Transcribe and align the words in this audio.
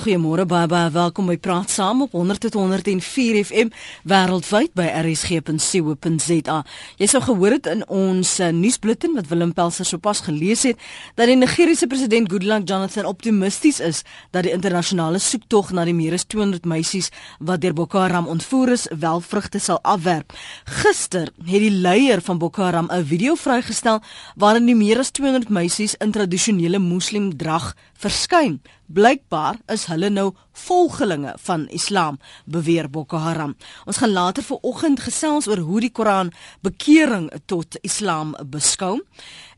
Goeiemôre 0.00 0.46
baie 0.48 0.86
welkom 0.94 1.26
by 1.28 1.34
Praat 1.36 1.68
Saam 1.68 1.98
op 2.06 2.14
100.104 2.16 3.36
FM 3.44 3.68
wêreldwyd 4.08 4.70
by 4.72 4.86
rsg.co.za. 5.02 6.56
Jy 6.96 7.08
sou 7.10 7.20
gehoor 7.26 7.58
het 7.58 7.68
in 7.68 7.82
ons 7.84 8.30
uh, 8.40 8.48
nuusbulletin 8.56 9.12
wat 9.18 9.28
Willem 9.28 9.52
Pelser 9.52 9.84
sopas 9.84 10.22
gelees 10.24 10.64
het 10.64 10.80
dat 11.20 11.28
die 11.28 11.36
Nigeriese 11.36 11.84
president 11.90 12.32
Goodluck 12.32 12.64
Jonathan 12.64 13.10
optimisties 13.10 13.82
is 13.84 14.00
dat 14.32 14.48
die 14.48 14.54
internasionale 14.56 15.20
soektog 15.20 15.74
na 15.76 15.84
die 15.84 15.96
meer 15.98 16.16
as 16.16 16.24
200 16.24 16.64
meisies 16.64 17.12
wat 17.36 17.60
deur 17.60 17.76
Boko 17.76 18.00
Haram 18.00 18.32
ontvoer 18.32 18.72
is, 18.78 18.88
wel 19.04 19.20
vrugte 19.20 19.60
sal 19.60 19.84
afwerp. 19.84 20.32
Gister 20.80 21.28
het 21.44 21.60
die 21.68 21.76
leier 21.76 22.24
van 22.24 22.40
Boko 22.40 22.64
Haram 22.64 22.88
'n 22.88 23.04
video 23.04 23.36
vrygestel 23.36 24.00
waarin 24.36 24.64
die 24.64 24.80
meer 24.80 25.04
as 25.04 25.12
200 25.12 25.52
meisies 25.52 25.94
in 26.00 26.10
tradisionele 26.10 26.78
moslim 26.78 27.36
drag 27.36 27.74
verskyn. 28.00 28.62
Blykbaar 28.90 29.60
is 29.70 29.86
hulle 29.86 30.10
nou 30.10 30.32
volgelinge 30.64 31.34
van 31.42 31.68
Islam, 31.68 32.18
beweer 32.44 32.90
Boko 32.90 33.16
Haram. 33.16 33.56
Ons 33.84 33.96
gaan 33.96 34.12
later 34.12 34.42
vanoggend 34.42 35.00
gesels 35.00 35.48
oor 35.48 35.58
hoe 35.58 35.80
die 35.80 35.92
Koran 35.92 36.32
bekering 36.60 37.30
tot 37.46 37.78
Islam 37.80 38.34
beskou. 38.50 39.00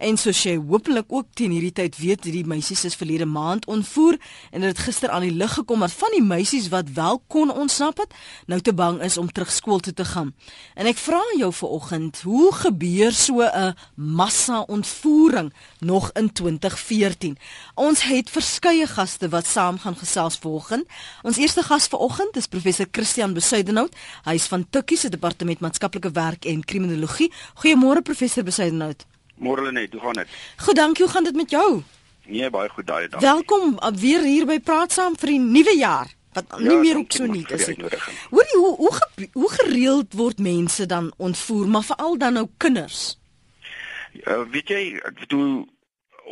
En 0.03 0.17
soos 0.19 0.41
jy 0.43 0.57
hopelik 0.59 1.13
ook 1.15 1.29
teen 1.39 1.53
hierdie 1.55 1.75
tyd 1.75 1.97
weet, 2.01 2.25
hierdie 2.27 2.47
meisies 2.49 2.85
is 2.89 2.97
verlede 2.99 3.27
maand 3.29 3.69
ontvoer 3.71 4.17
en 4.51 4.65
dit 4.65 4.71
het 4.73 4.81
gister 4.83 5.13
aan 5.15 5.23
die 5.23 5.35
lig 5.35 5.53
gekom 5.55 5.85
dat 5.85 5.95
van 5.95 6.17
die 6.17 6.25
meisies 6.25 6.67
wat 6.73 6.91
wel 6.97 7.21
kon 7.31 7.53
ontsnap 7.53 8.03
het, 8.03 8.15
nou 8.51 8.59
te 8.61 8.75
bang 8.75 8.99
is 9.07 9.19
om 9.19 9.31
terug 9.31 9.53
skool 9.53 9.79
toe 9.79 9.95
te 9.95 10.05
gaan. 10.05 10.33
En 10.75 10.91
ek 10.91 10.99
vra 10.99 11.21
jou 11.39 11.53
vanoggend, 11.55 12.23
hoe 12.27 12.51
gebeur 12.65 13.13
so 13.13 13.43
'n 13.43 13.77
massa 13.95 14.61
ontvoering 14.67 15.53
nog 15.79 16.11
in 16.13 16.33
2014? 16.33 17.39
Ons 17.75 18.03
het 18.03 18.31
verskeie 18.31 18.87
gaste 18.87 19.29
wat 19.29 19.47
saam 19.47 19.79
gaan 19.79 19.97
gesels 19.97 20.37
vanoggend. 20.37 20.87
Ons 21.23 21.39
eerste 21.43 21.63
gas 21.63 21.87
vanoggend 21.93 22.37
is 22.37 22.47
professor 22.47 22.87
Christian 22.91 23.35
Besuidenhout. 23.35 23.97
Hy 24.25 24.35
is 24.35 24.47
van 24.51 24.67
Tukkie 24.71 24.99
se 24.99 25.09
departement 25.09 25.61
maatskaplike 25.61 26.11
werk 26.13 26.45
en 26.45 26.65
kriminologie. 26.65 27.33
Goeiemôre 27.63 28.03
professor 28.03 28.45
Besuidenhout. 28.45 29.07
Môre 29.43 29.63
Lenet, 29.63 29.93
hoe 29.93 30.01
gaan 30.01 30.13
dit? 30.23 30.29
Goed, 30.57 30.77
dankie. 30.77 31.05
Hoe 31.05 31.13
gaan 31.13 31.25
dit 31.25 31.35
met 31.35 31.51
jou? 31.51 31.83
Nee, 32.27 32.51
baie 32.51 32.69
goed 32.69 32.87
daai 32.87 33.09
dag. 33.09 33.21
Welkom 33.21 33.79
uh, 33.79 33.91
weer 33.99 34.23
hier 34.23 34.47
by 34.47 34.61
Praat 34.63 34.93
Saam 34.93 35.17
vir 35.19 35.35
die 35.35 35.41
nuwe 35.43 35.75
jaar. 35.77 36.11
Wat 36.33 36.45
ja, 36.49 36.61
nie 36.65 36.79
meer 36.81 36.97
ook 36.97 37.13
so 37.13 37.27
nie 37.27 37.43
is 37.53 37.67
nie. 37.67 37.77
Hoorie, 38.31 38.57
hoe 38.57 38.77
hoe 38.77 39.27
hoe 39.33 39.51
gereeld 39.53 40.15
word 40.17 40.39
mense 40.39 40.87
dan 40.87 41.11
ontvoer, 41.17 41.67
maar 41.69 41.85
veral 41.85 42.17
dan 42.19 42.39
nou 42.39 42.47
kinders? 42.57 43.19
Uh, 44.25 44.43
weet 44.53 44.69
jy, 44.69 44.83
ek 45.03 45.19
bedoel 45.27 45.67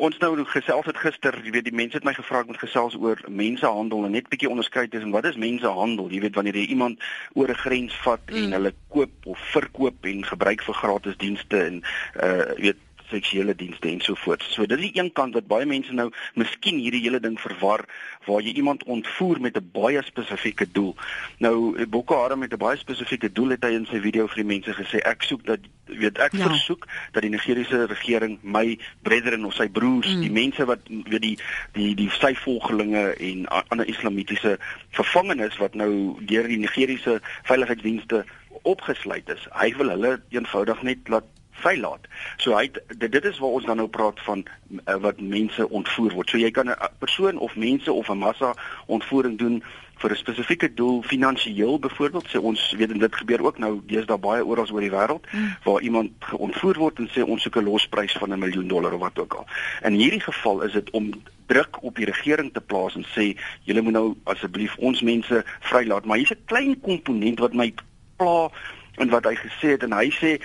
ons 0.00 0.18
nou 0.22 0.44
gesels 0.48 0.86
het 0.88 0.98
gister, 1.00 1.36
jy 1.44 1.52
weet 1.54 1.66
die 1.68 1.76
mense 1.76 1.98
het 1.98 2.06
my 2.08 2.14
gevra 2.16 2.42
om 2.46 2.56
gesels 2.58 2.96
oor 2.96 3.20
mensehandel 3.28 4.06
en 4.06 4.14
net 4.16 4.28
bietjie 4.32 4.50
onderskei 4.50 4.86
tussen 4.88 5.12
wat 5.14 5.28
is 5.28 5.38
mensehandel? 5.40 6.08
Jy 6.12 6.22
weet 6.24 6.38
wanneer 6.38 6.56
jy 6.56 6.66
iemand 6.74 7.00
oor 7.34 7.50
'n 7.52 7.62
grens 7.64 7.96
vat 8.04 8.24
mm. 8.30 8.44
en 8.44 8.56
hulle 8.58 8.74
koop 8.88 9.32
of 9.32 9.38
verkoop 9.52 10.08
en 10.12 10.24
gebruik 10.24 10.62
vir 10.62 10.74
gratis 10.82 11.16
dienste 11.16 11.64
en 11.64 11.82
uh 12.16 12.48
jy 12.56 12.70
weet 12.70 12.86
seksuele 13.10 13.54
dienste 13.54 13.88
en 13.90 14.00
so 14.00 14.14
voort. 14.14 14.44
So 14.50 14.66
dit 14.66 14.78
is 14.78 14.90
die 14.90 15.00
een 15.00 15.12
kant 15.12 15.34
wat 15.34 15.48
baie 15.50 15.66
mense 15.66 15.92
nou 15.92 16.10
miskien 16.34 16.78
hierdie 16.78 17.02
hele 17.04 17.20
ding 17.20 17.38
verwar 17.40 17.84
waar 18.26 18.42
jy 18.44 18.54
iemand 18.60 18.84
ontvoer 18.84 19.40
met 19.40 19.56
'n 19.56 19.70
baie 19.72 20.02
spesifieke 20.02 20.66
doel. 20.72 20.94
Nou 21.38 21.86
Boko 21.86 22.16
Haram 22.22 22.38
met 22.38 22.52
'n 22.52 22.58
baie 22.58 22.76
spesifieke 22.76 23.32
doel 23.32 23.50
het 23.50 23.64
hy 23.64 23.74
in 23.74 23.86
sy 23.86 24.00
video 24.00 24.26
vir 24.26 24.42
die 24.42 24.52
mense 24.54 24.72
gesê 24.74 24.98
ek 25.04 25.22
soek 25.22 25.44
dat 25.44 25.60
weet 25.86 26.18
ek 26.18 26.32
ja. 26.32 26.48
versoek 26.48 26.86
dat 27.12 27.22
die 27.22 27.30
Nigeriese 27.30 27.86
regering 27.86 28.38
my 28.42 28.78
brethren 29.02 29.44
of 29.44 29.54
sy 29.54 29.68
broers, 29.68 30.08
mm. 30.14 30.20
die 30.20 30.30
mense 30.30 30.64
wat 30.64 30.80
weet 30.88 31.22
die 31.22 31.36
die 31.72 31.94
die 31.94 32.10
sy 32.20 32.34
volgelinge 32.34 33.14
en 33.18 33.46
ander 33.48 33.86
islamitiese 33.86 34.58
gevangenes 34.90 35.56
wat 35.62 35.74
nou 35.74 36.16
deur 36.20 36.48
die 36.48 36.60
Nigeriese 36.62 37.20
veiligheidsdienste 37.48 38.24
opgesluit 38.62 39.28
is. 39.28 39.46
Hy 39.56 39.72
wil 39.78 39.94
hulle 39.94 40.16
eenvoudig 40.34 40.82
net 40.82 41.08
laat 41.08 41.28
vrylaat. 41.60 42.08
So 42.36 42.56
hy 42.56 42.70
dit, 42.70 43.12
dit 43.12 43.24
is 43.24 43.38
waar 43.38 43.58
ons 43.58 43.68
dan 43.68 43.76
nou 43.76 43.88
praat 43.88 44.20
van 44.26 44.44
uh, 44.44 44.96
wat 45.04 45.20
mense 45.20 45.68
ontvoer 45.68 46.12
word. 46.18 46.30
So 46.30 46.38
jy 46.38 46.50
kan 46.50 46.70
'n 46.70 46.76
persoon 46.98 47.38
of 47.38 47.56
mense 47.56 47.92
of 47.92 48.08
'n 48.08 48.18
massa 48.18 48.54
ontvoering 48.86 49.38
doen 49.38 49.62
vir 50.00 50.10
'n 50.10 50.16
spesifieke 50.16 50.74
doel 50.74 51.02
finansiëel 51.02 51.78
byvoorbeeld 51.78 52.28
sê 52.28 52.38
ons 52.40 52.74
weet 52.78 52.90
en 52.90 52.98
dit 52.98 53.16
gebeur 53.16 53.42
ook 53.44 53.58
nou 53.58 53.80
deesdae 53.86 54.18
baie 54.18 54.44
oral 54.44 54.70
oor 54.72 54.80
die 54.80 54.90
wêreld 54.90 55.26
hmm. 55.30 55.56
waar 55.64 55.80
iemand 55.80 56.12
ontvoer 56.32 56.78
word 56.78 56.98
en 56.98 57.10
sê 57.12 57.24
ons 57.24 57.42
soek 57.42 57.56
'n 57.56 57.64
losprys 57.64 58.12
van 58.12 58.32
'n 58.32 58.38
miljoen 58.38 58.68
dollar 58.68 58.92
of 58.92 59.00
wat 59.00 59.18
ook 59.18 59.34
al. 59.34 59.46
In 59.82 59.92
hierdie 59.92 60.20
geval 60.20 60.62
is 60.62 60.72
dit 60.72 60.90
om 60.90 61.12
druk 61.46 61.82
op 61.82 61.96
die 61.96 62.04
regering 62.04 62.52
te 62.52 62.60
plaas 62.60 62.94
en 62.94 63.04
sê 63.04 63.36
julle 63.64 63.82
moet 63.82 63.92
nou 63.92 64.16
asseblief 64.24 64.76
ons 64.76 65.00
mense 65.00 65.44
vrylaat 65.60 66.04
maar 66.04 66.16
hier's 66.16 66.32
'n 66.32 66.44
klein 66.44 66.80
komponent 66.80 67.38
wat 67.38 67.52
my 67.52 67.72
pla 68.16 68.50
en 68.96 69.08
wat 69.08 69.24
hy 69.24 69.34
gesê 69.34 69.76
het 69.76 69.82
en 69.82 69.92
hy 69.92 70.10
sê 70.10 70.40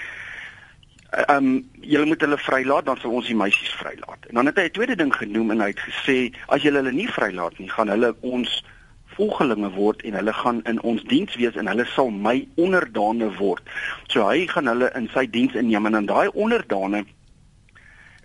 ehm 1.15 1.45
um, 1.45 1.69
julle 1.81 2.05
moet 2.05 2.21
hulle 2.21 2.37
vrylaat 2.37 2.85
dan 2.85 2.97
sal 2.97 3.11
ons 3.11 3.27
die 3.27 3.35
meisies 3.35 3.73
vrylaat. 3.79 4.25
En 4.29 4.39
dan 4.39 4.45
het 4.45 4.57
hy 4.57 4.65
'n 4.67 4.77
tweede 4.77 4.95
ding 4.95 5.13
genoem 5.15 5.51
en 5.51 5.61
hy 5.61 5.67
het 5.67 5.83
gesê 5.89 6.17
as 6.47 6.61
julle 6.61 6.81
hulle 6.81 6.91
nie 6.91 7.07
vrylaat 7.07 7.57
nie, 7.59 7.69
gaan 7.69 7.87
hulle 7.87 8.15
ons 8.19 8.63
volgelinge 9.15 9.69
word 9.69 10.01
en 10.01 10.13
hulle 10.13 10.33
gaan 10.33 10.61
in 10.63 10.81
ons 10.81 11.03
diens 11.03 11.35
wees 11.35 11.55
en 11.55 11.67
hulle 11.67 11.85
sal 11.85 12.09
my 12.09 12.47
onderdane 12.55 13.29
word. 13.37 13.63
So 14.07 14.27
hy 14.27 14.47
gaan 14.47 14.67
hulle 14.67 14.91
in 14.95 15.09
sy 15.13 15.25
diens 15.29 15.55
inneem 15.55 15.85
en 15.85 15.91
dan 15.91 16.09
daai 16.11 16.27
onderdane 16.33 17.05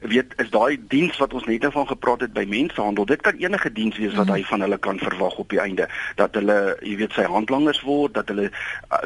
weet 0.00 0.32
is 0.40 0.50
daai 0.50 0.80
diens 0.88 1.16
wat 1.20 1.34
ons 1.36 1.44
net 1.44 1.62
nou 1.62 1.72
van 1.72 1.86
gepraat 1.86 2.24
het 2.24 2.32
by 2.32 2.46
mensehandel. 2.48 3.04
Dit 3.04 3.20
kan 3.20 3.36
enige 3.36 3.72
diens 3.72 3.98
wees 3.98 4.16
wat 4.16 4.26
mhm. 4.26 4.34
hy 4.34 4.44
van 4.44 4.60
hulle 4.60 4.78
kan 4.78 4.98
verwag 4.98 5.36
op 5.38 5.48
die 5.52 5.60
einde 5.60 5.88
dat 6.16 6.34
hulle 6.34 6.76
jy 6.80 6.96
weet 7.04 7.12
sy 7.12 7.28
handlangers 7.28 7.82
word, 7.84 8.14
dat 8.14 8.32
hulle 8.32 8.50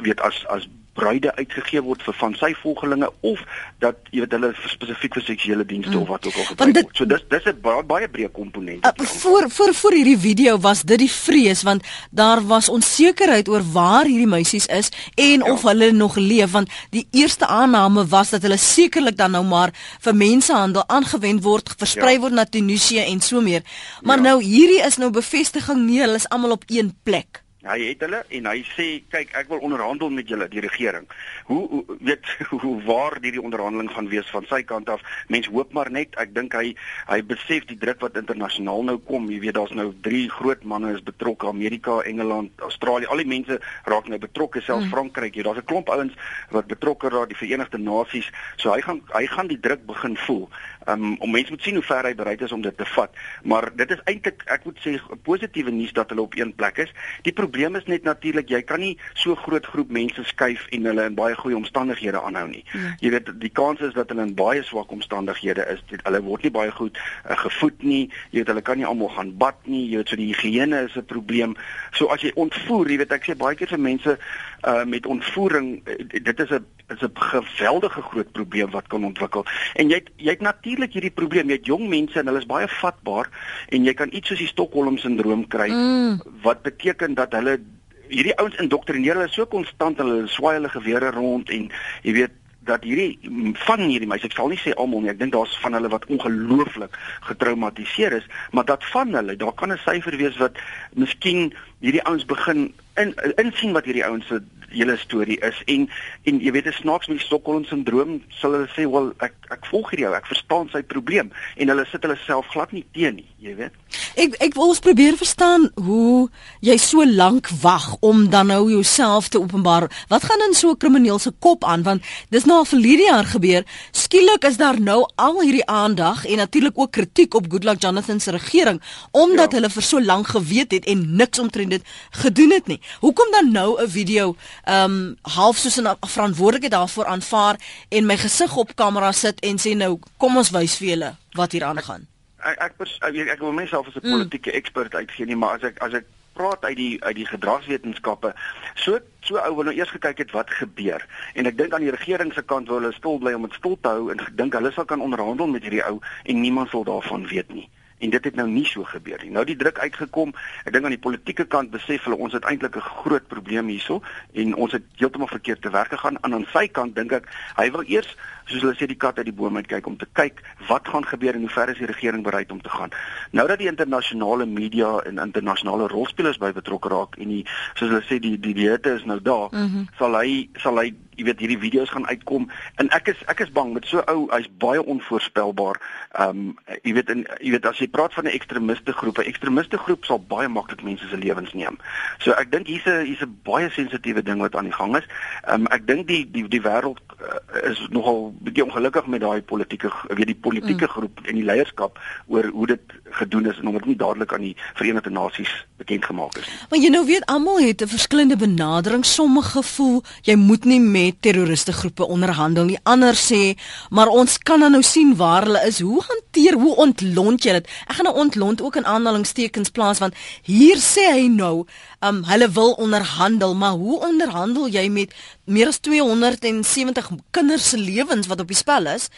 weet 0.06 0.22
as 0.22 0.44
as 0.54 0.68
bruide 0.94 1.32
uitgegee 1.36 1.82
word 1.82 2.02
vir 2.06 2.16
van 2.20 2.34
sy 2.38 2.52
volgelinge 2.62 3.10
of 3.26 3.42
dat 3.82 3.98
jy 4.14 4.22
weet 4.24 4.36
hulle 4.36 4.52
spesifiek 4.70 5.18
vir 5.18 5.26
seksuele 5.26 5.66
dienste 5.66 5.94
mm. 5.94 6.02
of 6.02 6.12
wat 6.14 6.28
ook 6.28 6.38
al 6.38 6.48
gebruik 6.50 6.78
word. 6.80 6.96
So 6.96 7.08
dis 7.10 7.24
dis 7.28 7.46
'n 7.50 7.60
baie, 7.62 7.82
baie 7.82 8.08
breë 8.08 8.30
komponent. 8.32 8.86
Uh, 8.86 9.06
voor 9.24 9.50
voor 9.50 9.74
voor 9.74 9.92
hierdie 9.98 10.18
video 10.18 10.58
was 10.58 10.82
dit 10.82 10.98
die 10.98 11.10
vrees 11.10 11.62
want 11.62 11.84
daar 12.10 12.46
was 12.46 12.68
onsekerheid 12.68 13.48
oor 13.48 13.62
waar 13.72 14.06
hierdie 14.06 14.30
meisies 14.30 14.66
is 14.66 14.90
en 15.14 15.44
ja. 15.44 15.52
of 15.52 15.62
hulle 15.62 15.92
nog 15.92 16.16
leef 16.16 16.50
want 16.50 16.70
die 16.90 17.06
eerste 17.10 17.46
aanname 17.46 18.06
was 18.06 18.30
dat 18.30 18.42
hulle 18.42 18.56
sekerlik 18.56 19.16
dan 19.16 19.30
nou 19.30 19.44
maar 19.44 19.72
vir 20.00 20.14
mensehandel 20.14 20.84
aangewend 20.86 21.42
word, 21.42 21.74
versprei 21.78 22.14
ja. 22.14 22.20
word 22.20 22.32
na 22.32 22.44
Tunesië 22.44 23.04
en 23.04 23.20
so 23.20 23.40
meer. 23.40 23.62
Maar 24.02 24.16
ja. 24.16 24.22
nou 24.22 24.42
hierdie 24.42 24.82
is 24.86 24.96
nou 24.96 25.10
bevestiging 25.10 25.86
nee, 25.86 26.00
hulle 26.00 26.20
is 26.20 26.28
almal 26.28 26.58
op 26.58 26.64
een 26.68 26.94
plek. 27.02 27.43
Hy 27.64 27.78
het 27.80 28.02
hulle 28.04 28.20
en 28.36 28.46
hy 28.50 28.58
sê 28.74 28.86
kyk 29.12 29.30
ek 29.40 29.48
wil 29.48 29.62
onderhandel 29.64 30.10
met 30.12 30.28
julle 30.28 30.48
die 30.52 30.60
regering. 30.60 31.06
Hoe, 31.48 31.62
hoe 31.70 31.96
weet 32.04 32.28
hoe 32.62 32.74
waar 32.84 33.16
hierdie 33.22 33.40
onderhandeling 33.40 33.88
gaan 33.94 34.10
wees 34.12 34.28
van 34.34 34.44
sy 34.50 34.60
kant 34.68 34.90
af. 34.92 35.00
Mense 35.32 35.52
hoop 35.54 35.72
maar 35.72 35.88
net 35.92 36.16
ek 36.20 36.34
dink 36.36 36.52
hy 36.58 36.74
hy 37.08 37.20
besef 37.24 37.64
die 37.70 37.78
druk 37.80 38.04
wat 38.04 38.18
internasionaal 38.20 38.84
nou 38.90 38.98
kom. 39.08 39.30
Jy 39.32 39.40
weet 39.46 39.56
daar's 39.56 39.72
nou 39.76 39.88
drie 40.04 40.26
groot 40.32 40.64
manne 40.68 40.92
is 40.92 41.04
betrokke 41.04 41.48
Amerika, 41.48 42.00
Engeland, 42.04 42.52
Australië. 42.68 43.08
Al 43.08 43.24
die 43.24 43.30
mense 43.32 43.58
raak 43.88 44.12
nou 44.12 44.20
betrokke 44.20 44.60
selfs 44.60 44.84
mm. 44.84 44.92
Frankryk. 44.92 45.40
Daar's 45.40 45.62
'n 45.64 45.70
klomp 45.70 45.88
ouens 45.88 46.12
wat 46.50 46.68
betrokke 46.68 47.08
raak 47.08 47.32
die 47.32 47.40
Verenigde 47.40 47.78
Nasies. 47.78 48.28
So 48.56 48.72
hy 48.72 48.80
gaan 48.84 49.00
hy 49.16 49.26
gaan 49.26 49.48
die 49.48 49.60
druk 49.60 49.86
begin 49.86 50.16
voel. 50.26 50.48
Um, 50.86 51.16
om 51.18 51.30
mense 51.30 51.50
moet 51.50 51.62
sien 51.62 51.78
hoe 51.78 51.84
ver 51.84 52.04
hy 52.04 52.14
bereid 52.14 52.42
is 52.44 52.52
om 52.52 52.62
dit 52.62 52.76
te 52.76 52.86
vat. 52.94 53.12
Maar 53.42 53.70
dit 53.76 53.90
is 53.90 54.02
eintlik 54.10 54.42
ek 54.52 54.66
moet 54.68 54.80
sê 54.84 54.96
positiewe 55.26 55.72
nuus 55.72 55.92
dat 55.96 56.10
hulle 56.12 56.24
op 56.26 56.36
een 56.36 56.52
plek 56.54 56.82
is. 56.84 56.92
Die 57.22 57.32
probleem 57.32 57.76
is 57.76 57.86
net 57.90 58.04
natuurlik 58.04 58.50
jy 58.52 58.62
kan 58.62 58.80
nie 58.80 58.94
so 59.14 59.34
groot 59.34 59.66
groep 59.66 59.90
mense 59.90 60.24
skuif 60.28 60.66
en 60.76 60.90
hulle 60.90 61.06
in 61.08 61.16
baie 61.18 61.36
goeie 61.38 61.56
omstandighede 61.56 62.20
aanhou 62.20 62.46
nie. 62.50 62.64
Ja. 62.72 62.94
Jy 63.00 63.14
weet 63.16 63.32
die 63.40 63.52
kans 63.52 63.80
is 63.80 63.94
dat 63.96 64.12
hulle 64.12 64.26
in 64.28 64.34
baie 64.38 64.62
swak 64.62 64.92
omstandighede 64.92 65.66
is. 65.72 65.82
Hulle 65.94 66.22
word 66.26 66.44
nie 66.46 66.54
baie 66.54 66.72
goed 66.74 66.98
uh, 66.98 67.36
gevoed 67.44 67.82
nie. 67.82 68.02
Jy 68.30 68.42
weet 68.42 68.52
hulle 68.52 68.66
kan 68.66 68.80
nie 68.80 68.88
almal 68.88 69.12
gaan 69.16 69.32
bad 69.40 69.60
nie. 69.64 69.86
Jy 69.90 70.02
weet 70.02 70.12
so 70.12 70.20
die 70.20 70.30
higiëne 70.32 70.84
is 70.88 70.96
'n 70.96 71.06
probleem. 71.08 71.56
So 71.92 72.12
as 72.12 72.22
jy 72.22 72.32
ontvoer, 72.34 72.90
jy 72.90 72.98
weet 73.02 73.12
ek 73.12 73.28
sê 73.30 73.36
baie 73.38 73.56
keer 73.56 73.68
vir 73.68 73.80
mense 73.80 74.18
uh, 74.66 74.84
met 74.84 75.06
ontvoering 75.06 75.80
uh, 75.84 75.94
dit 76.08 76.40
is 76.40 76.50
'n 76.50 76.66
is 76.88 77.02
'n 77.02 77.10
geweldige 77.14 78.02
groot 78.02 78.32
probleem 78.32 78.70
wat 78.70 78.86
kan 78.86 79.04
ontwikkel. 79.04 79.44
En 79.74 79.88
jy 79.88 79.94
het, 79.94 80.10
jy 80.16 80.30
het 80.30 80.40
natuurlik 80.40 80.92
hierdie 80.92 81.10
probleem. 81.10 81.48
Jy 81.48 81.56
het 81.56 81.66
jong 81.66 81.88
mense 81.88 82.18
en 82.18 82.26
hulle 82.26 82.38
is 82.38 82.46
baie 82.46 82.68
vatbaar 82.68 83.28
en 83.68 83.84
jy 83.84 83.94
kan 83.94 84.08
iets 84.12 84.28
soos 84.28 84.38
die 84.38 84.46
Stockholm 84.46 84.98
sindroom 84.98 85.46
kry 85.48 85.70
mm. 85.70 86.20
wat 86.42 86.62
beteken 86.62 87.14
dat 87.14 87.32
hulle 87.32 87.60
hierdie 88.08 88.36
ouens 88.36 88.56
indoktrineer 88.56 89.14
hulle 89.14 89.32
so 89.32 89.46
konstant 89.46 89.98
hulle 89.98 90.28
swaai 90.28 90.56
hulle 90.58 90.68
gewere 90.68 91.10
rond 91.10 91.50
en 91.50 91.70
jy 92.02 92.12
weet 92.12 92.30
dat 92.64 92.84
hierdie 92.86 93.18
van 93.66 93.82
hierdie 93.84 94.08
meisies 94.08 94.30
ek 94.30 94.38
sal 94.38 94.48
nie 94.52 94.60
sê 94.60 94.72
almal 94.80 95.04
nie 95.04 95.12
ek 95.12 95.20
dink 95.20 95.34
daar's 95.34 95.56
van 95.62 95.76
hulle 95.76 95.90
wat 95.92 96.06
ongelooflik 96.12 96.96
getraumatiseer 97.28 98.18
is 98.20 98.28
maar 98.52 98.64
dat 98.68 98.84
van 98.92 99.12
hulle 99.16 99.36
daar 99.40 99.52
kan 99.52 99.72
'n 99.72 99.84
syfer 99.84 100.16
wees 100.16 100.36
wat 100.40 100.56
miskien 100.94 101.52
hierdie 101.80 102.04
ouens 102.04 102.24
begin 102.24 102.72
in 102.94 103.14
insien 103.36 103.72
wat 103.72 103.84
hierdie 103.88 104.04
ouens 104.06 104.26
se 104.26 104.40
hele 104.74 104.96
storie 104.98 105.38
is. 105.46 105.62
En 105.70 105.88
en 106.24 106.40
jy 106.40 106.52
weet 106.52 106.66
'n 106.66 106.72
snaaks 106.72 107.06
met 107.06 107.18
die 107.18 107.26
Stockholm 107.26 107.64
sindroom 107.64 108.22
sal 108.28 108.52
hulle 108.52 108.68
sê 108.76 108.90
wel 108.90 109.12
ek 109.18 109.34
ek 109.50 109.66
volg 109.66 109.90
hierdie 109.90 110.08
ou 110.08 110.14
ek 110.14 110.26
verstaan 110.26 110.68
sy 110.72 110.82
probleem. 110.82 111.30
En 111.56 111.68
hulle 111.68 111.86
sit 111.90 112.02
hulle 112.02 112.18
self 112.26 112.46
glad 112.46 112.72
nie 112.72 112.84
teen 112.92 113.14
nie 113.14 113.28
jy 113.38 113.54
weet. 113.56 113.72
Ek 114.16 114.34
ek 114.40 114.54
wil 114.54 114.68
ons 114.68 114.80
probeer 114.80 115.16
verstaan 115.16 115.70
hoe 115.74 116.28
jy 116.60 116.76
so 116.76 117.04
lank 117.04 117.48
wag 117.62 117.96
om 118.00 118.30
dan 118.30 118.46
nou 118.46 118.70
jouself 118.70 119.28
te 119.28 119.40
openbaar. 119.40 119.90
Wat 120.08 120.24
gaan 120.24 120.46
in 120.48 120.54
so 120.54 120.70
'n 120.70 120.76
krimineel 120.76 121.18
se 121.18 121.32
kop 121.38 121.64
aan? 121.64 121.82
Want 121.82 122.02
dis 122.30 122.44
nou 122.44 122.58
al 122.58 122.64
verlede 122.64 123.02
jaar 123.02 123.24
gebeur. 123.24 123.64
Skielik 123.92 124.44
is 124.44 124.56
daar 124.56 124.80
nou 124.80 125.06
al 125.14 125.40
hierdie 125.40 125.66
aandag 125.66 126.24
en 126.24 126.36
natuurlik 126.36 126.78
ook 126.78 126.90
kritiek 126.90 127.34
op 127.34 127.46
Goodluck 127.48 127.82
Jonathan 127.82 128.20
se 128.20 128.30
regering 128.30 128.80
omdat 129.10 129.50
ja. 129.50 129.56
hulle 129.56 129.70
vir 129.70 129.82
so 129.82 130.00
lank 130.00 130.26
geweet 130.26 130.70
het 130.70 130.84
en 130.84 131.16
niks 131.16 131.38
omtrent 131.38 131.70
dit 131.70 131.82
gedoen 132.10 132.50
het 132.50 132.66
nie 132.66 132.80
hoekom 133.00 133.30
dan 133.30 133.52
nou 133.52 133.82
'n 133.82 133.88
video 133.88 134.36
um 134.68 135.16
half 135.22 135.56
soos 135.56 135.76
'n 135.80 135.96
verantwoordelikheid 136.00 136.72
daarvoor 136.72 137.06
aanvaar 137.06 137.56
en 137.88 138.06
my 138.06 138.16
gesig 138.16 138.56
op 138.56 138.76
kamera 138.76 139.12
sit 139.12 139.40
en 139.40 139.56
sê 139.58 139.76
nou 139.76 139.98
kom 140.16 140.36
ons 140.36 140.50
wys 140.50 140.76
vir 140.76 140.88
julle 140.88 141.14
wat 141.32 141.52
hier 141.52 141.64
aangaan. 141.64 142.06
Ek 142.38 142.58
ek 142.60 142.72
ek, 142.80 143.14
ek, 143.14 143.28
ek 143.28 143.38
wil 143.38 143.52
myself 143.52 143.86
as 143.86 143.94
'n 143.94 144.06
mm. 144.06 144.10
politieke 144.10 144.50
mm. 144.50 144.56
ekspert 144.56 144.94
uitgee 144.94 145.26
nie, 145.26 145.36
maar 145.36 145.54
as 145.56 145.62
ek 145.62 145.78
as 145.82 145.92
ek 145.92 146.04
praat 146.32 146.64
uit 146.64 146.76
die 146.76 147.04
uit 147.04 147.16
die 147.16 147.26
gedragswetenskappe. 147.26 148.34
So 148.74 148.98
so 149.20 149.36
ou 149.36 149.54
wil 149.56 149.64
nou 149.64 149.76
eers 149.76 149.90
gekyk 149.90 150.18
het 150.18 150.30
wat 150.30 150.50
gebeur. 150.50 151.06
En 151.34 151.46
ek 151.46 151.56
dink 151.56 151.72
aan 151.72 151.86
die 151.86 151.94
regering 151.94 152.32
se 152.32 152.42
kant 152.42 152.68
wil 152.68 152.80
hulle 152.80 152.92
stil 152.92 153.18
bly 153.18 153.32
om 153.32 153.46
dit 153.46 153.54
stil 153.54 153.78
te 153.80 153.88
hou 153.88 154.10
en 154.10 154.20
gedink 154.20 154.52
hulle 154.52 154.72
sal 154.72 154.84
kan 154.84 155.00
onderhandel 155.00 155.46
met 155.46 155.62
hierdie 155.62 155.84
ou 155.86 156.00
en 156.24 156.40
niemand 156.40 156.70
sal 156.70 156.84
daarvan 156.84 157.26
weet 157.26 157.52
nie 157.54 157.68
en 158.04 158.12
dit 158.12 158.28
het 158.28 158.36
nou 158.38 158.46
nie 158.50 158.66
so 158.68 158.84
gebeur 158.88 159.22
nie. 159.24 159.32
Nou 159.34 159.44
die 159.48 159.56
druk 159.56 159.78
uitgekom. 159.78 160.34
Ek 160.64 160.72
dink 160.74 160.84
aan 160.84 160.96
die 160.96 161.00
politieke 161.06 161.46
kant 161.48 161.72
besef 161.72 162.04
hulle 162.04 162.20
ons 162.20 162.36
het 162.36 162.44
eintlik 162.44 162.76
'n 162.76 162.88
groot 163.00 163.26
probleem 163.32 163.72
hierso 163.72 164.02
en 164.32 164.54
ons 164.54 164.72
het 164.72 164.84
heeltemal 165.00 165.32
verkeerd 165.32 165.62
te 165.62 165.70
werk 165.70 165.92
gegaan. 165.96 166.20
Aan 166.22 166.34
aan 166.34 166.46
sy 166.52 166.68
kant 166.68 166.94
dink 166.94 167.12
ek 167.12 167.28
hy 167.56 167.70
wil 167.70 167.84
eers 167.86 168.16
soos 168.44 168.60
hulle 168.60 168.76
sê 168.76 168.86
die 168.86 168.98
kat 169.00 169.18
uit 169.18 169.28
die 169.28 169.36
boom 169.36 169.56
uit 169.56 169.68
kyk 169.70 169.86
om 169.86 169.96
te 169.96 170.06
kyk 170.18 170.42
wat 170.68 170.88
gaan 170.88 171.06
gebeur 171.08 171.34
en 171.34 171.46
hoe 171.46 171.54
ver 171.54 171.72
is 171.72 171.80
die 171.80 171.88
regering 171.88 172.24
bereid 172.24 172.52
om 172.52 172.60
te 172.60 172.68
gaan. 172.68 172.92
Nou 173.30 173.46
dat 173.48 173.58
die 173.58 173.70
internasionale 173.70 174.46
media 174.46 174.98
en 175.08 175.18
internasionale 175.18 175.88
rolspelers 175.88 176.40
by 176.42 176.52
betrokke 176.52 176.92
raak 176.92 177.16
en 177.16 177.28
die 177.28 177.44
soos 177.74 177.88
hulle 177.88 178.04
sê 178.04 178.20
die 178.20 178.36
die 178.36 178.54
diete 178.54 178.96
is 178.98 179.04
nou 179.04 179.20
daar, 179.20 179.48
mm 179.52 179.68
-hmm. 179.68 179.88
sal 179.98 180.18
hy 180.20 180.48
sal 180.60 180.78
hy 180.78 180.92
jy 181.16 181.24
weet 181.24 181.40
hierdie 181.42 181.58
video's 181.58 181.90
gaan 181.90 182.06
uitkom 182.06 182.48
en 182.82 182.90
ek 182.96 183.08
is 183.14 183.22
ek 183.32 183.40
is 183.40 183.52
bang 183.52 183.72
met 183.74 183.86
so 183.86 184.02
ou 184.10 184.26
hy's 184.32 184.48
baie 184.58 184.82
onvoorspelbaar. 184.82 185.80
Ehm 186.18 186.28
um, 186.28 186.56
jy 186.82 186.94
weet 186.98 187.10
en 187.10 187.24
jy 187.40 187.54
weet 187.54 187.66
as 187.66 187.78
jy 187.78 187.88
praat 187.88 188.14
van 188.14 188.24
'n 188.24 188.36
ekstremiste 188.36 188.92
groep, 188.92 189.18
'n 189.18 189.30
ekstremiste 189.30 189.78
groep 189.78 190.04
sal 190.04 190.18
baie 190.18 190.48
maklik 190.48 190.82
mense 190.82 191.08
se 191.08 191.16
lewens 191.16 191.52
neem. 191.52 191.78
So 192.18 192.32
ek 192.32 192.50
dink 192.50 192.66
hier's 192.66 192.86
'n 192.86 193.04
hier's 193.06 193.22
'n 193.22 193.38
baie 193.44 193.70
sensitiewe 193.70 194.22
ding 194.22 194.40
wat 194.40 194.56
aan 194.56 194.70
die 194.70 194.78
gang 194.78 194.96
is. 194.96 195.06
Ehm 195.46 195.60
um, 195.60 195.66
ek 195.66 195.86
dink 195.86 196.06
die 196.06 196.24
die 196.30 196.48
die 196.48 196.62
wêreld 196.62 197.00
uh, 197.20 197.70
is 197.70 197.86
nogal 197.90 198.34
bietjie 198.40 198.64
ongelukkig 198.64 199.06
met 199.06 199.20
daai 199.20 199.42
politieke 199.42 199.90
weet 200.08 200.26
die 200.26 200.42
politieke 200.46 200.84
mm. 200.84 200.94
groep 200.96 201.20
en 201.24 201.34
die 201.34 201.44
leierskap 201.44 201.98
oor 202.26 202.46
hoe 202.46 202.66
dit 202.66 202.80
gedoen 203.10 203.46
is 203.46 203.58
en 203.58 203.66
omdat 203.66 203.84
nie 203.84 203.96
dadelik 203.96 204.32
aan 204.32 204.40
die 204.40 204.56
Verenigde 204.74 205.10
Nasies 205.10 205.52
bekend 205.76 206.04
gemaak 206.04 206.36
is 206.38 206.46
nie. 206.46 206.58
Maar 206.70 206.78
jy 206.78 206.90
nou 206.94 207.04
weet 207.06 207.26
almal 207.26 207.60
het 207.60 207.82
'n 207.82 207.88
verskillende 207.88 208.36
benadering. 208.36 209.04
Sommige 209.04 209.62
voel 209.62 210.02
jy 210.22 210.34
moet 210.34 210.64
nie 210.64 210.80
met 210.80 211.03
terroriste 211.20 211.72
groepe 211.72 212.06
onderhandel 212.06 212.68
nie. 212.68 212.78
Ander 212.82 213.16
sê, 213.18 213.54
maar 213.90 214.08
ons 214.08 214.38
kan 214.38 214.60
dan 214.64 214.74
nou 214.76 214.82
sien 214.82 215.14
waar 215.18 215.46
hulle 215.48 215.62
is. 215.68 215.80
Hoe 215.84 216.02
hanteer, 216.08 216.58
hoe 216.60 216.74
ontlont 216.86 217.44
jy 217.44 217.56
dit? 217.58 217.70
Ek 217.88 217.98
gaan 217.98 218.08
nou 218.08 218.16
ontlont 218.24 218.62
ook 218.64 218.78
in 218.80 218.88
aanhalingstekens 218.88 219.72
plaas 219.74 220.00
want 220.02 220.14
hier 220.46 220.80
sê 220.82 221.06
hy 221.12 221.28
nou, 221.28 221.66
um 222.04 222.22
hulle 222.28 222.48
wil 222.56 222.74
onderhandel, 222.80 223.54
maar 223.54 223.78
hoe 223.80 224.00
onderhandel 224.08 224.68
jy 224.72 224.88
met 224.92 225.14
meer 225.44 225.72
as 225.72 225.80
270 225.84 227.10
kinders 227.30 227.68
se 227.72 227.80
lewens 227.80 228.28
wat 228.30 228.40
op 228.40 228.52
die 228.52 228.58
spel 228.58 228.86
is? 228.94 229.10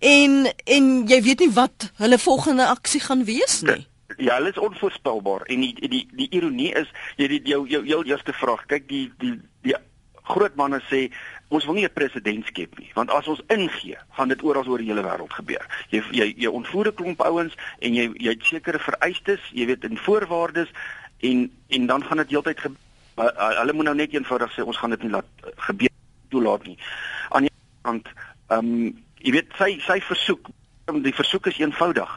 En 0.00 0.44
en 0.66 0.92
jy 1.08 1.22
weet 1.22 1.44
nie 1.44 1.52
wat 1.56 1.90
hulle 2.02 2.18
volgende 2.18 2.66
aksie 2.68 3.00
gaan 3.00 3.24
wees 3.24 3.62
nie. 3.62 3.84
Ja, 4.16 4.36
hulle 4.36 4.52
is 4.52 4.58
onvoorspelbaar 4.58 5.42
en 5.50 5.64
die 5.64 5.88
die 5.88 6.04
die 6.12 6.28
ironie 6.30 6.72
is 6.76 6.90
jy 7.16 7.28
die 7.32 7.40
jou 7.48 7.64
jou 7.68 7.82
jou 7.86 8.02
eerste 8.06 8.34
vraag, 8.36 8.66
kyk 8.70 8.86
die 8.88 9.06
die 9.18 9.38
die 9.66 9.74
groot 10.28 10.54
manne 10.56 10.80
sê 10.90 11.08
ons 11.54 11.66
wil 11.68 11.74
nie 11.74 11.84
'n 11.84 11.92
president 11.92 12.46
skep 12.46 12.78
nie, 12.78 12.90
want 12.94 13.10
as 13.10 13.26
ons 13.26 13.42
ingee, 13.48 13.98
gaan 14.16 14.28
dit 14.28 14.42
oral 14.42 14.66
oor 14.66 14.78
die 14.78 14.90
hele 14.90 15.02
wêreld 15.02 15.32
gebeur. 15.32 15.66
Jy 15.90 16.02
jy 16.10 16.34
jy 16.36 16.48
ontvoer 16.48 16.88
'n 16.88 16.94
klomp 16.94 17.20
ouens 17.20 17.54
en 17.78 17.94
jy 17.94 18.10
jy 18.14 18.30
het 18.30 18.42
sekere 18.42 18.78
vereistes, 18.78 19.40
jy 19.52 19.66
weet 19.66 19.84
in 19.84 19.96
voorwaardes 19.96 20.70
en 21.20 21.50
en 21.68 21.86
dan 21.86 22.04
gaan 22.04 22.16
dit 22.16 22.30
heeltyd. 22.30 22.60
Hulle 23.16 23.72
moet 23.72 23.84
nou 23.84 23.94
net 23.94 24.12
eenvoudig 24.12 24.52
sê 24.52 24.62
ons 24.62 24.76
gaan 24.76 24.90
dit 24.90 25.02
nie 25.02 25.10
laat 25.10 25.26
gebeur 25.56 25.94
toelaat 26.28 26.66
nie. 26.66 26.78
Aan 27.30 27.42
die 27.42 27.50
kant, 27.82 28.08
ehm 28.48 28.58
um, 28.58 29.04
jy 29.24 29.32
weet 29.32 29.56
sy 29.58 29.78
sy 29.80 30.00
versoek 30.04 30.50
die 31.04 31.16
versoek 31.16 31.48
is 31.48 31.58
eenvoudig 31.62 32.10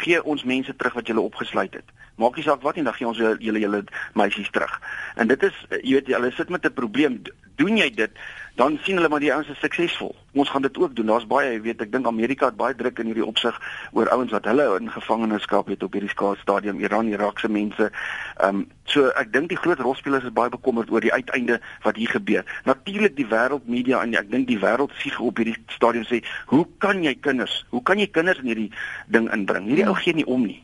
gee 0.00 0.20
ons 0.24 0.46
mense 0.48 0.72
terug 0.76 0.96
wat 0.96 1.10
julle 1.10 1.24
opgesluit 1.26 1.74
het 1.76 1.96
maak 2.20 2.36
nie 2.36 2.44
saak 2.46 2.62
wat 2.64 2.78
nie 2.78 2.84
dan 2.86 2.96
gee 2.96 3.08
ons 3.08 3.20
julle 3.20 3.60
julle 3.60 3.82
meisies 4.18 4.50
terug 4.54 4.72
en 5.20 5.28
dit 5.28 5.48
is 5.48 5.56
jy 5.82 5.98
weet 5.98 6.12
hulle 6.14 6.32
sit 6.36 6.52
met 6.54 6.64
'n 6.64 6.78
probleem 6.80 7.20
doen 7.60 7.76
jy 7.76 7.90
dit 7.90 8.22
dan 8.60 8.76
sien 8.84 8.98
hulle 8.98 9.08
maar 9.08 9.22
die 9.22 9.32
ouens 9.32 9.48
is 9.48 9.60
suksesvol. 9.64 10.12
Ons 10.36 10.50
gaan 10.52 10.62
dit 10.62 10.78
ook 10.78 10.92
doen. 10.96 11.06
Daar's 11.08 11.26
baie, 11.26 11.54
jy 11.54 11.60
weet, 11.64 11.80
ek 11.80 11.92
dink 11.94 12.06
Amerika 12.06 12.50
het 12.50 12.58
baie 12.60 12.76
druk 12.76 12.98
in 13.00 13.08
hierdie 13.08 13.24
opsig 13.24 13.56
oor 13.96 14.10
ouens 14.12 14.34
wat 14.36 14.44
hulle 14.50 14.66
in 14.76 14.90
gevangenskap 14.92 15.70
het 15.72 15.86
op 15.86 15.96
hierdie 15.96 16.12
stadium, 16.42 16.82
Iran, 16.84 17.08
Irakse 17.08 17.48
mense. 17.48 17.88
Ehm 17.88 18.60
um, 18.60 18.66
so 18.90 19.06
ek 19.16 19.32
dink 19.32 19.48
die 19.48 19.58
groot 19.58 19.80
rolspelers 19.80 20.26
is 20.26 20.34
baie 20.36 20.50
bekommerd 20.52 20.90
oor 20.90 21.00
die 21.00 21.12
uiteinde 21.14 21.60
wat 21.86 21.96
hier 21.96 22.10
gebeur. 22.10 22.44
Natuurlik 22.66 23.16
die 23.16 23.28
wêreldmedia 23.30 24.02
en 24.02 24.16
ek 24.18 24.32
dink 24.32 24.48
die 24.50 24.58
wêreld 24.60 24.92
sieg 25.00 25.20
op 25.22 25.40
hierdie 25.40 25.56
stadium 25.70 26.04
sê, 26.04 26.20
"Hoe 26.52 26.66
kan 26.78 27.04
jy 27.04 27.14
kinders? 27.14 27.64
Hoe 27.70 27.82
kan 27.82 27.98
jy 27.98 28.10
kinders 28.10 28.42
in 28.42 28.50
hierdie 28.50 28.72
ding 29.06 29.32
inbring?" 29.32 29.70
Hierdie 29.70 29.88
ou 29.88 29.94
gee 29.94 30.12
nie 30.12 30.26
om 30.26 30.44
nie. 30.46 30.60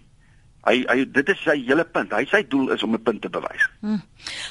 Hy 0.67 0.83
hy 0.91 1.05
dit 1.15 1.29
is 1.29 1.43
sy 1.47 1.65
hele 1.67 1.85
punt. 1.85 2.13
Hy 2.13 2.25
sy 2.31 2.43
doel 2.51 2.73
is 2.75 2.83
om 2.83 2.95
'n 2.95 3.03
punt 3.03 3.23
te 3.23 3.31
bewys. 3.31 3.65
Hmm. 3.81 4.03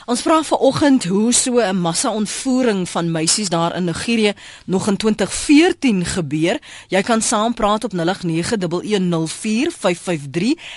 Ons 0.06 0.22
vra 0.22 0.44
vanoggend 0.44 1.04
hoe 1.06 1.34
so 1.34 1.60
'n 1.60 1.82
massa-ontvoering 1.82 2.90
van 2.90 3.12
meisies 3.12 3.50
daar 3.50 3.76
in 3.76 3.84
Nigerië 3.84 4.34
nog 4.66 4.88
in 4.88 4.98
2014 4.98 6.06
gebeur. 6.06 6.60
Jy 6.88 7.02
kan 7.02 7.22
saampraat 7.22 7.84
op 7.84 7.94
0891104553 7.94 7.98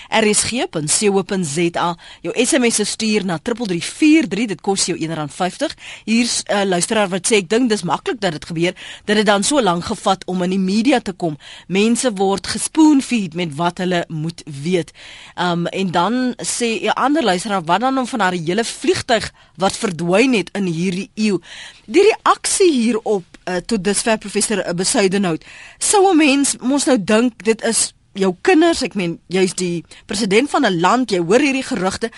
rsg.co.za. 0.08 1.96
Jou 2.20 2.44
SMS 2.46 2.74
se 2.74 2.84
stuur 2.84 3.24
na 3.24 3.38
3343. 3.42 4.46
Dit 4.46 4.60
kos 4.60 4.86
jou 4.86 4.98
R1.50. 4.98 5.74
Hier's 6.04 6.42
'n 6.42 6.52
uh, 6.52 6.64
luisteraar 6.64 7.08
wat 7.08 7.26
sê 7.32 7.36
ek 7.36 7.48
dink 7.48 7.68
dis 7.68 7.82
maklik 7.82 8.20
dat 8.20 8.32
dit 8.32 8.44
gebeur 8.44 8.74
dat 9.04 9.16
dit 9.16 9.26
dan 9.26 9.42
so 9.42 9.62
lank 9.62 9.84
gevat 9.84 10.24
om 10.24 10.42
in 10.42 10.50
die 10.50 10.58
media 10.58 11.00
te 11.00 11.12
kom. 11.12 11.38
Mense 11.66 12.12
word 12.12 12.46
gespoon-feed 12.46 13.34
met 13.34 13.54
wat 13.54 13.78
hulle 13.78 14.04
moet 14.08 14.42
weet. 14.62 14.92
Um 15.36 15.66
en 15.66 15.90
dan 15.90 16.34
sê 16.42 16.80
'n 16.82 16.94
ander 16.94 17.22
luisteraar 17.22 17.64
wat 17.64 17.80
dan 17.80 17.98
om 17.98 18.06
van 18.06 18.20
haar 18.20 18.32
hele 18.32 18.64
vliegtyg 18.64 19.32
wat 19.56 19.76
verdwyn 19.76 20.32
het 20.32 20.50
in 20.52 20.64
hierdie 20.64 21.10
eeu. 21.14 21.38
Die 21.86 22.02
reaksie 22.02 22.72
hierop 22.72 23.24
uh, 23.44 23.56
tot 23.56 23.84
dusver 23.84 24.18
professor 24.18 24.74
Besuidenhout. 24.74 25.44
Sou 25.78 26.10
'n 26.10 26.16
mens 26.16 26.56
mos 26.60 26.84
nou 26.84 27.04
dink 27.04 27.44
dit 27.44 27.62
is 27.62 27.92
jou 28.12 28.34
kinders, 28.40 28.82
ek 28.82 28.94
meen 28.94 29.18
jy's 29.32 29.54
die 29.54 29.84
president 30.06 30.50
van 30.50 30.66
'n 30.66 30.80
land, 30.80 31.10
jy 31.10 31.18
hoor 31.18 31.40
hierdie 31.40 31.62
gerugte. 31.62 32.10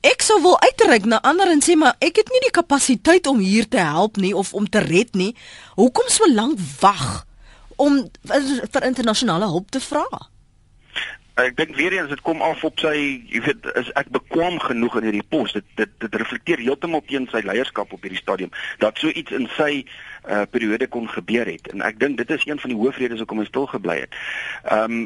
Ek 0.00 0.22
sou 0.22 0.40
wil 0.40 0.56
uitreik 0.60 1.04
na 1.04 1.20
ander 1.20 1.50
en 1.50 1.60
sê 1.60 1.76
maar 1.76 1.96
ek 2.00 2.16
het 2.16 2.28
nie 2.32 2.40
die 2.40 2.56
kapasiteit 2.56 3.26
om 3.26 3.38
hier 3.38 3.68
te 3.68 3.76
help 3.76 4.16
nie 4.16 4.36
of 4.36 4.54
om 4.54 4.68
te 4.68 4.78
red 4.78 5.14
nie. 5.14 5.34
Hoekom 5.76 6.08
so 6.08 6.24
lank 6.32 6.58
wag 6.80 7.26
om 7.76 8.08
vir, 8.24 8.84
internasionale 8.84 9.44
hulp 9.44 9.70
te 9.70 9.80
vra? 9.80 10.06
Ek 11.46 11.56
dink 11.56 11.76
weer 11.76 11.92
eens 11.92 12.08
dit 12.08 12.20
kom 12.26 12.42
af 12.42 12.64
op 12.64 12.80
sy 12.82 12.94
jy 13.30 13.42
weet 13.44 13.66
is 13.80 13.90
ek 14.00 14.10
bekwam 14.14 14.58
genoeg 14.62 14.98
in 15.00 15.08
hierdie 15.08 15.26
pos 15.34 15.54
dit 15.56 15.66
dit 15.80 15.92
dit 16.04 16.18
reflekteer 16.22 16.62
heeltemal 16.62 17.04
teen 17.06 17.28
sy 17.32 17.42
leierskap 17.46 17.92
op 17.92 18.02
hierdie 18.06 18.20
stadium 18.20 18.52
dat 18.82 18.98
so 18.98 19.08
iets 19.08 19.34
in 19.36 19.48
sy 19.56 19.70
uh, 19.80 20.42
periode 20.50 20.88
kon 20.88 21.08
gebeur 21.08 21.48
het 21.50 21.72
en 21.74 21.84
ek 21.86 22.00
dink 22.02 22.20
dit 22.20 22.36
is 22.36 22.46
een 22.48 22.60
van 22.60 22.74
die 22.74 22.78
hoofredes 22.80 23.22
hoekom 23.22 23.42
hy 23.42 23.48
stil 23.48 23.66
gebly 23.70 24.00
het. 24.04 24.22
Ehm 24.64 25.00
um, 25.00 25.02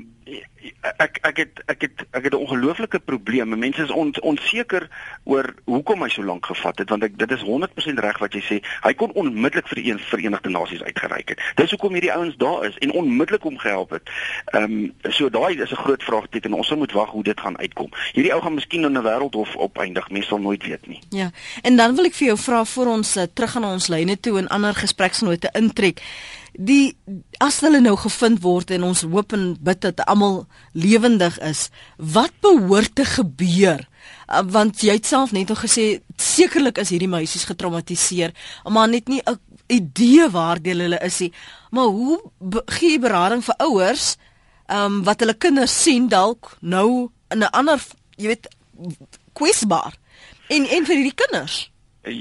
ek 0.99 1.19
ek 1.23 1.37
het 1.37 1.62
ek 1.66 1.81
het 1.81 2.04
ek 2.11 2.25
het 2.25 2.33
'n 2.33 2.37
ongelooflike 2.37 2.99
probleem. 2.99 3.59
Mense 3.59 3.83
is 3.83 3.90
on, 3.90 4.14
onseker 4.21 4.88
oor 5.25 5.54
hoekom 5.64 6.02
hy 6.02 6.09
so 6.09 6.23
lank 6.23 6.47
gevat 6.47 6.78
het 6.78 6.88
want 6.88 7.02
ek 7.02 7.19
dit 7.19 7.31
is 7.31 7.43
100% 7.43 7.99
reg 7.99 8.19
wat 8.19 8.33
jy 8.33 8.43
sê. 8.43 8.57
Hy 8.83 8.95
kon 8.95 9.12
onmiddellik 9.12 9.69
vir 9.69 9.83
die 9.83 9.95
Verenigde 9.99 10.49
Nasies 10.49 10.83
uitgereik 10.83 11.28
het. 11.28 11.40
Dis 11.54 11.71
hoekom 11.71 11.93
hierdie 11.93 12.12
ouens 12.12 12.37
daar 12.37 12.66
is 12.66 12.78
en 12.78 12.93
onmiddellik 12.93 13.43
hom 13.43 13.59
gehelp 13.59 13.90
het. 13.90 14.11
Ehm 14.45 14.62
um, 14.62 14.95
so 15.09 15.28
daai 15.28 15.61
is 15.61 15.71
'n 15.71 15.85
groot 15.85 16.02
vraagteken. 16.02 16.52
Ons 16.52 16.75
moet 16.75 16.93
wag 16.93 17.11
hoe 17.11 17.23
dit 17.23 17.40
gaan 17.40 17.59
uitkom. 17.59 17.90
Hierdie 18.12 18.33
ou 18.33 18.43
gaan 18.43 18.54
miskien 18.54 18.85
in 18.85 18.99
'n 18.99 19.02
wêreldhof 19.02 19.57
opeindig. 19.57 20.11
Mense 20.11 20.28
sal 20.28 20.38
nooit 20.40 20.66
weet 20.66 20.87
nie. 20.87 21.00
Ja. 21.09 21.31
En 21.62 21.76
dan 21.76 21.95
wil 21.95 22.04
ek 22.04 22.14
vir 22.14 22.26
jou 22.26 22.38
vra 22.38 22.64
voor 22.64 22.87
ons 22.87 23.16
uh, 23.16 23.23
terug 23.35 23.50
gaan 23.50 23.64
ons 23.64 23.88
lyne 23.88 24.21
toe 24.21 24.38
en 24.38 24.49
ander 24.49 24.75
gespreksnote 24.75 25.49
intrek 25.52 26.00
die 26.54 26.96
as 27.38 27.61
hulle 27.61 27.80
nou 27.80 27.96
gevind 27.96 28.42
word 28.42 28.70
en 28.70 28.82
ons 28.82 29.02
hoop 29.02 29.32
en 29.32 29.56
bid 29.61 29.80
dat 29.80 30.04
almal 30.06 30.46
lewendig 30.73 31.38
is 31.38 31.68
wat 31.99 32.32
behoort 32.40 32.94
te 32.94 33.04
gebeur 33.04 33.82
uh, 34.28 34.42
want 34.46 34.82
jy 34.84 34.96
het 34.99 35.06
self 35.06 35.32
net 35.34 35.49
nog 35.49 35.64
gesê 35.64 36.00
sekerlik 36.20 36.78
is 36.82 36.92
hierdie 36.94 37.11
meisies 37.11 37.46
getraumatiseer, 37.49 38.34
maar 38.68 38.88
net 38.88 39.08
nie 39.08 39.23
'n 39.25 39.38
idee 39.66 40.28
waar 40.30 40.61
deel 40.62 40.78
hulle 40.78 40.99
is 41.00 41.18
nie. 41.18 41.32
Maar 41.70 41.84
hoe 41.84 42.20
gee 42.66 42.90
jy 42.90 42.99
berading 42.99 43.44
vir 43.44 43.54
ouers 43.58 44.16
um, 44.68 45.02
wat 45.04 45.20
hulle 45.20 45.34
kinders 45.34 45.82
sien 45.82 46.08
dalk 46.08 46.56
nou 46.61 47.11
in 47.30 47.38
'n 47.38 47.50
ander, 47.52 47.80
jy 48.16 48.26
weet, 48.26 48.49
kwesbaar 49.32 49.94
en 50.49 50.66
en 50.66 50.84
vir 50.84 50.96
hierdie 50.96 51.14
kinders? 51.14 51.70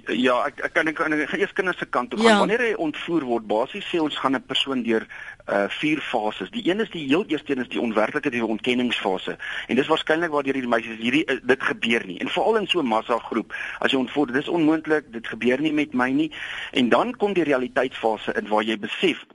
Ja, 0.07 0.37
ek 0.47 0.61
ek 0.63 0.73
kan 0.73 0.87
ek 0.87 0.95
kan 0.95 1.13
eers 1.13 1.53
kinders 1.53 1.77
se 1.77 1.85
kant 1.85 2.09
toe 2.09 2.19
gaan. 2.19 2.29
Ja. 2.29 2.39
Wanneer 2.39 2.61
hy 2.63 2.73
ontvoer 2.79 3.25
word, 3.27 3.47
basies 3.47 3.87
sê 3.91 3.99
ons 3.99 4.15
gaan 4.15 4.35
'n 4.35 4.45
persoon 4.47 4.83
deur 4.83 5.03
uh 5.51 5.67
vier 5.79 5.99
fases. 5.99 6.51
Die 6.51 6.63
een 6.69 6.79
is 6.79 6.89
die 6.89 7.03
heel 7.07 7.25
eerste 7.27 7.51
een 7.51 7.61
is 7.61 7.67
die 7.67 7.81
onwerklike 7.81 8.29
die 8.29 8.45
ontkenningsfase. 8.45 9.37
En 9.67 9.75
dis 9.75 9.87
waarskynlik 9.87 10.31
waar 10.31 10.43
hierdie 10.43 10.67
meisies 10.67 10.99
hierdie 10.99 11.25
uh, 11.27 11.35
dit 11.43 11.63
gebeur 11.63 12.05
nie. 12.05 12.19
En 12.19 12.29
veral 12.29 12.55
in 12.61 12.67
so 12.67 12.79
'n 12.79 12.87
massa 12.87 13.17
groep, 13.19 13.53
as 13.79 13.91
jy 13.91 13.97
ontvoer, 13.97 14.31
dis 14.31 14.47
onmoontlik, 14.47 15.11
dit 15.11 15.27
gebeur 15.27 15.59
nie 15.59 15.73
met 15.73 15.93
my 15.93 16.09
nie. 16.09 16.31
En 16.71 16.89
dan 16.89 17.15
kom 17.17 17.33
die 17.33 17.43
realiteitsfase 17.43 18.33
in 18.33 18.47
waar 18.47 18.63
jy 18.63 18.79
besef, 18.79 19.25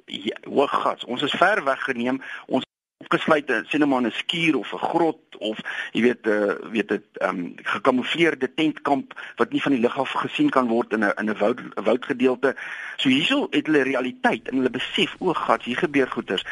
hoog 0.45 0.83
gas, 0.83 1.05
ons 1.05 1.23
is 1.23 1.35
ver 1.37 1.65
weggeneem. 1.65 2.23
Ons 2.47 2.65
opgesluit 2.99 3.51
in 3.51 3.67
sien 3.71 3.89
maar 3.89 4.03
'n 4.03 4.11
skuur 4.11 4.57
of 4.59 4.73
'n 4.73 4.87
grot 4.91 5.37
of 5.39 5.59
jy 5.93 6.03
weet 6.03 6.27
uh, 6.27 6.51
eh, 6.51 6.57
weet 6.71 6.89
dit 6.89 7.07
ehm 7.13 7.39
um, 7.39 7.55
gekamoufleerde 7.63 8.55
tentkamp 8.55 9.15
wat 9.37 9.53
nie 9.53 9.63
van 9.63 9.73
die 9.73 9.81
lug 9.81 9.99
af 9.99 10.11
gesien 10.11 10.51
kan 10.51 10.67
word 10.67 10.93
in 10.93 11.05
'n 11.05 11.13
in 11.17 11.31
'n 11.31 11.39
woud 11.39 11.61
woudgedeelte. 11.75 12.57
So 12.97 13.09
hierso 13.09 13.47
het 13.51 13.67
hulle 13.67 13.83
realiteit 13.83 14.49
en 14.49 14.57
hulle 14.57 14.71
besef 14.71 15.15
o, 15.19 15.33
gat, 15.33 15.63
hier 15.63 15.77
gebeur 15.77 16.11
goeters. 16.11 16.45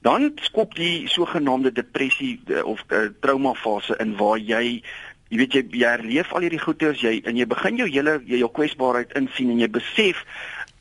Dan 0.00 0.32
skop 0.40 0.74
die 0.74 1.08
sogenaamde 1.08 1.72
depressie 1.72 2.40
eh, 2.46 2.64
of 2.64 2.84
uh, 2.88 3.08
trauma 3.20 3.54
fase 3.54 3.96
in 3.96 4.16
waar 4.16 4.38
jy 4.38 4.82
jy 5.28 5.36
weet 5.36 5.52
jy, 5.52 5.66
jy 5.70 5.88
herleef 5.88 6.32
al 6.32 6.40
hierdie 6.40 6.64
goeters 6.64 7.00
jy 7.00 7.20
en 7.24 7.36
jy 7.36 7.46
begin 7.46 7.76
jou 7.76 7.88
hele 7.88 8.22
jy, 8.24 8.38
jou 8.38 8.50
kwesbaarheid 8.50 9.12
insien 9.12 9.50
en 9.50 9.58
jy 9.58 9.68
besef 9.68 10.24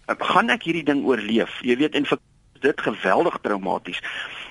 gaan 0.07 0.49
ek 0.49 0.63
hierdie 0.63 0.87
ding 0.87 1.03
oorleef 1.03 1.59
jy 1.61 1.75
weet 1.75 1.95
en 1.95 2.05
vir 2.05 2.19
dit 2.61 2.81
geweldig 2.81 3.37
traumaties 3.41 3.99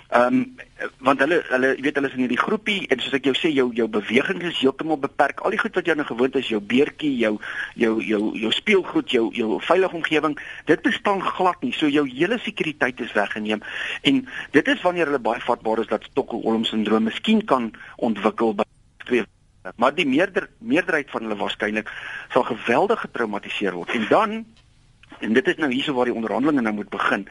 Ehm 0.08 0.34
um, 0.34 0.56
want 0.98 1.20
hulle 1.24 1.40
hulle 1.48 1.68
jy 1.74 1.82
weet 1.82 1.96
hulle 1.98 2.08
is 2.10 2.14
in 2.14 2.20
hierdie 2.22 2.38
groepie 2.38 2.86
en 2.92 3.00
soos 3.02 3.14
ek 3.16 3.24
jou 3.26 3.34
sê 3.34 3.50
jou 3.50 3.64
jou 3.74 3.86
beweging 3.90 4.42
is 4.46 4.60
heeltemal 4.60 5.00
beperk. 5.02 5.40
Al 5.40 5.54
die 5.56 5.58
goed 5.58 5.74
wat 5.74 5.88
jy 5.88 5.96
nou 5.98 6.06
gewoond 6.06 6.36
is, 6.38 6.50
jou 6.52 6.60
beertjie, 6.60 7.10
jou 7.18 7.32
jou 7.74 7.94
jou 8.06 8.20
jou 8.38 8.52
speelgoed, 8.54 9.10
jou 9.10 9.24
jou 9.34 9.60
veilige 9.66 9.98
omgewing, 9.98 10.36
dit 10.70 10.82
bestaan 10.82 11.24
glad 11.24 11.58
nie. 11.64 11.72
So 11.74 11.90
jou 11.90 12.06
hele 12.06 12.38
sekuriteit 12.44 13.00
is 13.02 13.14
weggeneem. 13.16 13.64
En 14.02 14.22
dit 14.54 14.68
is 14.68 14.84
wanneer 14.86 15.10
hulle 15.10 15.22
baie 15.22 15.42
vatbaar 15.42 15.82
is 15.82 15.90
dat 15.90 16.06
Stockholm 16.12 16.64
syndroom 16.64 17.10
miskien 17.10 17.42
kan 17.44 17.72
ontwikkel 17.96 18.54
by 18.54 18.68
twee 19.08 19.26
maar 19.74 19.94
die 19.94 20.06
meerder 20.06 20.46
meerderheid 20.58 21.10
van 21.10 21.26
hulle 21.26 21.38
waarskynlik 21.40 21.90
sal 22.30 22.44
geweldig 22.46 23.00
getraumatiseer 23.00 23.74
word. 23.74 23.90
En 23.90 24.06
dan 24.08 24.44
En 25.20 25.32
dit 25.32 25.46
is 25.48 25.56
nou 25.56 25.70
hierso 25.72 25.94
waar 25.96 26.10
die 26.10 26.14
onderhandelinge 26.14 26.62
nou 26.62 26.74
moet 26.74 26.90
begin. 26.92 27.26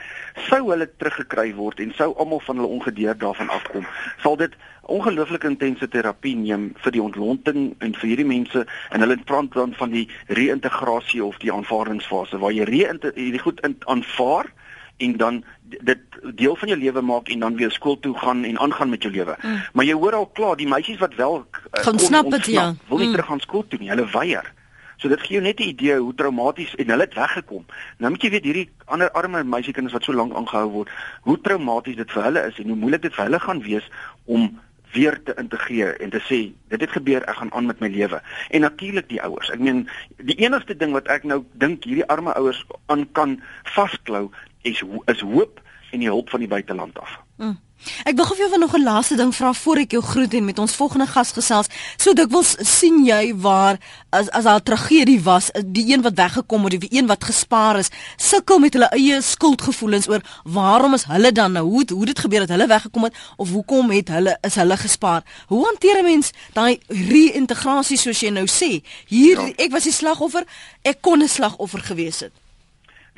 Sou 0.47 0.61
hulle 0.69 0.87
teruggekry 0.97 1.53
word 1.55 1.79
en 1.79 1.93
sou 1.97 2.13
almal 2.17 2.41
van 2.47 2.61
hulle 2.61 2.73
ongedeerd 2.77 3.19
daarvan 3.19 3.49
afkom, 3.49 3.85
sal 4.23 4.37
dit 4.41 4.55
ongelooflik 4.85 5.43
intense 5.43 5.87
terapie 5.89 6.35
neem 6.37 6.67
vir 6.83 6.93
die 6.93 7.01
ontlonting 7.01 7.61
en 7.81 7.95
vir 7.97 8.09
hierdie 8.11 8.27
mense 8.29 8.65
en 8.93 9.05
hulle 9.05 9.17
praat 9.25 9.53
dan 9.53 9.73
van 9.77 9.93
die 9.93 10.05
reïntegrasie 10.27 11.23
of 11.25 11.39
die 11.41 11.53
aanvaardingsfase 11.53 12.37
waar 12.41 12.53
jy 12.53 12.67
hierdie 12.69 13.41
goed 13.41 13.61
aanvaar 13.85 14.51
en 14.97 15.17
dan 15.17 15.43
dit 15.65 15.99
deel 16.35 16.55
van 16.55 16.69
jou 16.71 16.79
lewe 16.79 17.01
maak 17.01 17.29
en 17.29 17.39
dan 17.39 17.55
weer 17.55 17.71
skool 17.71 17.99
toe 17.99 18.13
gaan 18.17 18.43
en 18.43 18.59
aangaan 18.59 18.89
met 18.89 19.03
jou 19.03 19.13
lewe. 19.13 19.35
Mm. 19.41 19.61
Maar 19.73 19.85
jy 19.85 19.93
hoor 19.93 20.13
al 20.13 20.27
klaar 20.27 20.55
die 20.55 20.67
meisies 20.67 21.01
wat 21.01 21.15
wel 21.15 21.41
uh, 21.43 21.83
kon 21.83 21.99
snap 21.99 22.29
dit 22.31 22.45
ja. 22.45 22.73
Wil 22.87 22.97
nie 22.97 23.07
mm. 23.07 23.17
terug 23.17 23.25
gaan 23.25 23.43
skool 23.43 23.65
toe 23.67 23.79
nie. 23.79 23.89
Hulle 23.89 24.07
weier. 24.11 24.53
So 24.97 25.09
dit 25.11 25.21
gee 25.21 25.37
jou 25.37 25.43
net 25.43 25.59
'n 25.59 25.69
idee 25.69 25.97
hoe 25.99 26.13
traumaties 26.15 26.75
en 26.75 26.89
hulle 26.89 27.03
het 27.03 27.13
weggekom. 27.13 27.65
Nou 27.97 28.11
moet 28.11 28.21
jy 28.21 28.29
weet 28.29 28.43
hierdie 28.43 28.69
ander 28.85 29.11
arme 29.11 29.43
meisiekinders 29.43 29.93
wat 29.93 30.03
so 30.03 30.13
lank 30.13 30.33
aangehou 30.33 30.69
word, 30.69 30.89
hoe 31.21 31.41
traumaties 31.41 31.95
dit 31.95 32.11
vir 32.11 32.23
hulle 32.23 32.45
is 32.47 32.59
en 32.59 32.67
hoe 32.67 32.75
moeilik 32.75 33.01
dit 33.01 33.13
vir 33.13 33.23
hulle 33.23 33.39
gaan 33.39 33.61
wees 33.61 33.89
om 34.25 34.59
weer 34.95 35.23
te 35.23 35.33
integreer 35.37 35.99
en 36.01 36.09
te 36.09 36.21
sê 36.23 36.39
dit 36.71 36.81
het 36.81 36.91
gebeur, 36.91 37.23
ek 37.27 37.35
gaan 37.35 37.53
aan 37.53 37.65
met 37.65 37.79
my 37.79 37.87
lewe. 37.91 38.21
En 38.49 38.61
natuurlik 38.61 39.09
die 39.09 39.21
ouers. 39.21 39.51
Ek 39.51 39.59
meen 39.59 39.89
die 40.17 40.37
enigste 40.39 40.77
ding 40.77 40.95
wat 40.95 41.07
ek 41.11 41.23
nou 41.23 41.43
dink 41.51 41.83
hierdie 41.83 42.07
arme 42.07 42.33
ouers 42.39 42.63
aan 42.85 43.05
kan 43.11 43.41
vasklou 43.75 44.29
is 44.61 44.83
is 45.11 45.21
hoop 45.21 45.61
en 45.91 46.03
die 46.03 46.11
hulp 46.11 46.29
van 46.29 46.43
die 46.43 46.51
buiteland 46.51 46.99
af. 46.99 47.19
Mm. 47.37 47.57
Ek 48.05 48.15
wil 48.17 48.25
gou 48.25 48.36
vir 48.38 48.50
jou 48.50 48.60
nog 48.60 48.74
'n 48.74 48.84
laaste 48.84 49.15
ding 49.15 49.36
vra 49.36 49.53
voor 49.53 49.77
ek 49.77 49.91
jou 49.91 50.01
groet 50.01 50.34
en 50.34 50.46
met 50.46 50.60
ons 50.60 50.75
volgende 50.75 51.08
gas 51.08 51.32
gesels. 51.32 51.67
So 51.98 52.13
dikwels 52.13 52.55
sien 52.60 53.05
jy 53.05 53.36
waar 53.36 53.77
as 54.10 54.29
as 54.29 54.44
daar 54.44 54.60
'n 54.60 54.63
tragedie 54.63 55.22
was, 55.22 55.51
die 55.65 55.94
een 55.94 56.01
wat 56.01 56.13
weggekom 56.13 56.63
het, 56.63 56.79
die 56.79 56.98
een 56.98 57.08
wat 57.08 57.24
gespaar 57.24 57.77
is, 57.77 57.89
sukkel 58.17 58.60
met 58.60 58.74
hulle 58.74 58.89
eie 58.89 59.22
skuldgevoelens 59.22 60.08
oor 60.08 60.22
waarom 60.44 60.94
is 60.94 61.03
hulle 61.03 61.32
dan 61.32 61.51
nou 61.51 61.65
hoe 61.65 61.86
hoe 61.94 62.05
dit 62.05 62.20
gebeur 62.20 62.39
dat 62.39 62.50
hulle 62.50 62.67
weggekom 62.67 63.03
het 63.03 63.15
of 63.38 63.50
hoekom 63.50 63.91
het 63.91 64.08
hulle 64.08 64.38
is 64.41 64.55
hulle 64.55 64.77
gespaar? 64.77 65.24
Hoe 65.48 65.65
hanteer 65.65 66.00
'n 66.00 66.03
mens 66.03 66.32
daai 66.53 66.79
reïntegrasie 66.88 67.98
soos 67.98 68.20
jy 68.20 68.29
nou 68.29 68.48
sê? 68.48 68.82
Hier 69.08 69.41
ja. 69.41 69.53
ek 69.58 69.72
was 69.72 69.84
die 69.84 69.91
slagoffer, 69.91 70.44
ek 70.82 71.01
kon 71.01 71.22
'n 71.22 71.27
slagoffer 71.27 71.79
gewees 71.79 72.20
het 72.20 72.44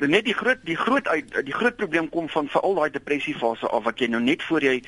net 0.06 0.24
die 0.24 0.34
groot 0.34 0.58
die 0.62 0.76
groot 0.76 1.08
uit 1.08 1.44
die 1.44 1.54
groot 1.54 1.76
probleem 1.76 2.08
kom 2.08 2.28
van 2.28 2.48
veral 2.48 2.74
daai 2.74 2.90
depressiefase 2.90 3.66
af 3.66 3.84
wat 3.84 3.98
jy 3.98 4.06
nou 4.06 4.20
net 4.22 4.42
voor 4.42 4.62
jy 4.62 4.82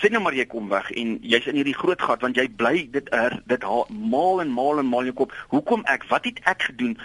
sê 0.00 0.10
nou 0.10 0.20
maar 0.22 0.34
jy 0.34 0.46
kom 0.50 0.68
weg 0.68 0.90
en 0.98 1.16
jy's 1.22 1.46
in 1.50 1.58
hierdie 1.58 1.76
groot 1.76 2.02
gat 2.02 2.24
want 2.24 2.36
jy 2.38 2.46
bly 2.60 2.86
dit 2.92 3.08
er 3.14 3.38
dit 3.46 3.64
maal 3.88 4.42
en 4.42 4.52
maal 4.52 4.82
en 4.82 4.90
maal 4.90 5.06
in 5.06 5.12
jou 5.12 5.20
kop. 5.22 5.32
Hoekom 5.54 5.84
ek 5.92 6.06
wat 6.10 6.26
het 6.28 6.40
ek 6.44 6.68
gedoen? 6.70 6.96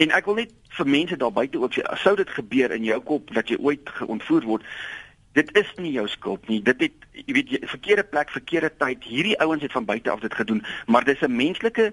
En 0.00 0.14
ek 0.16 0.26
wil 0.26 0.40
net 0.40 0.54
vir 0.78 0.88
mense 0.88 1.16
daar 1.20 1.34
buite 1.34 1.60
ook 1.60 1.76
sê 1.76 1.84
sou 2.02 2.16
dit 2.16 2.36
gebeur 2.38 2.72
in 2.72 2.84
jou 2.88 3.00
kop 3.12 3.32
dat 3.36 3.52
jy 3.52 3.60
ooit 3.60 3.94
geontvoer 4.00 4.48
word 4.48 4.68
dit 5.32 5.48
is 5.56 5.68
nie 5.80 5.94
jou 5.94 6.04
skuld 6.12 6.48
nie. 6.48 6.60
Dit 6.60 6.80
het 6.84 7.06
jy 7.16 7.32
weet 7.32 7.52
jy, 7.54 7.60
verkeerde 7.64 8.04
plek 8.04 8.32
verkeerde 8.32 8.72
tyd. 8.76 9.04
Hierdie 9.04 9.38
ouens 9.40 9.62
het 9.64 9.72
van 9.72 9.88
buite 9.88 10.10
af 10.10 10.20
dit 10.20 10.34
gedoen 10.34 10.64
maar 10.86 11.04
dis 11.04 11.20
'n 11.20 11.36
menslike 11.36 11.92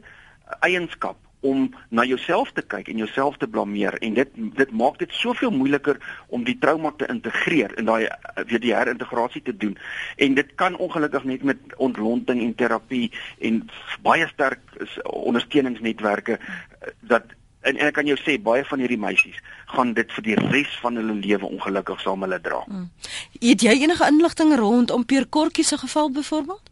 eienskap 0.66 1.18
om 1.40 1.70
na 1.90 2.04
jouself 2.04 2.52
te 2.52 2.62
kyk 2.62 2.90
en 2.92 2.98
jouself 2.98 3.38
te 3.38 3.48
blameer 3.48 3.96
en 4.04 4.14
dit 4.14 4.36
dit 4.58 4.72
maak 4.72 5.00
dit 5.00 5.12
soveel 5.16 5.52
moeiliker 5.56 6.00
om 6.28 6.44
die 6.44 6.58
trauma 6.60 6.92
te 6.98 7.08
integreer 7.08 7.74
en 7.80 7.86
daai 7.86 8.08
weer 8.50 8.60
die 8.60 8.76
herintegrasie 8.76 9.42
te 9.42 9.56
doen 9.58 9.78
en 10.18 10.36
dit 10.36 10.56
kan 10.56 10.78
ongelukkig 10.78 11.24
net 11.24 11.44
met 11.44 11.76
ontlonting 11.78 12.44
en 12.44 12.56
terapie 12.56 13.12
en 13.40 13.62
baie 14.04 14.28
sterk 14.28 14.60
ondersteuningsnetwerke 15.04 16.40
dat 17.00 17.36
en, 17.62 17.76
en 17.76 17.86
ek 17.88 17.96
kan 18.00 18.08
jou 18.08 18.18
sê 18.20 18.38
baie 18.42 18.64
van 18.68 18.84
hierdie 18.84 19.00
meisies 19.00 19.40
gaan 19.74 19.94
dit 19.98 20.12
vir 20.16 20.28
die 20.28 20.38
res 20.50 20.72
van 20.84 21.00
hulle 21.00 21.16
lewe 21.20 21.48
ongelukkig 21.50 22.02
saam 22.04 22.24
hulle 22.26 22.40
dra. 22.44 22.62
Hmm. 22.68 22.90
Het 23.40 23.66
jy 23.68 23.76
enige 23.84 24.08
inligting 24.08 24.56
rondom 24.60 25.06
Pierre 25.06 25.30
Kortjie 25.30 25.66
se 25.68 25.78
geval 25.78 26.12
byvoorbeeld? 26.12 26.69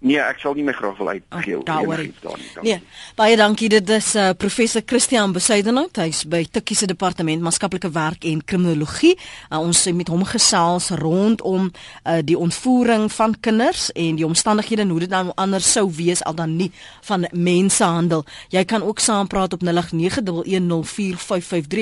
Nee, 0.00 0.16
ek 0.16 0.38
sal 0.40 0.54
nie 0.56 0.62
my 0.64 0.72
graag 0.72 0.96
wil 0.96 1.10
uitgee 1.12 1.58
oor 1.60 2.00
iets 2.00 2.22
daar 2.24 2.38
nie. 2.40 2.48
Nee, 2.64 2.80
baie 3.18 3.36
dankie. 3.36 3.68
Dit 3.68 3.90
is 3.92 4.14
uh, 4.16 4.30
professor 4.32 4.80
Christian 4.86 5.34
Besuidenhout. 5.36 5.92
Hy's 6.00 6.24
by 6.24 6.40
Tikkie 6.48 6.76
se 6.78 6.86
departement 6.88 7.44
maatskaplike 7.44 7.90
werk 7.92 8.24
en 8.24 8.40
kriminologie. 8.40 9.12
Uh, 9.50 9.60
ons 9.60 9.84
het 9.84 9.92
met 9.94 10.08
hom 10.08 10.24
gesels 10.24 10.88
rondom 11.02 11.68
uh, 11.68 12.24
die 12.24 12.38
ontvoering 12.38 13.12
van 13.12 13.36
kinders 13.44 13.92
en 13.92 14.16
die 14.16 14.24
omstandighede 14.24 14.86
en 14.86 14.94
hoe 14.94 15.04
dit 15.04 15.12
dan 15.12 15.34
anders 15.36 15.68
sou 15.68 15.84
wees 15.98 16.24
al 16.24 16.34
dan 16.38 16.56
nie 16.56 16.72
van 17.04 17.28
mensehandel. 17.36 18.24
Jy 18.56 18.64
kan 18.64 18.80
ook 18.80 19.04
saampraat 19.04 19.52
op 19.52 19.60
0891104553. 19.68 19.68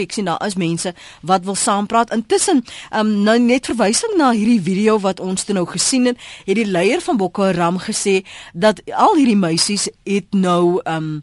Ek 0.03 0.13
sien 0.19 0.27
daar 0.27 0.43
is 0.47 0.59
mense 0.59 0.91
wat 1.23 1.47
wil 1.47 1.55
saampraat. 1.55 2.11
Intussen, 2.19 2.67
um, 2.91 3.23
nou 3.23 3.39
net 3.39 3.71
verwysing 3.71 4.19
na 4.19 4.35
hierdie 4.35 4.59
video 4.59 4.99
wat 5.07 5.23
ons 5.23 5.47
toe 5.47 5.55
nou 5.55 5.71
gesien 5.71 6.11
het, 6.11 6.19
het 6.51 6.59
die 6.59 6.67
leier 6.67 6.99
van 7.07 7.15
Boko 7.23 7.47
Haram 7.47 7.79
gesê 7.79 8.07
sê 8.09 8.25
dat 8.55 8.81
al 8.97 9.17
hierdie 9.21 9.39
meisies 9.39 9.89
het 10.09 10.35
nou 10.35 10.81
um 10.89 11.23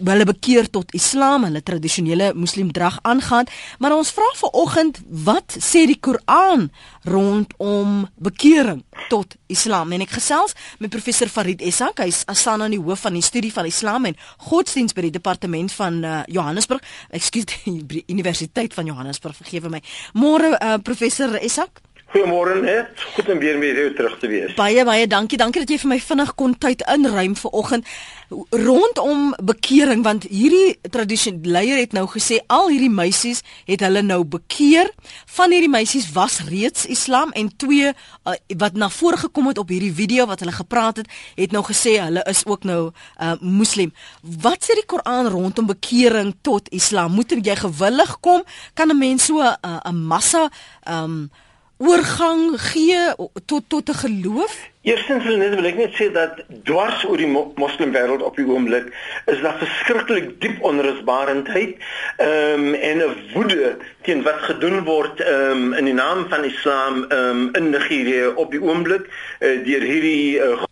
hulle 0.00 0.24
bekeer 0.24 0.68
tot 0.72 0.92
Islam, 0.96 1.44
hulle 1.44 1.62
tradisionele 1.62 2.30
moslimdrag 2.34 2.98
aangaan, 3.02 3.48
maar 3.78 3.92
ons 3.96 4.12
vra 4.16 4.28
vanoggend 4.38 5.00
wat 5.26 5.56
sê 5.60 5.84
die 5.88 5.98
Koran 6.00 6.70
rondom 7.04 8.06
bekering 8.16 8.82
tot 9.10 9.36
Islam? 9.52 9.92
En 9.92 10.04
ek 10.04 10.14
gesels 10.16 10.56
met 10.80 10.92
professor 10.92 11.28
Farid 11.28 11.60
Essak, 11.66 12.00
hy's 12.04 12.22
asana 12.30 12.70
in 12.70 12.78
die 12.78 12.82
hoof 12.82 13.04
van 13.06 13.18
die 13.18 13.24
studie 13.24 13.52
van 13.52 13.68
Islam 13.68 14.08
en 14.08 14.18
godsdienst 14.48 14.96
by 14.96 15.08
die 15.08 15.14
departement 15.18 15.72
van 15.76 16.00
uh, 16.04 16.16
Johannesburg, 16.32 16.84
ekskuus 17.12 17.50
die 17.92 18.04
Universiteit 18.08 18.74
van 18.76 18.88
Johannesburg, 18.88 19.36
vergewe 19.42 19.72
my. 19.76 19.84
Môre 20.16 20.54
uh, 20.56 20.76
professor 20.84 21.36
Essak 21.40 21.84
Goeiemôre 22.10 22.56
net. 22.58 22.88
Goed 23.14 23.28
om 23.30 23.38
weer 23.38 23.58
met 23.58 23.76
jou 23.78 23.92
terug 23.94 24.16
te 24.18 24.26
wees. 24.26 24.54
Baie 24.58 24.82
baie 24.84 25.06
dankie. 25.06 25.38
Dankie 25.38 25.60
dat 25.62 25.70
jy 25.70 25.76
vir 25.78 25.90
my 25.92 25.98
vinnig 26.02 26.30
kon 26.34 26.56
tyd 26.58 26.80
inruim 26.90 27.36
vanoggend 27.38 27.86
rondom 28.50 29.28
bekering 29.46 30.02
want 30.02 30.24
hierdie 30.26 30.78
tradisionele 30.90 31.52
leier 31.54 31.78
het 31.78 31.92
nou 31.94 32.08
gesê 32.10 32.40
al 32.50 32.66
hierdie 32.70 32.90
meisies 32.90 33.44
het 33.68 33.84
hulle 33.86 34.02
nou 34.02 34.24
bekeer. 34.26 34.90
Van 35.36 35.54
hierdie 35.54 35.70
meisies 35.70 36.08
was 36.16 36.40
reeds 36.48 36.88
Islam 36.90 37.30
en 37.38 37.52
twee 37.62 37.92
uh, 37.92 38.34
wat 38.58 38.74
na 38.74 38.88
vore 38.90 39.20
gekom 39.22 39.52
het 39.52 39.60
op 39.62 39.70
hierdie 39.70 39.92
video 39.94 40.26
wat 40.26 40.42
hulle 40.42 40.54
gepraat 40.56 40.98
het, 41.02 41.12
het 41.38 41.54
nou 41.54 41.62
gesê 41.68 41.92
hulle 42.00 42.24
is 42.30 42.42
ook 42.46 42.66
nou 42.66 42.80
uh, 42.90 43.36
moslim. 43.38 43.92
Wat 44.42 44.66
sê 44.66 44.74
die 44.80 44.86
Koran 44.86 45.30
rondom 45.30 45.70
bekering 45.70 46.34
tot 46.42 46.72
Islam? 46.74 47.14
Moet 47.14 47.38
jy 47.38 47.54
gewillig 47.54 48.16
kom? 48.18 48.42
Kan 48.74 48.90
'n 48.90 48.98
mens 48.98 49.30
so 49.30 49.38
'n 49.38 49.54
uh, 49.62 49.94
massa 49.94 50.50
um, 50.90 51.30
oorgang 51.80 52.60
gee 52.60 53.14
tot 53.46 53.62
tot 53.68 53.88
'n 53.88 53.94
geloof? 53.94 54.68
Eerstens 54.82 55.24
wil 55.24 55.36
net 55.36 55.54
wil 55.54 55.64
ek 55.64 55.76
net 55.76 55.94
sê 55.96 56.12
dat 56.12 56.44
dwars 56.64 57.04
oor 57.04 57.16
die 57.16 57.32
moslimwêreld 57.56 58.22
op 58.22 58.36
die 58.36 58.46
oomblik 58.46 58.92
is 59.26 59.40
daar 59.40 59.58
verskriklik 59.58 60.40
diep 60.40 60.62
onrusbarendheid 60.62 61.76
ehm 62.16 62.64
um, 62.68 62.74
en 62.74 62.98
'n 62.98 63.16
woede 63.34 63.76
teen 64.02 64.22
wat 64.22 64.40
gedoen 64.48 64.84
word 64.84 65.20
ehm 65.20 65.50
um, 65.50 65.72
in 65.72 65.84
die 65.84 65.94
naam 65.94 66.28
van 66.28 66.44
Islam 66.44 67.04
ehm 67.08 67.28
um, 67.30 67.48
in 67.52 67.70
Nigerië 67.70 68.26
op 68.34 68.50
die 68.50 68.62
oomblik 68.62 69.04
uh, 69.40 69.64
deur 69.64 69.82
hierdie 69.82 70.38
uh, 70.38 70.69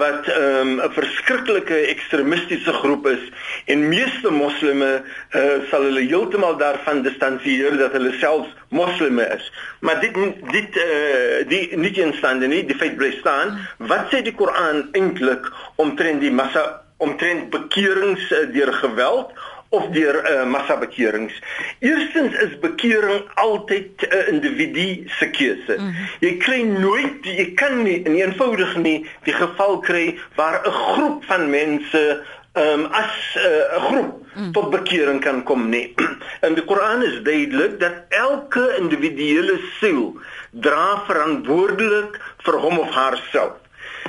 wat 0.00 0.28
ehm, 0.28 0.72
'n 0.76 0.80
um, 0.84 0.92
verskriklike 0.96 1.78
ekstremistiese 1.94 2.72
groep 2.72 3.06
is 3.06 3.22
en 3.64 3.88
meeste 3.88 4.30
moslime 4.32 4.90
uh, 5.00 5.42
sal 5.70 5.86
hulle 5.88 6.04
heeltemal 6.08 6.56
daarvan 6.56 7.02
distansieer 7.02 7.76
dat 7.78 7.92
hulle 7.92 8.12
self 8.18 8.46
moslime 8.68 9.26
is. 9.36 9.52
Maar 9.80 10.00
dit 10.00 10.14
dit 10.52 10.76
uh, 10.76 11.48
die 11.52 11.76
nie 11.76 11.92
instaande 12.00 12.46
nie, 12.46 12.64
die 12.66 12.76
feit 12.76 12.96
bly 12.96 13.12
staan. 13.18 13.58
Wat 13.78 14.10
sê 14.12 14.22
die 14.24 14.34
Koran 14.34 14.88
eintlik 14.92 15.50
omtrent 15.76 16.20
die 16.24 16.32
massa 16.32 16.64
omtrent 16.96 17.50
bekeerings 17.50 18.30
uh, 18.30 18.44
deur 18.54 18.72
geweld 18.82 19.36
of 19.70 19.86
deur 19.94 20.16
'n 20.22 20.26
uh, 20.26 20.46
massa 20.50 20.76
bekeerings. 20.76 21.34
Eerstens 21.78 22.34
is 22.34 22.58
bekering 22.58 23.22
altyd 23.34 23.90
'n 23.96 24.14
uh, 24.14 24.28
individu 24.28 25.04
se 25.06 25.30
keuse. 25.30 25.74
Mm 25.78 25.86
-hmm. 25.86 26.08
Jy 26.20 26.36
kry 26.36 26.62
nooit 26.62 27.22
jy 27.22 27.54
kan 27.54 27.82
nie 27.82 28.02
in 28.02 28.14
eenvoudig 28.14 28.76
nie 28.76 29.06
die 29.22 29.34
geval 29.34 29.78
kry 29.78 30.18
waar 30.34 30.60
'n 30.66 30.70
groep 30.70 31.24
van 31.24 31.50
mense 31.50 32.22
um, 32.54 32.84
as 32.84 33.36
uh, 33.36 33.42
'n 33.42 33.76
uh, 33.76 33.84
groep 33.84 34.26
mm. 34.34 34.52
tot 34.52 34.70
bekering 34.70 35.20
kan 35.20 35.42
kom 35.42 35.68
nie. 35.68 35.94
In 36.46 36.54
die 36.54 36.64
Koran 36.64 37.02
is 37.02 37.22
duidelik 37.22 37.80
dat 37.80 37.94
elke 38.08 38.74
individuele 38.78 39.60
siel 39.78 40.18
dra 40.50 41.02
verantwoordelik 41.06 42.20
vir 42.42 42.54
hom 42.58 42.78
of 42.78 42.90
haarself. 42.90 43.52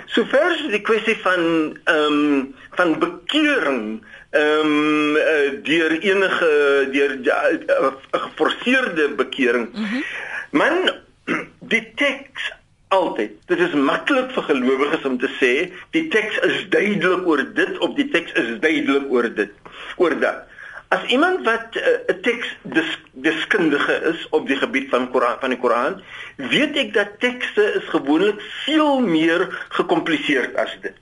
Sover 0.06 0.51
is 0.51 0.68
die 0.72 0.82
kwessie 0.82 1.18
van 1.18 1.77
ehm 1.84 2.18
um, 2.18 2.56
van 2.72 3.00
bekering 3.00 4.03
ehm 4.31 4.65
um, 4.65 5.15
uh, 5.15 5.63
deur 5.63 5.91
enige 6.00 6.51
deur 6.91 7.11
'n 7.19 7.27
uh, 7.27 7.91
geforseerde 8.11 9.09
bekering. 9.15 9.69
Mm 9.73 9.85
-hmm. 9.85 10.03
Man 10.51 10.91
die 11.73 11.91
teks 11.95 12.51
altyd. 12.88 13.31
Dit 13.45 13.59
is 13.59 13.73
maklik 13.73 14.31
vir 14.35 14.43
gelowiges 14.43 15.03
om 15.07 15.17
te 15.17 15.29
sê 15.39 15.51
die 15.95 16.07
teks 16.07 16.39
is 16.47 16.69
duidelik 16.69 17.27
oor 17.27 17.43
dit 17.55 17.77
of 17.77 17.95
die 17.95 18.09
teks 18.09 18.31
is 18.31 18.59
duidelik 18.59 19.11
oor 19.11 19.27
dit. 19.35 19.51
Oor 19.95 20.19
dat. 20.19 20.47
As 20.91 21.03
iemand 21.07 21.45
wat 21.47 21.75
'n 21.75 21.79
uh, 21.91 22.15
teks 22.21 22.47
dis, 22.61 23.00
deskundige 23.11 23.95
is 24.11 24.27
op 24.29 24.47
die 24.47 24.59
gebied 24.59 24.89
van 24.89 25.11
Koran 25.11 25.39
van 25.39 25.50
die 25.50 25.59
Koran, 25.59 26.01
weet 26.35 26.75
ek 26.75 26.93
dat 26.93 27.19
tekste 27.19 27.63
is 27.79 27.88
gewoonlik 27.95 28.41
veel 28.65 29.00
meer 29.00 29.47
gekompliseerd 29.69 30.55
as 30.55 30.77
dit. 30.81 30.95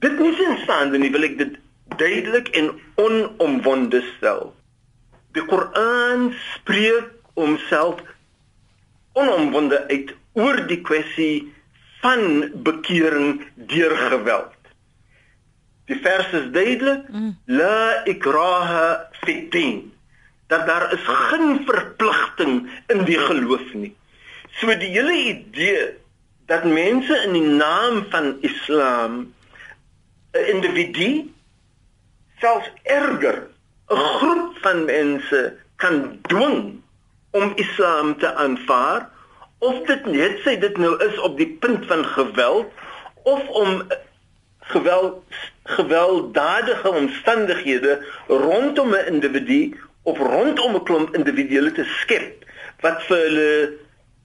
Dit 0.00 0.18
nie 0.18 0.32
sin 0.34 0.56
staande 0.62 0.98
nie, 0.98 1.12
wil 1.12 1.28
ek 1.28 1.36
dit 1.38 1.60
duidelik 1.96 2.48
en 2.48 2.72
onomwonde 2.94 4.02
stel. 4.16 4.54
Die 5.32 5.44
Koran 5.44 6.32
spreek 6.54 7.10
homself 7.34 8.00
onomwonde 9.12 9.84
uit 9.88 10.14
oor 10.32 10.60
die 10.68 10.80
kwessie 10.80 11.52
van 12.02 12.50
bekering 12.66 13.42
deur 13.56 13.96
geweld. 13.96 14.58
Die 15.90 15.98
vers 16.02 16.30
is 16.32 16.50
duidelik: 16.52 17.08
mm. 17.08 17.32
La 17.46 18.04
ikraha 18.08 19.08
fi 19.24 19.48
din. 19.50 19.90
Dat 20.46 20.66
daar 20.66 20.92
is 20.92 21.04
geen 21.06 21.62
verpligting 21.66 22.70
in 22.92 23.04
die 23.08 23.18
geloof 23.18 23.72
nie. 23.72 23.94
So 24.60 24.68
die 24.76 24.92
hele 24.92 25.16
idee 25.16 25.84
dat 26.46 26.64
mense 26.68 27.16
in 27.24 27.32
die 27.38 27.48
naam 27.56 28.04
van 28.12 28.36
Islam 28.40 29.32
'n 30.32 30.44
individu 30.54 31.30
selfs 32.42 32.70
erger 32.82 33.38
'n 33.88 33.96
groep 34.18 34.58
van 34.64 34.84
mense 34.84 35.40
kan 35.76 36.18
dwing 36.22 36.82
om 37.30 37.52
Islam 37.54 38.18
te 38.18 38.34
aanvaar 38.34 39.08
of 39.58 39.82
dit 39.86 40.06
net 40.06 40.40
sê 40.44 40.58
dit 40.58 40.76
nou 40.76 40.94
is 41.06 41.18
op 41.18 41.36
die 41.36 41.50
punt 41.62 41.86
van 41.86 42.04
geweld 42.04 42.66
of 43.22 43.48
om 43.48 43.82
geweld 44.74 45.22
gewelddadige 45.64 46.90
omstandighede 46.90 47.94
rondom 48.28 48.94
'n 48.94 49.06
individu 49.14 49.60
of 50.02 50.18
rondom 50.18 50.74
'n 50.74 50.84
klomp 50.84 51.14
individue 51.14 51.72
te 51.72 51.84
skep 51.84 52.44
wat 52.80 53.02
vir 53.06 53.22
hulle 53.26 53.52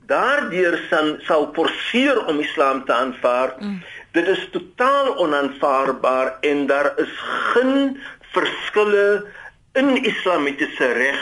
daardeur 0.08 0.80
sal 0.89 1.15
sal 1.27 1.49
forceer 1.53 2.25
om 2.25 2.39
Islam 2.39 2.86
te 2.86 2.93
aanvaar. 2.93 3.56
Mm. 3.60 3.84
Dit 4.17 4.27
is 4.27 4.47
totaal 4.51 5.17
onaanvaarbaar 5.17 6.38
en 6.41 6.65
daar 6.65 6.93
is 6.97 7.12
geen 7.53 8.01
verskille 8.34 9.25
in 9.77 10.03
islamitiese 10.03 10.91
reg 10.91 11.19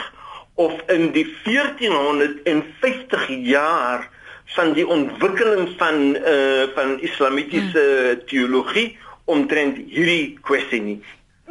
of 0.54 0.72
in 0.86 1.10
die 1.12 1.26
1450 1.44 3.26
jaar 3.28 4.08
van 4.56 4.72
die 4.72 4.86
ontwikkeling 4.86 5.68
van 5.76 6.16
uh 6.16 6.64
van 6.78 6.96
islamitiese 7.00 7.84
mm. 7.84 8.26
teologie 8.32 8.98
omtrent 9.24 9.76
hierdie 9.76 10.38
kwessie 10.40 10.80
nie. 10.80 11.00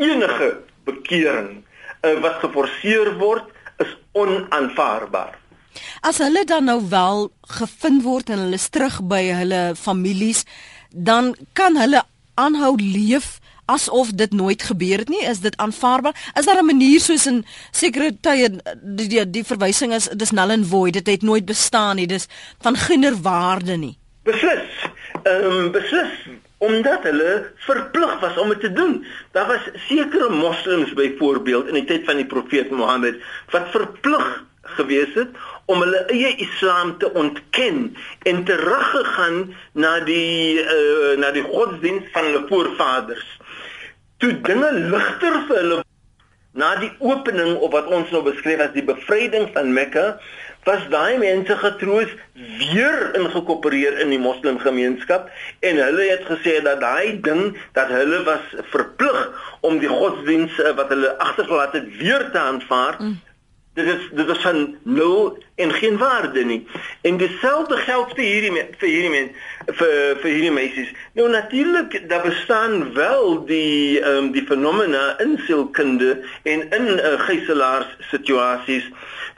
Enige 0.02 0.64
bekering 0.90 1.62
uh, 1.62 2.20
wat 2.26 2.42
geforseer 2.42 3.18
word 3.22 3.46
is 3.78 3.98
onaanvaarbaar. 4.18 5.38
As 6.02 6.18
hulle 6.24 6.46
dan 6.48 6.72
nou 6.72 6.80
wel 6.90 7.30
gevind 7.60 8.04
word 8.04 8.30
en 8.32 8.40
hulle 8.48 8.58
is 8.58 8.70
terug 8.72 9.02
by 9.04 9.24
hulle 9.44 9.76
families, 9.76 10.46
dan 10.96 11.36
kan 11.54 11.78
hulle 11.78 12.04
aanhou 12.34 12.76
leef 12.82 13.40
asof 13.66 14.12
dit 14.14 14.32
nooit 14.32 14.64
gebeur 14.64 14.98
het 14.98 15.10
nie. 15.10 15.24
Is 15.26 15.40
dit 15.40 15.58
aanvaarbaar? 15.58 16.32
Is 16.40 16.46
daar 16.46 16.62
'n 16.62 16.66
manier 16.66 17.00
soos 17.00 17.26
in 17.26 17.46
sekere 17.72 18.12
tye 18.22 18.50
die, 18.82 19.08
die 19.08 19.30
die 19.30 19.44
verwysing 19.44 19.94
is 19.94 20.10
dis 20.14 20.32
null 20.32 20.52
and 20.52 20.68
void, 20.68 20.94
dit 20.94 21.08
het 21.08 21.22
nooit 21.22 21.46
bestaan 21.46 21.96
nie. 21.96 22.08
Dis 22.08 22.28
van 22.62 22.76
geen 22.76 23.22
waarde 23.22 23.78
nie. 23.78 23.98
Beslis. 24.24 24.70
Ehm 25.24 25.52
um, 25.52 25.72
beslis 25.72 26.12
omdat 26.58 27.04
hulle 27.04 27.52
verplig 27.56 28.20
was 28.20 28.38
om 28.38 28.50
dit 28.50 28.60
te 28.60 28.74
doen. 28.74 29.06
Daar 29.32 29.48
was 29.48 29.70
sekere 29.88 30.30
moslems 30.30 30.94
byvoorbeeld 30.94 31.68
in 31.68 31.74
die 31.74 31.86
tyd 31.86 32.06
van 32.06 32.16
die 32.16 32.26
profeet 32.26 32.72
Mohammed 32.72 33.16
wat 33.52 33.70
verplig 33.72 34.44
gewees 34.62 35.14
het 35.14 35.30
om 35.66 35.82
hulle 35.82 36.04
eie 36.14 36.36
Islam 36.46 36.98
te 37.02 37.10
ontken 37.14 37.96
en 38.30 38.44
teruggegaan 38.44 39.56
na 39.74 40.00
die 40.06 40.62
uh, 40.62 41.18
na 41.18 41.32
die 41.34 41.46
godsdienst 41.46 42.12
van 42.14 42.30
hulle 42.30 42.46
voorvaders. 42.50 43.26
Toe 44.22 44.34
dinge 44.46 44.72
ligter 44.94 45.42
vir 45.50 45.62
hulle 45.62 45.82
na 46.56 46.76
die 46.80 46.92
opening 47.04 47.58
of 47.58 47.74
wat 47.74 47.90
ons 47.92 48.12
nou 48.16 48.22
beskryf 48.24 48.62
as 48.64 48.76
die 48.76 48.86
bevryding 48.86 49.50
van 49.58 49.74
Mekka, 49.76 50.06
was 50.66 50.86
daai 50.90 51.18
mense 51.22 51.58
getroos 51.62 52.14
weer 52.34 53.12
ingekoöpereer 53.20 54.00
in 54.06 54.14
die 54.14 54.22
moslimgemeenskap 54.22 55.28
en 55.68 55.82
hulle 55.82 56.08
het 56.10 56.24
gesê 56.30 56.56
dat 56.66 56.80
daai 56.82 57.20
ding 57.26 57.52
dat 57.78 57.92
hulle 57.94 58.24
was 58.26 58.56
verplig 58.72 59.20
om 59.68 59.78
die 59.84 59.92
godsdienst 59.92 60.62
wat 60.80 60.90
hulle 60.94 61.12
agtergelaat 61.28 61.78
het 61.78 61.90
weer 62.00 62.30
te 62.32 62.42
aanvaar. 62.42 63.02
Mm 63.02 63.22
dit 63.76 63.88
is 63.92 64.04
dit 64.16 64.30
is 64.30 64.42
van 64.44 64.78
nul 64.84 65.38
en 65.56 65.72
geen 65.74 65.98
waarde 65.98 66.44
nie. 66.46 66.62
En 67.02 67.18
dieselfde 67.18 67.78
geld 67.78 68.14
vir 68.16 68.24
hierdie 68.24 68.52
vir 68.80 68.88
hierdie 68.88 69.12
men 69.12 69.32
vir 69.80 69.96
vir 70.22 70.30
hierdie 70.32 70.54
meisies. 70.56 70.94
Nou 71.20 71.28
natuurlik 71.32 71.98
daar 72.10 72.24
bestaan 72.24 72.94
wel 72.96 73.44
die 73.50 74.00
ehm 74.00 74.24
um, 74.24 74.32
die 74.36 74.46
fenomena 74.48 75.04
in 75.24 75.36
sielkunde 75.48 76.22
en 76.44 76.70
in 76.70 76.88
uh, 76.94 77.14
eh, 77.14 77.20
gijslaars 77.28 77.92
situasies 78.12 78.88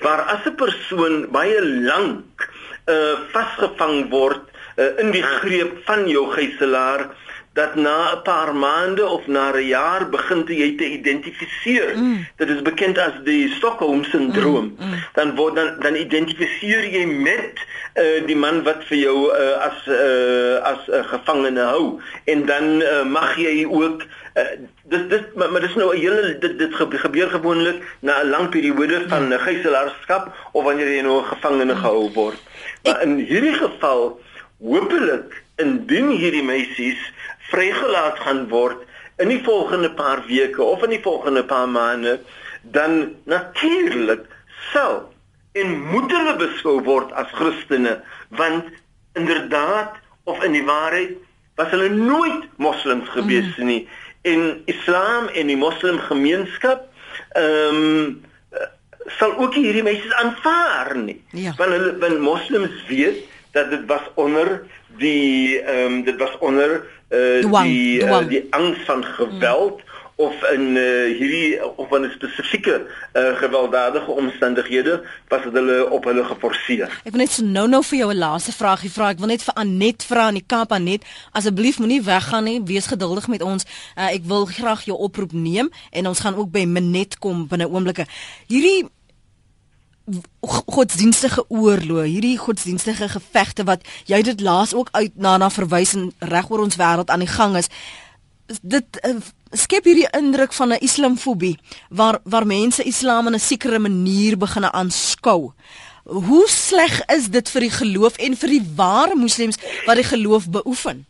waar 0.06 0.21
as 0.36 0.45
'n 0.45 0.56
persoon 0.56 1.26
baie 1.32 1.62
lank 1.65 2.50
uh 2.86 3.17
vasgevang 3.34 4.10
word 4.10 4.43
uh, 4.78 4.93
in 5.02 5.12
die 5.12 5.23
greep 5.23 5.82
van 5.86 6.08
jou 6.08 6.30
gijslaar 6.32 7.10
dat 7.58 7.76
na 7.76 7.98
'n 8.13 8.22
paar 8.22 8.56
maande 8.56 9.06
of 9.06 9.28
na 9.28 9.52
'n 9.52 9.67
jaar 9.78 10.10
begin 10.10 10.43
jy 10.46 10.76
te 10.78 10.88
identifiseer. 11.00 11.98
Mm. 11.98 12.28
Dit 12.36 12.50
is 12.50 12.62
bekend 12.62 12.98
as 12.98 13.15
die 13.24 13.50
Stockholm 13.58 14.04
syndroom. 14.04 14.76
Mm. 14.78 14.86
Mm. 14.88 15.04
Dan 15.13 15.36
word 15.36 15.56
dan 15.56 15.70
dan 15.80 15.96
identifiseer 15.96 16.84
jy 16.96 17.06
met 17.06 17.56
uh, 17.96 18.26
die 18.26 18.36
man 18.36 18.63
wat 18.63 18.84
vir 18.89 18.98
jou 18.98 19.17
uh, 19.34 19.65
as 19.67 19.78
uh, 19.88 20.56
as 20.72 20.82
'n 20.88 20.93
uh, 20.93 21.04
gevangene 21.13 21.65
hou 21.74 22.00
en 22.26 22.46
dan 22.46 22.82
uh, 22.82 23.04
mag 23.04 23.36
jy 23.38 23.65
ook 23.65 24.06
uh, 24.38 24.43
dis 24.93 25.04
dis 25.10 25.24
maar, 25.36 25.52
maar 25.52 25.62
dis 25.62 25.76
nou 25.76 25.89
'n 25.96 26.00
hele 26.00 26.38
dit 26.39 26.60
dit 26.60 26.74
gebeur 26.76 27.30
gewoonlik 27.30 27.82
na 28.00 28.22
'n 28.22 28.30
lang 28.30 28.50
periode 28.50 29.04
van 29.08 29.28
mm. 29.28 29.39
gijslaarskap 29.39 30.24
of 30.52 30.63
wanneer 30.63 30.89
jy 30.96 31.02
nou 31.02 31.20
'n 31.22 31.32
gevangene 31.34 31.74
mm. 31.74 31.80
gehou 31.80 32.12
word. 32.13 32.41
Maar 32.84 33.02
in 33.02 33.17
hierdie 33.17 33.58
geval 33.58 34.20
hopelik 34.58 35.43
indien 35.56 36.10
hierdie 36.10 36.43
meisies 36.43 37.02
vrygelaat 37.52 38.20
gaan 38.26 38.48
word 38.50 38.84
in 39.18 39.32
die 39.34 39.44
volgende 39.44 39.92
paar 39.92 40.24
weke 40.28 40.64
of 40.64 40.84
in 40.84 40.96
die 40.96 41.04
volgende 41.04 41.44
paar 41.46 41.70
maande 41.70 42.20
dan 42.62 43.16
natuurlik 43.26 44.26
sal 44.72 45.08
en 45.58 45.80
moet 45.92 46.12
hulle 46.12 46.36
beskou 46.42 46.82
word 46.86 47.14
as 47.18 47.32
Christene 47.38 47.98
want 48.30 48.70
inderdaad 49.18 49.98
of 50.24 50.44
in 50.44 50.52
die 50.58 50.66
waarheid 50.66 51.16
was 51.58 51.72
hulle 51.74 51.90
nooit 51.90 52.46
moslems 52.62 53.10
gewees 53.16 53.56
mm. 53.58 53.66
nie 53.66 53.82
en 54.22 54.62
islam 54.66 55.28
en 55.28 55.52
die 55.54 55.60
moslim 55.60 56.00
gemeenskap 56.10 56.88
ehm 57.40 57.84
um, 57.84 58.26
sal 59.18 59.38
ook 59.40 59.54
hierdie 59.56 59.86
meisies 59.88 60.14
aanvaar 60.20 60.90
nie 61.00 61.22
ja. 61.32 61.54
want 61.58 61.72
hulle 61.72 61.94
want 62.02 62.20
moslems 62.20 62.82
weet 62.90 63.24
dat 63.56 63.70
dit 63.72 63.86
was 63.88 64.04
onder 64.16 64.60
die 65.00 65.62
ehm 65.62 65.94
um, 65.94 66.04
dit 66.04 66.20
was 66.20 66.38
onder 66.40 66.84
uh, 67.10 67.41
dwang, 67.41 67.67
die 67.67 68.02
uh, 68.04 68.24
die 68.28 68.48
angs 68.50 68.80
van 68.86 69.04
geweld 69.04 69.78
mm. 69.78 69.96
of 70.15 70.43
in 70.54 70.76
uh, 70.76 71.17
hierdie 71.17 71.60
of 71.78 71.91
in 71.91 72.10
spesifieke 72.12 72.78
uh, 73.13 73.38
gewelddadige 73.38 74.12
omstandighede 74.12 75.04
was 75.28 75.43
dit 75.43 75.54
hulle 75.54 75.89
op 75.89 76.04
hulle 76.10 76.24
geforseer. 76.24 76.89
Ek 77.06 77.13
wil 77.13 77.22
net 77.22 77.36
so 77.36 77.46
nou 77.46 77.67
nou 77.70 77.84
vir 77.86 78.00
jou 78.00 78.10
'n 78.13 78.17
laaste 78.17 78.52
vraagie 78.52 78.91
vra. 78.91 79.12
Ek 79.13 79.22
wil 79.22 79.34
net 79.34 79.46
vir 79.46 79.54
Anet 79.54 80.04
vra 80.04 80.28
in 80.34 80.41
die 80.41 80.48
Kaap 80.48 80.72
Anet, 80.72 81.06
asseblief 81.32 81.80
moenie 81.80 82.02
weggaan 82.02 82.43
nie. 82.43 82.60
Wees 82.65 82.88
geduldig 82.88 83.28
met 83.28 83.41
ons. 83.41 83.65
Uh, 83.96 84.10
ek 84.13 84.26
wil 84.26 84.46
graag 84.46 84.86
jou 84.89 84.98
oproep 84.98 85.32
neem 85.32 85.70
en 85.91 86.08
ons 86.08 86.20
gaan 86.20 86.36
ook 86.36 86.52
by 86.52 86.65
Minet 86.65 87.20
kom 87.20 87.48
binne 87.48 87.70
oomblikke. 87.70 88.06
Hierdie 88.48 88.89
godsdienstige 90.41 91.43
oorlog, 91.52 92.06
hierdie 92.08 92.38
godsdienstige 92.39 93.10
gevegte 93.12 93.65
wat 93.67 93.84
jy 94.08 94.22
dit 94.24 94.41
laas 94.41 94.74
ook 94.74 94.89
uit 94.91 95.15
na 95.15 95.38
na 95.38 95.50
verwys 95.52 95.93
en 95.98 96.12
reg 96.20 96.50
oor 96.52 96.63
ons 96.63 96.80
wêreld 96.80 97.12
aan 97.12 97.26
die 97.26 97.32
gang 97.32 97.58
is. 97.60 97.67
Dit 98.62 99.00
uh, 99.04 99.17
skep 99.52 99.84
hierdie 99.84 100.08
indruk 100.15 100.54
van 100.54 100.72
'n 100.74 100.80
islamfobie 100.80 101.58
waar 101.89 102.20
waar 102.24 102.48
mense 102.48 102.84
islam 102.84 103.28
in 103.28 103.36
'n 103.36 103.39
sekere 103.39 103.80
manier 103.80 104.38
begin 104.38 104.65
aanskou. 104.65 105.52
Hoe 106.04 106.48
sleg 106.48 107.06
is 107.06 107.28
dit 107.28 107.50
vir 107.50 107.62
die 107.62 107.72
geloof 107.72 108.17
en 108.17 108.36
vir 108.36 108.50
die 108.50 108.65
ware 108.76 109.15
moslems 109.15 109.60
wat 109.86 109.96
die 109.96 110.08
geloof 110.08 110.50
beoefen? 110.50 111.06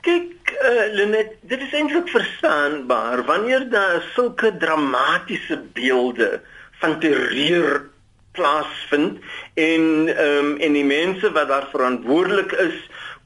Kyk, 0.00 0.52
uh, 0.62 0.92
Lenet, 0.92 1.32
dit 1.40 1.60
is 1.60 1.72
eintlik 1.72 2.08
verstaanbaar 2.08 3.24
wanneer 3.24 3.70
daar 3.70 4.04
sulke 4.14 4.56
dramatiese 4.56 5.62
beelde 5.72 6.40
van 6.40 6.57
terreur 6.78 7.90
plaasvind 8.32 9.18
en 9.54 9.84
ehm 10.14 10.46
um, 10.46 10.56
en 10.56 10.72
die 10.72 10.84
mense 10.84 11.32
wat 11.32 11.48
daar 11.48 11.68
verantwoordelik 11.72 12.52
is 12.52 12.76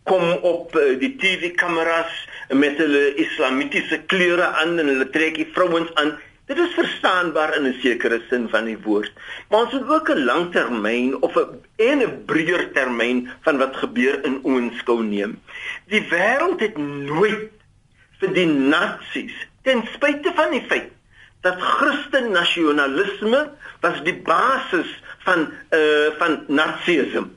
kom 0.08 0.24
op 0.32 0.76
uh, 0.76 0.98
die 0.98 1.14
TV-kameras 1.16 2.12
met 2.48 2.76
hulle 2.80 3.14
islamitiese 3.22 4.02
kleure 4.10 4.48
aan 4.62 4.78
en 4.78 4.90
hulle 4.90 5.08
trek 5.14 5.38
die 5.38 5.48
vrouens 5.54 5.92
aan. 5.94 6.16
Dit 6.50 6.58
is 6.58 6.74
verstaanbaar 6.74 7.54
in 7.56 7.68
'n 7.68 7.78
sekere 7.82 8.20
sin 8.28 8.48
van 8.48 8.64
die 8.64 8.78
woord. 8.82 9.12
Maar 9.48 9.60
ons 9.60 9.72
het 9.72 9.88
ook 9.88 10.08
'n 10.10 10.24
langtermyn 10.24 11.22
of 11.22 11.36
'n 11.36 11.62
en 11.76 12.02
'n 12.02 12.24
breër 12.26 12.72
termyn 12.72 13.30
van 13.40 13.58
wat 13.58 13.76
gebeur 13.76 14.24
in 14.24 14.40
oënskou 14.42 15.02
neem. 15.02 15.40
Die 15.86 16.04
wêreld 16.10 16.60
het 16.60 16.76
nooit 16.78 17.50
vir 18.20 18.32
die 18.32 18.46
nasies 18.46 19.36
ten 19.62 19.86
spyte 19.94 20.32
van 20.34 20.50
die 20.50 20.64
feit 20.66 20.90
dat 21.42 21.60
Christen 21.60 22.30
nasionalisme 22.32 23.50
was 23.80 24.02
die 24.06 24.16
basis 24.26 24.90
van 25.26 25.48
uh 25.74 26.10
van 26.18 26.42
nazisme. 26.46 27.28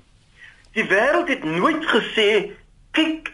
Die 0.75 0.85
wêreld 0.89 1.31
het 1.31 1.43
nooit 1.43 1.85
gesê 1.89 2.29
kyk 2.91 3.31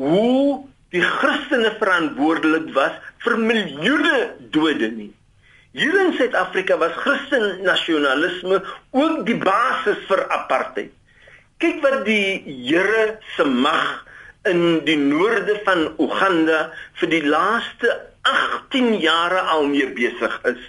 hoe 0.00 0.64
die 0.94 1.02
Christene 1.02 1.74
verantwoordelik 1.78 2.70
was 2.76 2.96
vir 3.24 3.38
miljoene 3.38 4.18
dode 4.54 4.90
nie. 4.94 5.12
Hier 5.74 5.94
in 6.04 6.12
Suid-Afrika 6.14 6.78
was 6.78 6.94
Christen 7.02 7.62
nasionalisme 7.66 8.60
ook 8.94 9.24
die 9.26 9.38
basis 9.42 9.98
vir 10.06 10.22
apartheid. 10.30 10.92
Kyk 11.58 11.80
wat 11.82 12.04
die 12.06 12.42
Here 12.46 13.18
se 13.34 13.44
mag 13.44 14.04
in 14.44 14.84
die 14.84 14.96
noorde 14.96 15.60
van 15.64 15.86
Uganda 15.98 16.70
vir 17.00 17.08
die 17.08 17.24
laaste 17.24 17.92
18 18.28 18.94
jare 19.00 19.44
al 19.54 19.66
mee 19.68 19.88
besig 19.96 20.38
is. 20.48 20.62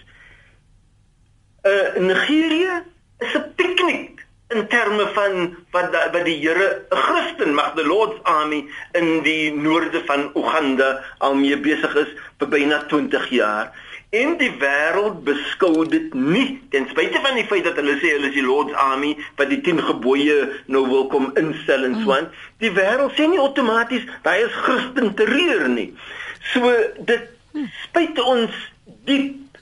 Uh 1.65 1.95
Nigerië 1.99 2.83
is 3.19 3.33
'n 3.35 3.51
piknik 3.55 4.25
in 4.47 4.67
terme 4.67 5.07
van 5.13 5.55
wat 5.71 5.91
da, 5.91 6.11
wat 6.11 6.25
die 6.25 6.37
Here 6.39 6.85
'n 6.89 6.97
Christen 6.97 7.53
mag 7.53 7.75
the 7.75 7.85
Lord's 7.85 8.19
army 8.23 8.65
in 8.91 9.23
die 9.23 9.51
noorde 9.53 10.01
van 10.05 10.31
Uganda 10.35 11.03
al 11.17 11.35
mee 11.35 11.57
besig 11.57 11.95
is 11.95 12.11
vir 12.37 12.47
byna 12.47 12.83
20 12.87 13.29
jaar. 13.29 13.73
En 14.15 14.35
die 14.39 14.51
wêreld 14.61 15.23
beskou 15.27 15.83
dit 15.91 16.13
nie 16.13 16.45
ten 16.71 16.85
spyte 16.91 17.19
van 17.23 17.35
die 17.35 17.45
feit 17.49 17.65
dat 17.67 17.79
hulle 17.81 17.95
sê 17.99 18.13
hulle 18.15 18.29
is 18.29 18.37
die 18.37 18.45
Lord's 18.45 18.75
army 18.79 19.15
wat 19.39 19.49
die 19.51 19.61
10 19.65 19.81
gebooie 19.89 20.37
nou 20.71 20.83
wil 20.91 21.07
kom 21.11 21.31
instel 21.41 21.87
en 21.87 21.97
so 22.03 22.13
aan. 22.15 22.29
Die 22.63 22.71
wêreld 22.75 23.17
sê 23.17 23.27
nie 23.27 23.41
outomaties 23.41 24.05
daai 24.27 24.45
is 24.45 24.59
Christen 24.67 25.15
terreur 25.19 25.67
nie. 25.73 25.89
So 26.53 26.71
dit 27.09 27.31
spyt 27.81 28.21
ons 28.23 28.55
diep 29.09 29.59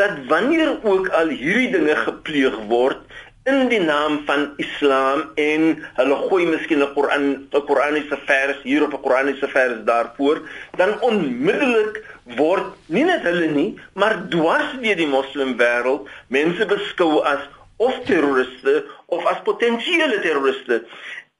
dat 0.00 0.24
wanneer 0.30 0.78
ook 0.82 1.12
al 1.18 1.34
hierdie 1.36 1.70
dinge 1.74 1.96
gepleeg 2.06 2.56
word 2.70 3.04
in 3.44 3.68
die 3.68 3.80
naam 3.82 4.20
van 4.26 4.52
Islam 4.62 5.24
en 5.34 5.62
hulle 5.98 6.18
gooi 6.28 6.44
miskien 6.46 6.82
'n 6.82 6.92
Koran 6.94 7.24
'n 7.50 7.64
Koraniese 7.66 8.18
vers 8.26 8.58
hier 8.62 8.82
op 8.86 8.94
'n 8.94 9.02
Koraniese 9.02 9.48
vers 9.48 9.78
daarvoor 9.84 10.42
dan 10.76 11.00
onmiddellik 11.00 12.04
word 12.36 12.74
nie 12.86 13.04
net 13.04 13.22
hulle 13.28 13.50
nie 13.54 13.70
maar 13.94 14.18
dwars 14.34 14.76
deur 14.82 14.96
die 14.96 15.10
moslim 15.10 15.56
wêreld 15.60 16.08
mense 16.28 16.66
beskou 16.66 17.22
as 17.32 17.42
of 17.76 17.96
terroriste 18.06 18.84
of 19.06 19.26
as 19.26 19.42
potensiële 19.48 20.20
terroriste 20.20 20.84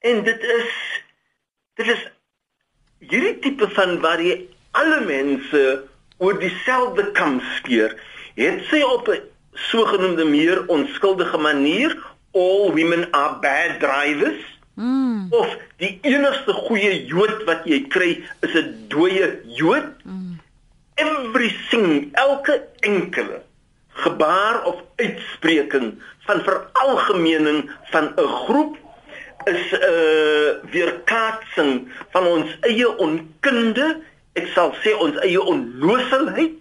en 0.03 0.23
dit 0.23 0.49
is 0.57 0.75
dit 1.79 1.87
is 1.87 2.03
hierdie 3.09 3.39
tipe 3.43 3.67
van 3.75 3.99
waar 4.03 4.21
jy 4.21 4.35
alle 4.77 5.01
mense 5.05 5.63
oor 6.23 6.39
dieselfde 6.39 7.11
kam 7.17 7.39
skeer, 7.57 7.95
het 8.37 8.63
sy 8.69 8.81
op 8.81 9.07
'n 9.09 9.21
sogenaamde 9.69 10.25
meer 10.25 10.67
onskuldige 10.67 11.37
manier 11.37 11.91
all 12.31 12.71
women 12.73 13.11
are 13.11 13.39
bad 13.41 13.79
drivers. 13.79 14.41
Mm. 14.73 15.27
Of 15.29 15.57
die 15.77 15.99
enigste 16.01 16.53
goeie 16.53 17.05
Jood 17.05 17.43
wat 17.45 17.65
jy 17.65 17.85
kry 17.87 18.23
is 18.41 18.53
'n 18.55 18.85
dooie 18.87 19.39
Jood. 19.45 19.85
Mm. 20.03 20.32
Everything, 20.95 22.09
elke 22.13 22.67
enkele 22.79 23.41
gebaar 23.93 24.63
of 24.65 24.81
uitspreking 24.95 26.01
van 26.25 26.41
veralgemening 26.43 27.71
van 27.91 28.13
'n 28.15 28.27
groep 28.27 28.77
is 29.43 29.71
'n 29.71 29.75
uh, 29.75 30.71
weerkaatsing 30.71 31.91
van 32.11 32.25
ons 32.25 32.57
eie 32.61 32.97
onkunde 32.97 34.01
ek 34.33 34.47
sal 34.53 34.73
sê 34.81 34.95
ons 34.97 35.17
eie 35.21 35.41
onnoosheid 35.41 36.57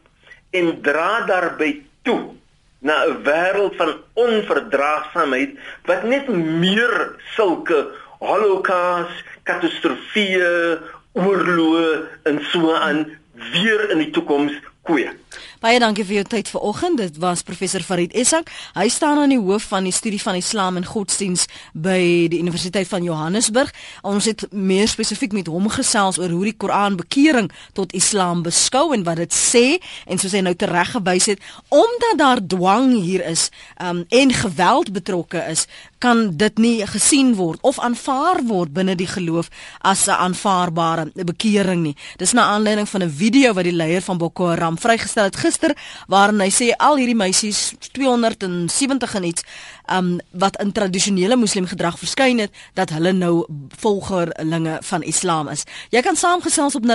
en 0.51 0.81
dra 0.83 1.25
daarby 1.25 1.83
toe 2.03 2.35
na 2.79 3.05
'n 3.07 3.23
wêreld 3.23 3.77
van 3.77 3.95
onverdraagsaamheid 4.13 5.59
wat 5.89 6.03
net 6.03 6.29
meer 6.29 7.15
sulke 7.35 7.87
holocaust, 8.19 9.25
katastrofeë, 9.43 10.79
oorloë 11.13 11.89
en 12.29 12.39
so 12.51 12.75
aan 12.75 13.07
weer 13.53 13.91
in 13.91 13.99
die 13.99 14.11
toekoms 14.11 14.53
kweek. 14.83 15.22
Baie 15.61 15.79
dankie 15.79 16.05
vir 16.05 16.15
jou 16.15 16.25
tyd 16.25 16.49
vanoggend. 16.49 16.99
Dit 16.99 17.19
was 17.23 17.43
professor 17.43 17.81
Farid 17.81 18.13
Essak. 18.13 18.51
Hy 18.75 18.89
staan 18.89 19.19
aan 19.19 19.33
die 19.35 19.41
hoof 19.41 19.63
van 19.71 19.85
die 19.85 19.93
studie 19.93 20.21
van 20.23 20.35
Islam 20.35 20.77
en 20.77 20.87
godsdiens 20.87 21.47
by 21.73 22.29
die 22.33 22.41
Universiteit 22.41 22.89
van 22.89 23.03
Johannesburg. 23.03 23.73
Ons 24.03 24.25
het 24.31 24.47
meer 24.51 24.89
spesifiek 24.89 25.33
met 25.33 25.47
hom 25.47 25.69
gesels 25.73 26.19
oor 26.19 26.31
hoe 26.31 26.45
die 26.45 26.57
Koran 26.57 26.97
bekering 26.97 27.51
tot 27.73 27.93
Islam 27.93 28.43
beskou 28.43 28.93
en 28.95 29.05
wat 29.05 29.17
dit 29.23 29.33
sê 29.33 29.65
en 30.07 30.19
soos 30.19 30.35
hy 30.37 30.43
nou 30.45 30.55
tereggewys 30.59 31.31
het, 31.33 31.41
omdat 31.69 32.19
daar 32.19 32.43
dwang 32.43 32.93
hier 33.03 33.25
is 33.27 33.49
um, 33.83 34.05
en 34.09 34.33
geweld 34.33 34.93
betrokke 34.93 35.45
is, 35.51 35.67
kan 36.03 36.37
dit 36.37 36.59
nie 36.59 36.87
gesien 36.87 37.35
word 37.39 37.63
of 37.63 37.79
aanvaar 37.79 38.43
word 38.49 38.73
binne 38.75 38.97
die 38.99 39.07
geloof 39.07 39.51
as 39.81 40.07
'n 40.09 40.19
aanvaarbare 40.27 41.11
bekering 41.15 41.83
nie. 41.83 41.97
Dis 42.17 42.33
na 42.33 42.43
aanleiding 42.43 42.89
van 42.89 43.03
'n 43.03 43.11
video 43.11 43.53
wat 43.53 43.65
die 43.65 43.73
leier 43.77 44.03
van 44.03 44.19
Boko 44.19 44.49
Haram 44.49 44.79
vrygestel 44.79 45.22
het 45.29 45.37
gister 45.37 45.77
waarin 46.09 46.41
hy 46.41 46.51
sê 46.51 46.71
al 46.79 46.97
hierdie 47.01 47.19
meisies 47.19 47.73
270 47.93 49.15
en 49.15 49.25
iets 49.25 49.45
um, 49.91 50.21
wat 50.31 50.61
in 50.63 50.73
tradisionele 50.73 51.37
moslim 51.37 51.67
gedrag 51.67 51.99
verskyn 51.99 52.39
het 52.39 52.51
dat 52.75 52.91
hulle 52.91 53.13
nou 53.13 53.47
volgerlinge 53.83 54.79
van 54.83 55.03
Islam 55.03 55.49
is. 55.49 55.65
Jy 55.91 56.01
kan 56.05 56.17
saamgesels 56.17 56.75
op 56.79 56.85
0891104553 56.87 56.93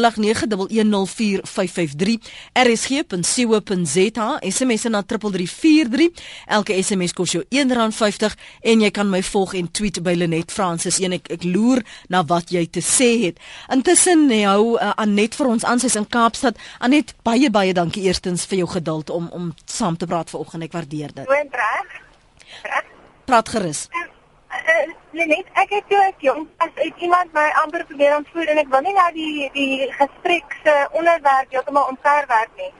rsg.co.za 2.53 4.39
SMS 4.41 4.83
na 4.83 5.01
3343 5.03 6.09
elke 6.45 6.83
SMS 6.83 7.13
kos 7.13 7.31
jou 7.35 7.43
R1.50 7.43 8.33
en 8.61 8.81
jy 8.81 8.91
kan 8.91 9.09
my 9.09 9.23
volg 9.23 9.53
en 9.57 9.71
tweet 9.71 10.01
by 10.03 10.13
Lenet 10.17 10.51
Francis 10.51 10.99
en 11.03 11.11
ek 11.17 11.31
ek 11.33 11.43
loer 11.47 11.83
na 12.09 12.23
wat 12.27 12.51
jy 12.53 12.65
te 12.71 12.81
sê 12.83 13.09
het. 13.25 13.39
Intussen 13.73 14.27
hou 14.37 14.75
uh, 14.75 14.93
Anet 15.01 15.35
vir 15.37 15.47
ons 15.51 15.65
aan 15.67 15.79
sy's 15.81 15.97
in 15.99 16.07
Kaapstad. 16.09 16.59
Anet 16.83 17.15
baie 17.27 17.49
baie 17.53 17.73
dankie 17.77 18.07
eerstens 18.07 18.45
vir 18.49 18.63
jou 18.63 18.69
geduld 18.77 19.09
om 19.13 19.29
om 19.33 19.53
saam 19.65 19.97
te 19.97 20.09
praat 20.09 20.29
vanoggend. 20.29 20.67
Ek 20.67 20.75
waardeer 20.75 21.13
dit. 21.13 21.25
Goeie 21.27 21.47
reg. 21.51 22.06
Praat 23.27 23.49
gerus. 23.49 23.89
Uh, 23.91 24.03
uh, 24.71 25.25
net 25.27 25.49
ek 25.59 25.71
het 25.75 25.87
toe 25.91 25.97
ek 25.99 26.21
jong 26.23 26.45
as 26.63 26.69
uit 26.79 27.01
iemand 27.03 27.33
my 27.35 27.43
amper 27.61 27.83
probeer 27.89 28.15
ontvoer 28.15 28.53
en 28.53 28.61
ek 28.61 28.69
wil 28.71 28.85
nie 28.85 28.93
nou 28.95 29.07
die 29.17 29.49
die 29.57 29.89
gesprek 29.97 30.55
se 30.63 30.75
onderwerp 30.95 31.51
heeltemal 31.51 31.89
omverwerp 31.91 32.61
nie. 32.61 32.71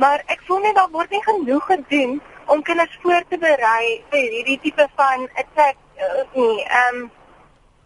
Maar 0.00 0.24
ek 0.32 0.40
voel 0.48 0.64
net 0.64 0.80
daar 0.80 0.88
word 0.96 1.12
nie 1.12 1.20
genoeg 1.26 1.68
gedoen 1.68 2.16
om 2.48 2.64
kinders 2.64 2.96
voor 3.04 3.28
te 3.28 3.42
berei 3.44 4.00
vir 4.14 4.24
hierdie 4.38 4.58
tipe 4.64 4.88
van 5.02 5.28
attack 5.44 5.76
uh, 6.00 6.24
nie. 6.32 6.64
Ehm 6.64 7.02
um, 7.02 7.06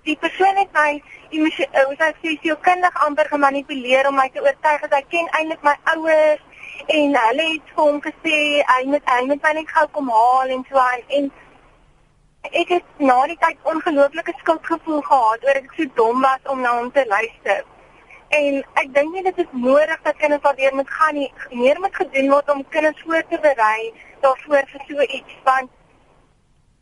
die 0.07 0.19
persoon 0.23 0.63
het 0.63 0.71
my 0.79 1.03
emosie 1.35 1.67
uh, 1.67 1.83
hoe 1.89 1.99
sê 1.99 2.13
ek 2.15 2.23
sê 2.23 2.59
kindig 2.71 3.05
amper 3.09 3.27
gemanipuleer 3.35 4.07
om 4.07 4.23
my 4.23 4.31
te 4.31 4.45
oortuig 4.45 4.87
dat 4.87 5.01
hy 5.01 5.07
ken 5.17 5.35
eintlik 5.41 5.67
my 5.67 5.75
ouers 5.97 6.47
en 6.95 7.17
hulle 7.27 7.55
het 7.57 7.75
vir 7.75 7.83
hom 7.83 7.99
gesê 8.07 8.39
hy 8.71 8.83
moet 8.93 9.11
hy 9.17 9.23
moet 9.33 9.49
my 9.49 9.53
net 9.59 9.75
gou 9.79 9.89
kom 9.99 10.15
haal 10.15 10.55
en 10.55 10.63
so 10.71 10.79
aan 10.79 11.03
en 11.19 11.33
ek 12.51 12.69
het 12.69 12.99
na 12.99 13.17
die 13.27 13.39
tyd 13.41 13.71
ongelooflike 13.73 14.35
skuldgevoel 14.41 15.01
gehad 15.09 15.47
oor 15.47 15.61
ek 15.61 15.71
so 15.77 15.87
dom 16.01 16.21
was 16.27 16.51
om 16.55 16.61
na 16.61 16.75
hom 16.79 16.91
te 16.93 17.05
luister. 17.09 17.63
En 18.39 18.59
ek 18.83 18.91
dink 18.95 19.15
nie 19.15 19.23
dit 19.23 19.39
is 19.45 19.53
nodig 19.53 20.03
dat 20.03 20.17
kinders 20.21 20.43
daardeur 20.43 20.75
moet 20.75 20.91
gaan 20.91 21.15
nie. 21.15 21.31
Meer 21.51 21.81
moet 21.81 21.95
gedoen 21.95 22.31
word 22.31 22.51
om 22.51 22.65
kinders 22.69 23.03
voor 23.07 23.23
te 23.31 23.39
berei 23.47 23.93
daarvoor 24.25 24.69
vir 24.73 24.85
so 24.89 25.09
iets 25.19 25.41
want 25.45 25.71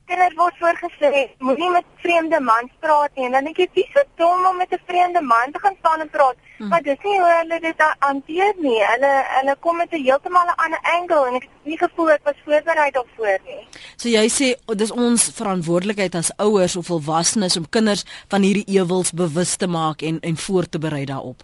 kinders 0.07 0.37
word 0.37 0.57
voorgesê 0.63 1.31
moenie 1.39 1.71
met 1.71 1.85
vreemde 2.05 2.41
mans 2.41 2.73
praat 2.81 3.11
nie. 3.15 3.27
En 3.27 3.33
dan 3.33 3.45
dink 3.45 3.59
ek 3.59 3.75
dis 3.75 3.93
so 3.95 4.03
dom 4.17 4.47
om 4.51 4.57
met 4.57 4.73
'n 4.73 4.83
vreemde 4.87 5.21
man 5.21 5.53
te 5.53 5.59
gaan 5.59 5.77
staan 5.79 6.01
en 6.01 6.11
praat. 6.11 6.37
Hmm. 6.63 6.71
maar 6.71 6.83
dis 6.83 6.99
nie 7.03 7.19
hoe 7.19 7.31
hulle 7.39 7.59
dit 7.61 7.81
hanteer 7.99 8.53
nie. 8.63 8.79
Hulle 8.87 9.13
hulle 9.29 9.55
kom 9.61 9.77
met 9.77 9.93
'n 9.93 10.03
heeltemal 10.05 10.47
'n 10.47 10.61
ander 10.65 10.79
angle 10.95 11.27
en 11.29 11.35
ek 11.35 11.43
het 11.43 11.51
nie 11.63 11.79
gevoel 11.79 12.11
ek 12.11 12.25
was 12.25 12.39
voorberei 12.45 12.91
daarvoor 12.91 13.39
nie. 13.47 13.67
So 13.97 14.09
jy 14.09 14.27
sê 14.29 14.55
oh, 14.67 14.77
dis 14.77 14.93
ons 14.93 15.31
verantwoordelikheid 15.35 16.15
as 16.15 16.31
ouers 16.37 16.77
of 16.77 16.87
volwassenes 16.87 17.57
om 17.57 17.69
kinders 17.69 18.05
van 18.29 18.43
hierdie 18.43 18.79
ewels 18.79 19.11
bewus 19.13 19.57
te 19.57 19.67
maak 19.67 20.03
en 20.03 20.21
en 20.21 20.37
voor 20.37 20.69
te 20.69 20.79
berei 20.79 21.05
daarop. 21.05 21.43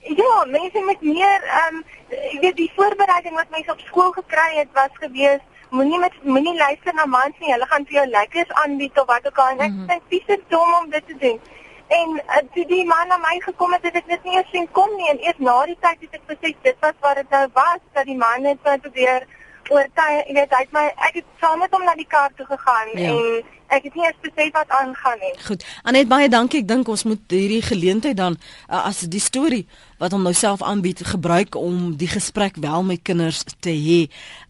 Ja, 0.00 0.44
mense 0.46 0.80
met 0.80 1.00
meer 1.00 1.40
ehm 1.44 1.74
um, 1.74 1.84
jy 2.08 2.38
weet 2.40 2.56
die 2.56 2.72
voorbereiding 2.76 3.34
wat 3.34 3.50
mense 3.50 3.70
op 3.72 3.80
skool 3.80 4.10
gekry 4.10 4.50
het 4.56 4.68
was 4.72 4.90
gewees 4.92 5.40
moenie 5.78 5.98
met 5.98 6.16
moenie 6.22 6.56
luister 6.56 6.94
na 6.94 7.06
mans 7.06 7.36
nie. 7.38 7.52
Hulle 7.52 7.68
gaan 7.72 7.86
vir 7.90 8.00
jou 8.00 8.06
lekkers 8.14 8.56
aanbied 8.62 9.00
of 9.00 9.06
wat 9.12 9.26
ook 9.26 9.38
al. 9.44 9.52
Ek 9.58 9.70
mhm. 9.70 9.86
dink 9.92 10.02
mm 10.02 10.18
-hmm. 10.18 10.26
dis 10.26 10.48
dom 10.54 10.74
om 10.80 10.90
dit 10.90 11.06
te 11.06 11.16
doen. 11.24 11.40
En 11.86 12.08
uh, 12.18 12.42
toe 12.54 12.66
die 12.66 12.84
man 12.84 13.08
na 13.08 13.16
my 13.22 13.40
gekom 13.40 13.72
het, 13.72 13.82
het 13.82 13.96
ek 13.96 14.08
dit 14.08 14.24
nie 14.24 14.36
eens 14.36 14.50
sien 14.50 14.68
kom 14.78 14.96
nie 14.96 15.10
en 15.10 15.20
eers 15.22 15.38
na 15.38 15.56
die 15.66 15.78
tyd 15.80 16.00
het 16.00 16.14
ek 16.18 16.24
besef 16.26 16.56
dit 16.62 16.76
was 16.80 16.96
wat 17.00 17.14
dit 17.14 17.28
nou 17.30 17.46
was 17.52 17.82
dat 17.92 18.04
die 18.04 18.16
man 18.16 18.42
net 18.42 18.62
probeer 18.62 19.26
oortuig, 19.68 20.26
jy 20.26 20.34
weet, 20.34 20.54
hy 20.54 20.62
het 20.64 20.74
my 20.74 20.84
ek 21.08 21.20
het 21.20 21.28
saam 21.42 21.62
met 21.62 21.72
hom 21.74 21.84
na 21.86 21.94
die 21.98 22.08
kar 22.10 22.34
toe 22.38 22.46
gegaan 22.46 22.90
ja. 22.94 23.10
en 23.10 23.44
ek 23.68 23.82
het 23.88 23.94
nie 23.94 24.06
eens 24.06 24.20
besef 24.20 24.52
wat 24.52 24.68
aangaan 24.68 25.18
nie. 25.20 25.32
Goed. 25.46 25.64
Anet 25.82 26.08
baie 26.08 26.28
dankie. 26.28 26.60
Ek 26.60 26.68
dink 26.68 26.88
ons 26.88 27.04
moet 27.04 27.20
hierdie 27.28 27.62
geleentheid 27.62 28.16
dan 28.16 28.38
uh, 28.68 28.86
as 28.86 29.00
die 29.00 29.20
storie 29.20 29.66
wat 29.96 30.12
hom 30.12 30.26
nou 30.26 30.34
self 30.36 30.60
aanbied 30.62 31.00
gebruik 31.08 31.56
om 31.56 31.94
die 31.96 32.08
gesprek 32.08 32.58
wel 32.60 32.82
met 32.84 33.02
kinders 33.02 33.42
te 33.64 33.72
hê. 33.72 34.00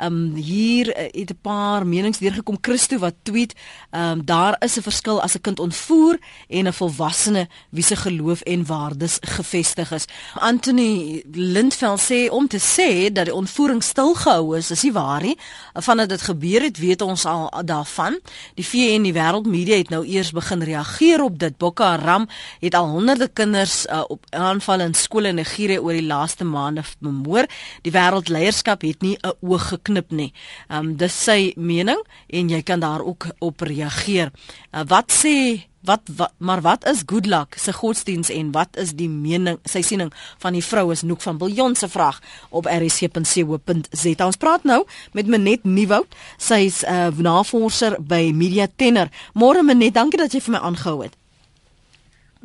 Um 0.02 0.34
hier 0.34 0.90
uh, 0.90 1.06
het 1.12 1.30
'n 1.30 1.38
paar 1.42 1.86
menings 1.86 2.18
deurgekom 2.18 2.58
Christo 2.60 2.98
wat 2.98 3.14
tweet, 3.22 3.54
um 3.90 4.24
daar 4.24 4.56
is 4.58 4.76
'n 4.76 4.82
verskil 4.82 5.22
as 5.22 5.34
'n 5.34 5.40
kind 5.40 5.58
ontvoer 5.60 6.18
en 6.48 6.66
'n 6.66 6.72
volwassene 6.72 7.48
wie 7.70 7.84
se 7.84 7.96
geloof 7.96 8.40
en 8.40 8.66
waardes 8.66 9.18
gefestig 9.20 9.92
is. 9.92 10.04
Anthony 10.34 11.22
Lindveld 11.32 12.00
sê 12.00 12.30
om 12.30 12.48
te 12.48 12.58
sê 12.58 13.12
dat 13.12 13.24
die 13.24 13.34
ontvoering 13.34 13.82
stilgehou 13.82 14.56
is, 14.56 14.70
is 14.70 14.82
nie 14.82 14.92
waar 14.92 15.22
nie. 15.22 15.38
Vandat 15.74 16.08
dit 16.08 16.22
gebeur 16.22 16.62
het, 16.62 16.78
weet 16.78 17.02
ons 17.02 17.24
al 17.24 17.62
daarvan. 17.64 18.18
Die 18.54 18.66
VN 18.66 19.05
die 19.06 19.14
wêreldmedia 19.14 19.78
het 19.80 19.90
nou 19.92 20.02
eers 20.06 20.32
begin 20.34 20.64
reageer 20.66 21.22
op 21.24 21.38
dit. 21.38 21.54
Boko 21.58 21.84
Haram 21.86 22.26
het 22.62 22.74
al 22.74 22.88
honderde 22.90 23.28
kinders 23.28 23.84
uh, 23.86 24.02
op 24.08 24.26
aanval 24.30 24.84
in 24.86 24.94
skole 24.94 25.30
in 25.32 25.40
Nigerië 25.40 25.78
oor 25.78 25.96
die 25.96 26.06
laaste 26.06 26.44
maande 26.44 26.84
bemoor. 27.04 27.46
Die 27.86 27.94
wêreldleierskap 27.94 28.82
het 28.82 29.02
nie 29.02 29.16
'n 29.22 29.34
oog 29.40 29.68
geknip 29.68 30.10
nie. 30.10 30.32
Ehm 30.68 30.86
um, 30.86 30.96
dis 30.96 31.22
sy 31.24 31.52
mening 31.56 32.02
en 32.26 32.48
jy 32.48 32.62
kan 32.62 32.80
daar 32.80 33.04
ook 33.04 33.26
op 33.38 33.60
reageer. 33.60 34.32
Uh, 34.72 34.82
wat 34.86 35.12
sê 35.12 35.66
wat, 35.86 36.02
wat 36.16 36.32
maar 36.38 36.60
wat 36.60 36.86
is 36.86 37.02
good 37.06 37.26
luck 37.26 37.56
se 37.58 37.72
godsdiens 37.72 38.30
en 38.30 38.52
wat 38.52 38.76
is 38.76 38.92
die 38.98 39.08
mening 39.08 39.58
sy 39.64 39.82
siening 39.86 40.12
van 40.42 40.56
die 40.56 40.64
vrou 40.64 40.90
is 40.92 41.04
Noek 41.06 41.22
van 41.24 41.38
Biljon 41.38 41.74
se 41.74 41.88
vraag 41.88 42.20
op 42.50 42.66
rsc.co.za 42.70 44.26
ons 44.26 44.40
praat 44.42 44.64
nou 44.64 44.82
met 45.12 45.26
Menet 45.26 45.64
Nieuwoud. 45.64 46.14
Sy's 46.38 46.82
'n 46.82 46.92
uh, 46.92 47.18
navorser 47.18 47.96
by 48.00 48.32
Media 48.34 48.66
Tenor. 48.76 49.08
Môre 49.34 49.62
Menet 49.62 49.94
dankie 49.94 50.18
dat 50.18 50.32
jy 50.32 50.40
vir 50.40 50.52
my 50.52 50.58
aangehou 50.58 51.02
het 51.02 51.16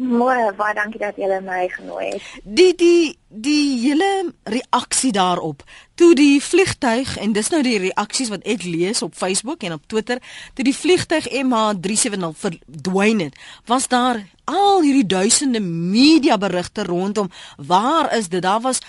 Môre, 0.01 0.49
baie 0.57 0.73
dankie 0.73 0.97
dat 0.97 1.17
jy 1.19 1.27
my 1.45 1.67
genooi 1.69 2.07
het. 2.15 2.29
Die 2.41 2.73
die 2.73 3.17
die 3.29 3.77
hele 3.83 4.33
reaksie 4.49 5.11
daarop. 5.13 5.61
Toe 5.95 6.15
die 6.17 6.41
vliegtyg 6.41 7.13
en 7.21 7.35
dis 7.37 7.51
nou 7.53 7.61
die 7.63 7.77
reaksies 7.77 8.31
wat 8.33 8.41
ek 8.49 8.65
lees 8.65 9.03
op 9.05 9.13
Facebook 9.15 9.61
en 9.63 9.77
op 9.77 9.85
Twitter, 9.85 10.17
toe 10.57 10.65
die 10.65 10.75
vliegtyg 10.75 11.29
MH370 11.29 12.33
verdwyn 12.41 13.21
het, 13.27 13.37
was 13.69 13.87
daar 13.87 14.23
al 14.49 14.81
hierdie 14.81 15.05
duisende 15.05 15.61
media 15.61 16.37
berigte 16.37 16.83
rondom. 16.83 17.29
Waar 17.57 18.09
is 18.17 18.29
dit? 18.29 18.41
Daar 18.41 18.61
was 18.61 18.81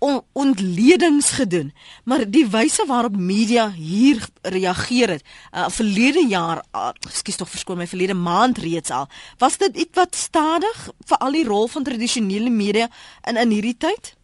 on, 0.00 0.20
ontledings 0.32 1.30
gedoen. 1.38 1.72
Maar 2.04 2.24
die 2.30 2.46
wyse 2.48 2.86
waarop 2.86 3.16
media 3.16 3.68
hier 3.70 4.24
reageer 4.42 5.08
het, 5.16 5.24
uh, 5.52 5.68
verlede 5.68 6.26
jaar, 6.28 6.64
uh, 6.74 6.88
ekskuus 7.08 7.36
tog 7.36 7.50
verskoon 7.50 7.78
my 7.80 7.86
verlede 7.86 8.16
maand 8.16 8.58
reeds 8.58 8.90
al, 8.90 9.08
was 9.38 9.58
dit 9.60 9.76
iets 9.76 9.98
wat 9.98 10.16
stadig 10.16 10.88
vir 11.06 11.18
al 11.18 11.36
die 11.36 11.44
rol 11.44 11.68
van 11.68 11.84
tradisionele 11.84 12.50
media 12.50 12.88
in 13.28 13.36
in 13.36 13.50
hierdie 13.50 13.76
tyd? 13.76 14.14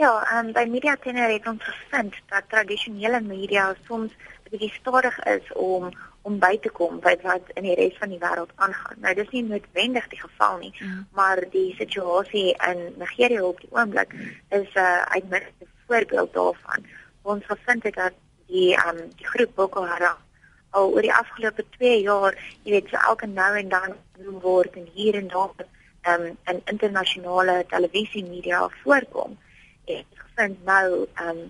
Ja, 0.00 0.12
um, 0.38 0.52
by 0.56 0.64
Media 0.64 0.96
Tenor 0.96 1.28
het 1.28 1.46
ons 1.46 1.62
gevind 1.62 2.14
dat 2.32 2.48
tradisionele 2.48 3.20
media 3.20 3.74
soms 3.86 4.12
bietjie 4.50 4.72
stadig 4.80 5.18
is 5.28 5.52
om 5.54 5.90
om 6.22 6.38
by 6.38 6.56
te 6.60 6.70
kom 6.70 6.98
by 7.00 7.14
wat 7.22 7.52
in 7.56 7.64
die 7.64 7.74
res 7.78 7.96
van 7.98 8.12
die 8.12 8.20
wêreld 8.20 8.50
aangaan. 8.56 8.98
Nou 9.04 9.14
dis 9.14 9.30
nie 9.32 9.42
noodwendig 9.42 10.08
die 10.12 10.20
geval 10.20 10.58
nie, 10.58 10.72
mm. 10.78 11.06
maar 11.16 11.40
die 11.52 11.74
situasie 11.78 12.50
in 12.68 12.82
Nigerië 13.00 13.40
op 13.40 13.60
die 13.60 13.70
oomblik 13.72 14.12
is 14.48 14.68
'n 14.74 14.78
uh, 14.78 15.02
uitmuntende 15.16 15.70
voorbeeld 15.86 16.32
daarvan. 16.32 16.86
Ons 17.22 17.44
gevind 17.44 17.82
het 17.82 17.94
dat 17.94 18.12
die 18.46 18.76
um 18.86 18.98
die 19.16 19.26
groep 19.26 19.54
Boko 19.54 19.84
Haram 19.84 20.18
al 20.70 20.92
oor 20.92 21.02
die 21.02 21.14
afgelope 21.14 21.64
2 21.78 22.00
jaar, 22.02 22.36
jy 22.62 22.72
weet, 22.76 22.90
so 22.90 22.96
elke 22.96 23.26
nou 23.26 23.50
en 23.58 23.68
dan 23.68 23.94
genoem 24.16 24.40
word 24.40 24.76
en 24.78 24.86
hier 24.94 25.14
en 25.18 25.28
daar 25.28 25.66
um 26.10 26.26
in 26.52 26.60
internasionale 26.64 27.64
televisie 27.68 28.24
media 28.24 28.68
voorkom. 28.82 29.38
Ek 29.84 30.06
gevind 30.24 30.62
nou 30.64 31.06
um 31.26 31.40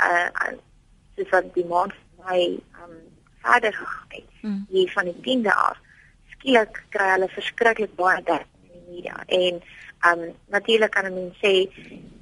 uh, 0.00 0.28
uh 0.46 0.54
soos 1.16 1.30
wat 1.32 1.52
die 1.54 1.64
maand 1.64 1.94
my 2.24 2.40
um 2.84 2.96
verder 3.46 3.72
gegaan. 3.72 4.06
Het 4.08 4.24
mm. 4.40 4.66
hier 4.68 4.90
van 4.90 5.04
die 5.04 5.38
10de 5.38 5.54
af 5.54 5.78
skielik 6.34 6.82
kry 6.94 7.08
hulle 7.14 7.28
verskriklik 7.28 7.94
baie 7.98 8.22
dit 8.22 8.44
in 8.62 8.70
die 8.72 8.84
media. 8.94 9.16
En 9.26 9.62
um 10.10 10.34
natuurlik 10.54 10.90
kan 10.90 11.06
'n 11.06 11.14
mens 11.14 11.36
sê 11.44 11.54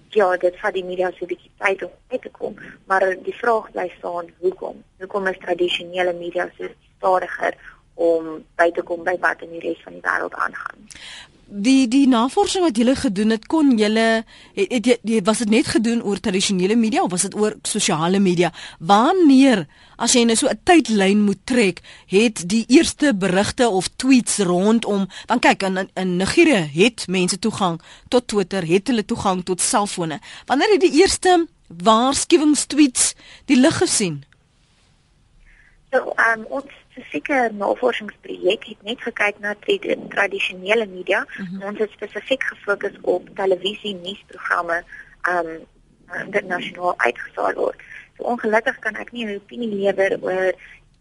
ja 0.09 0.37
dit 0.37 0.59
vat 0.61 0.75
die 0.75 0.85
media 0.85 1.11
so 1.11 1.25
'n 1.25 1.33
bietjie 1.33 1.51
tyd 1.59 1.83
om 1.83 1.91
uit 2.09 2.23
te 2.23 2.31
kom 2.31 2.55
maar 2.87 3.05
die 3.29 3.39
vraag 3.43 3.71
bly 3.73 3.89
staan 3.99 4.27
hoekom? 4.39 4.83
Hoekom 4.99 5.27
is 5.27 5.39
tradisionele 5.39 6.13
media 6.13 6.51
so 6.59 6.69
stadiger 6.97 7.55
om 7.95 8.45
by 8.57 8.71
te 8.71 8.83
kom 8.83 9.05
by 9.05 9.17
wat 9.21 9.43
in 9.43 9.51
die 9.51 9.65
res 9.69 9.83
van 9.83 9.93
die 9.93 10.07
wêreld 10.09 10.35
aangaan 10.35 10.89
die 11.47 11.89
die 11.89 12.07
navorsing 12.09 12.65
wat 12.65 12.77
julle 12.77 12.95
gedoen 12.97 13.35
het 13.35 13.47
kon 13.47 13.77
julle 13.79 14.25
het, 14.55 14.73
het, 14.73 15.01
het 15.03 15.27
was 15.27 15.43
dit 15.45 15.51
net 15.51 15.67
gedoen 15.67 16.03
oor 16.03 16.21
tradisionele 16.21 16.77
media 16.77 17.03
of 17.03 17.11
was 17.11 17.27
dit 17.27 17.35
oor 17.35 17.55
sosiale 17.63 18.19
media? 18.19 18.53
Wanneer 18.79 19.67
as 19.97 20.15
jy 20.15 20.25
nou 20.25 20.37
so 20.37 20.49
'n 20.49 20.61
tydlyn 20.65 21.25
moet 21.25 21.41
trek 21.45 21.81
het 22.07 22.49
die 22.49 22.65
eerste 22.69 23.15
berigte 23.15 23.69
of 23.69 23.89
tweets 23.97 24.39
rondom 24.39 25.09
want 25.27 25.41
kyk 25.41 25.63
in 25.63 25.89
in 25.95 26.17
Nigerië 26.17 26.71
het 26.75 27.07
mense 27.09 27.39
toegang 27.39 27.81
tot 28.09 28.29
Twitter 28.29 28.67
het 28.67 28.89
hulle 28.89 29.05
toegang 29.05 29.45
tot 29.45 29.61
selfone 29.61 30.21
wanneer 30.47 30.73
het 30.73 30.81
die 30.81 31.01
eerste 31.01 31.47
waarskuwingstweets 31.69 33.15
die 33.45 33.57
lig 33.57 33.77
gesien? 33.77 34.25
So 35.91 36.15
um, 36.17 36.45
ons 36.49 36.71
spesifieke 36.95 37.51
navorsingsprojek 37.59 38.65
het 38.71 38.83
net 38.83 39.01
gekyk 39.03 39.39
na 39.43 39.55
tradisionele 40.09 40.87
media. 40.87 41.27
Mm 41.39 41.47
-hmm. 41.47 41.63
Ons 41.63 41.79
het 41.79 41.91
spesifiek 41.91 42.43
gefokus 42.43 42.97
op 43.03 43.29
televisie 43.35 43.95
nuusprogramme 43.95 44.85
um 45.29 45.67
internasionaal 46.25 46.95
uitgesaai 46.97 47.55
word. 47.55 47.81
So 48.17 48.23
ongelukkig 48.23 48.79
kan 48.79 48.95
ek 48.95 49.13
nie 49.13 49.27
'n 49.27 49.35
opinie 49.35 49.75
lewer 49.75 50.19
oor 50.23 50.53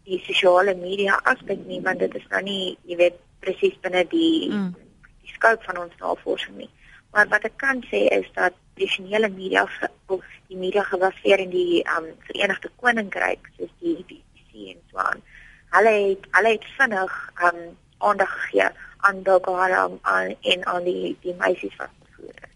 die 0.04 0.22
sosiale 0.26 0.74
media 0.74 1.20
aspek 1.22 1.58
nie 1.66 1.80
want 1.80 1.98
dit 1.98 2.14
is 2.14 2.26
nou 2.30 2.42
nie, 2.42 2.76
jy 2.84 2.96
weet, 2.96 3.14
presies 3.40 3.76
binne 3.80 4.04
die 4.08 4.50
mm. 4.50 4.74
die 5.22 5.32
scope 5.32 5.64
van 5.64 5.78
ons 5.78 5.94
navorsing 5.98 6.56
nie. 6.56 6.70
Maar 7.12 7.28
wat 7.28 7.44
ek 7.44 7.56
kan 7.56 7.84
sê 7.90 8.08
is 8.18 8.26
dat 8.34 8.52
tradisionele 8.74 9.28
media 9.28 9.62
of 10.06 10.20
die 10.48 10.56
media 10.56 10.82
gebaseer 10.82 11.38
in 11.38 11.50
die 11.50 11.84
um 11.96 12.06
Verenigde 12.26 12.70
Koninkryk 12.76 13.50
soos 13.56 13.70
die 13.78 14.04
BBC 14.08 14.74
en 14.74 14.80
so 14.90 14.98
aan 14.98 15.22
hulle 15.74 15.94
het 16.08 16.26
hulle 16.36 16.54
het 16.56 16.66
vinnig 16.78 17.12
um 17.48 17.60
aandag 17.98 18.32
gegee 18.40 18.68
aan 19.06 19.22
Boko 19.22 19.54
Haram 19.56 19.98
aan 20.02 20.34
en 20.40 20.66
aan 20.66 20.84
die 20.84 21.16
die 21.22 21.34
meisies 21.38 21.76
wat 21.76 21.92
vervoer 22.02 22.34
is. 22.34 22.52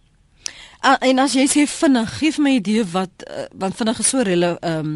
Uh, 0.85 0.95
en 1.11 1.19
as 1.19 1.35
jy 1.35 1.45
sê 1.51 1.67
vinnig, 1.67 2.15
gee 2.21 2.43
my 2.45 2.55
idee 2.61 2.85
wat 2.95 3.27
uh, 3.27 3.47
want 3.65 3.77
vinnig 3.77 4.01
is 4.05 4.11
so 4.15 4.25
rele 4.29 4.55
um 4.63 4.93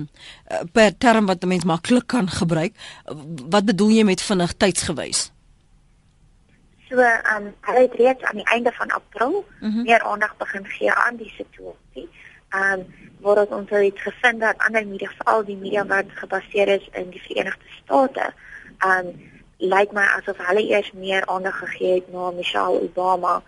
uh, 0.50 0.62
per 0.72 0.96
term 0.98 1.26
wat 1.26 1.42
'n 1.42 1.48
mens 1.48 1.64
maklik 1.64 2.06
kan 2.06 2.28
gebruik. 2.28 2.74
Wat 3.54 3.64
bedoel 3.64 3.90
jy 3.98 4.04
met 4.04 4.22
vinnig 4.22 4.52
tydsgewys? 4.52 5.30
So 6.88 7.00
um 7.37 7.54
hulle 7.61 7.80
het 7.88 7.94
reeds 7.94 8.22
aan 8.22 8.37
die 8.37 8.50
einde 8.54 8.72
van 8.72 8.90
April 8.90 9.44
mm 9.61 9.70
-hmm. 9.72 9.82
meer 9.82 10.02
aandag 10.02 10.37
begin 10.37 10.66
gee 10.66 10.92
aan 10.92 11.16
die 11.16 11.32
situasie. 11.37 12.08
Um 12.55 12.85
waar 13.23 13.47
ons 13.47 13.71
het 13.71 13.99
gevind 14.01 14.41
dat 14.41 14.59
ander 14.59 14.87
media 14.87 15.11
veral 15.17 15.45
die 15.45 15.57
media 15.57 15.87
wat 15.87 16.05
gebaseer 16.11 16.69
is 16.69 16.88
in 16.93 17.11
die 17.11 17.23
Verenigde 17.23 17.69
State, 17.83 18.33
um 18.87 19.12
lyk 19.57 19.93
my 19.93 20.03
asof 20.17 20.41
hulle 20.43 20.65
eers 20.67 20.93
meer 20.93 21.27
aandag 21.27 21.59
gegee 21.59 21.95
het 21.95 22.12
na 22.12 22.31
Michelle 22.31 22.81
Obama, 22.83 23.43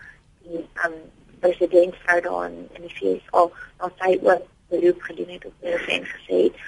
die 0.47 0.63
um 0.87 0.95
president 1.41 1.97
vrou 2.05 2.21
daar 2.21 2.47
in, 2.47 2.69
in 2.75 2.87
die 2.87 2.95
VS 2.95 3.27
na 3.79 3.91
sy 3.99 4.15
ook 4.23 4.47
beroep 4.69 5.03
gedoen 5.03 5.35
het 5.35 5.45
op 5.45 5.53
die 5.61 5.79
VN 5.87 6.07
gesê 6.13 6.39
het, 6.45 6.63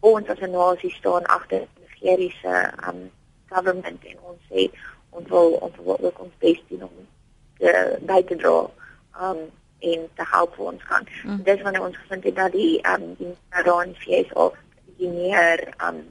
ons 0.00 0.28
as 0.28 0.40
'n 0.40 0.50
nasie 0.50 0.90
staan 0.90 1.26
agter 1.36 1.66
Nigeriese 1.80 2.72
um 2.88 3.10
government 3.48 4.04
en 4.04 4.18
ons 4.22 4.40
sê 4.50 4.70
ons 5.10 5.28
wil 5.28 5.52
ons 5.68 5.76
wil 5.84 5.98
ook 6.00 6.18
ons 6.20 6.34
bes 6.38 6.58
doen 6.68 6.82
om 6.82 7.06
te 7.58 7.98
by 8.00 8.22
te 8.22 8.36
dra. 8.36 8.58
Um 9.20 9.38
en 9.78 10.08
te 10.14 10.24
help 10.32 10.54
vir 10.56 10.64
ons 10.72 10.84
kan. 10.88 11.08
Mm. 11.24 11.42
Dis 11.44 11.62
wanneer 11.62 11.84
ons 11.84 11.96
gevind 11.96 12.24
het 12.24 12.36
dat 12.36 12.52
die 12.52 12.80
ehm 12.82 13.02
um, 13.02 13.14
die 13.18 13.34
Iran 13.60 13.94
fees 13.94 14.32
of 14.32 14.54
die 14.98 15.08
meer 15.08 15.66
ehm 15.76 15.94
um, 15.94 16.04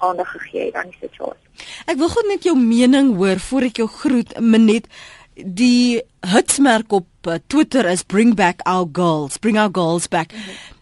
aandag 0.00 0.30
gegee 0.30 0.64
het 0.64 0.74
aan 0.74 0.88
die 0.88 1.00
situasie. 1.00 1.66
Ek 1.86 1.98
wil 2.00 2.08
gou 2.08 2.26
net 2.28 2.44
jou 2.48 2.56
mening 2.56 3.14
hoor 3.16 3.40
voor 3.40 3.68
ek 3.68 3.82
jou 3.82 3.88
groet, 3.88 4.32
Minet. 4.40 4.88
Die 5.34 6.00
hitsmerk 6.26 6.92
op 6.92 7.28
uh, 7.28 7.36
Twitter 7.46 7.84
is 7.88 8.02
bring 8.02 8.34
back 8.36 8.64
our 8.64 8.88
girls, 8.92 9.36
bring 9.36 9.58
our 9.60 9.72
girls 9.72 10.08
back. 10.08 10.32
Mm 10.32 10.38
-hmm. 10.38 10.78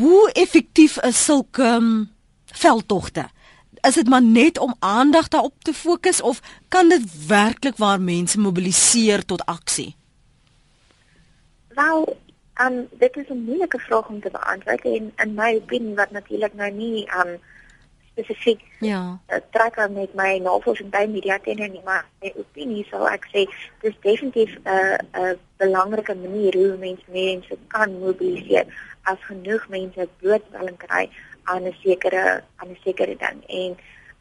Hoe 0.00 0.30
effektief 0.32 0.98
is 1.02 1.24
sulke 1.24 1.64
um, 1.64 2.10
veldtogte? 2.44 3.28
Is 3.80 3.94
dit 3.94 4.08
maar 4.08 4.22
net 4.22 4.58
om 4.58 4.74
aandag 4.78 5.28
daarop 5.28 5.54
te 5.62 5.72
fokus 5.72 6.20
of 6.20 6.40
kan 6.68 6.88
dit 6.88 7.26
werklik 7.26 7.76
waar 7.76 8.00
mense 8.00 8.40
mobiliseer 8.40 9.24
tot 9.24 9.44
aksie? 9.44 9.97
Wel, 11.78 12.16
um 12.64 12.88
dit 12.90 13.16
is 13.16 13.28
'n 13.28 13.44
moeilike 13.46 13.78
vraag 13.78 14.08
om 14.08 14.20
te 14.20 14.30
beantwoord 14.30 14.84
en 14.84 15.12
in 15.16 15.34
my 15.34 15.54
opinie 15.54 15.94
wat 15.94 16.10
natuurlik 16.10 16.54
nou 16.54 16.70
nie 16.70 17.08
um 17.18 17.38
spesifiek 18.10 18.60
ja, 18.80 19.18
uh, 19.28 19.36
trek 19.50 19.76
met 19.90 20.14
my 20.14 20.38
navorsing 20.38 20.90
by 20.90 21.06
media 21.10 21.38
teenoor 21.38 21.68
nie, 21.68 21.82
maar 21.84 22.06
my 22.20 22.32
opinie 22.36 22.86
sou 22.90 23.06
ek 23.06 23.28
sê 23.34 23.44
dis 23.80 23.94
definitief 24.00 24.56
'n 24.56 24.68
uh, 24.74 24.98
'n 25.20 25.22
uh, 25.22 25.36
belangrike 25.56 26.14
manier 26.14 26.54
hoe 26.54 26.76
mense 26.76 27.06
mense 27.20 27.58
kan 27.66 27.98
mobiliseer 27.98 28.66
as 29.02 29.24
genoeg 29.30 29.68
mense 29.68 30.08
blootstelling 30.20 30.78
kry 30.86 31.04
aan 31.42 31.62
'n 31.62 31.76
sekere 31.84 32.42
aan 32.56 32.70
'n 32.70 32.78
sekere 32.84 33.16
ding. 33.24 33.38
En 33.46 33.70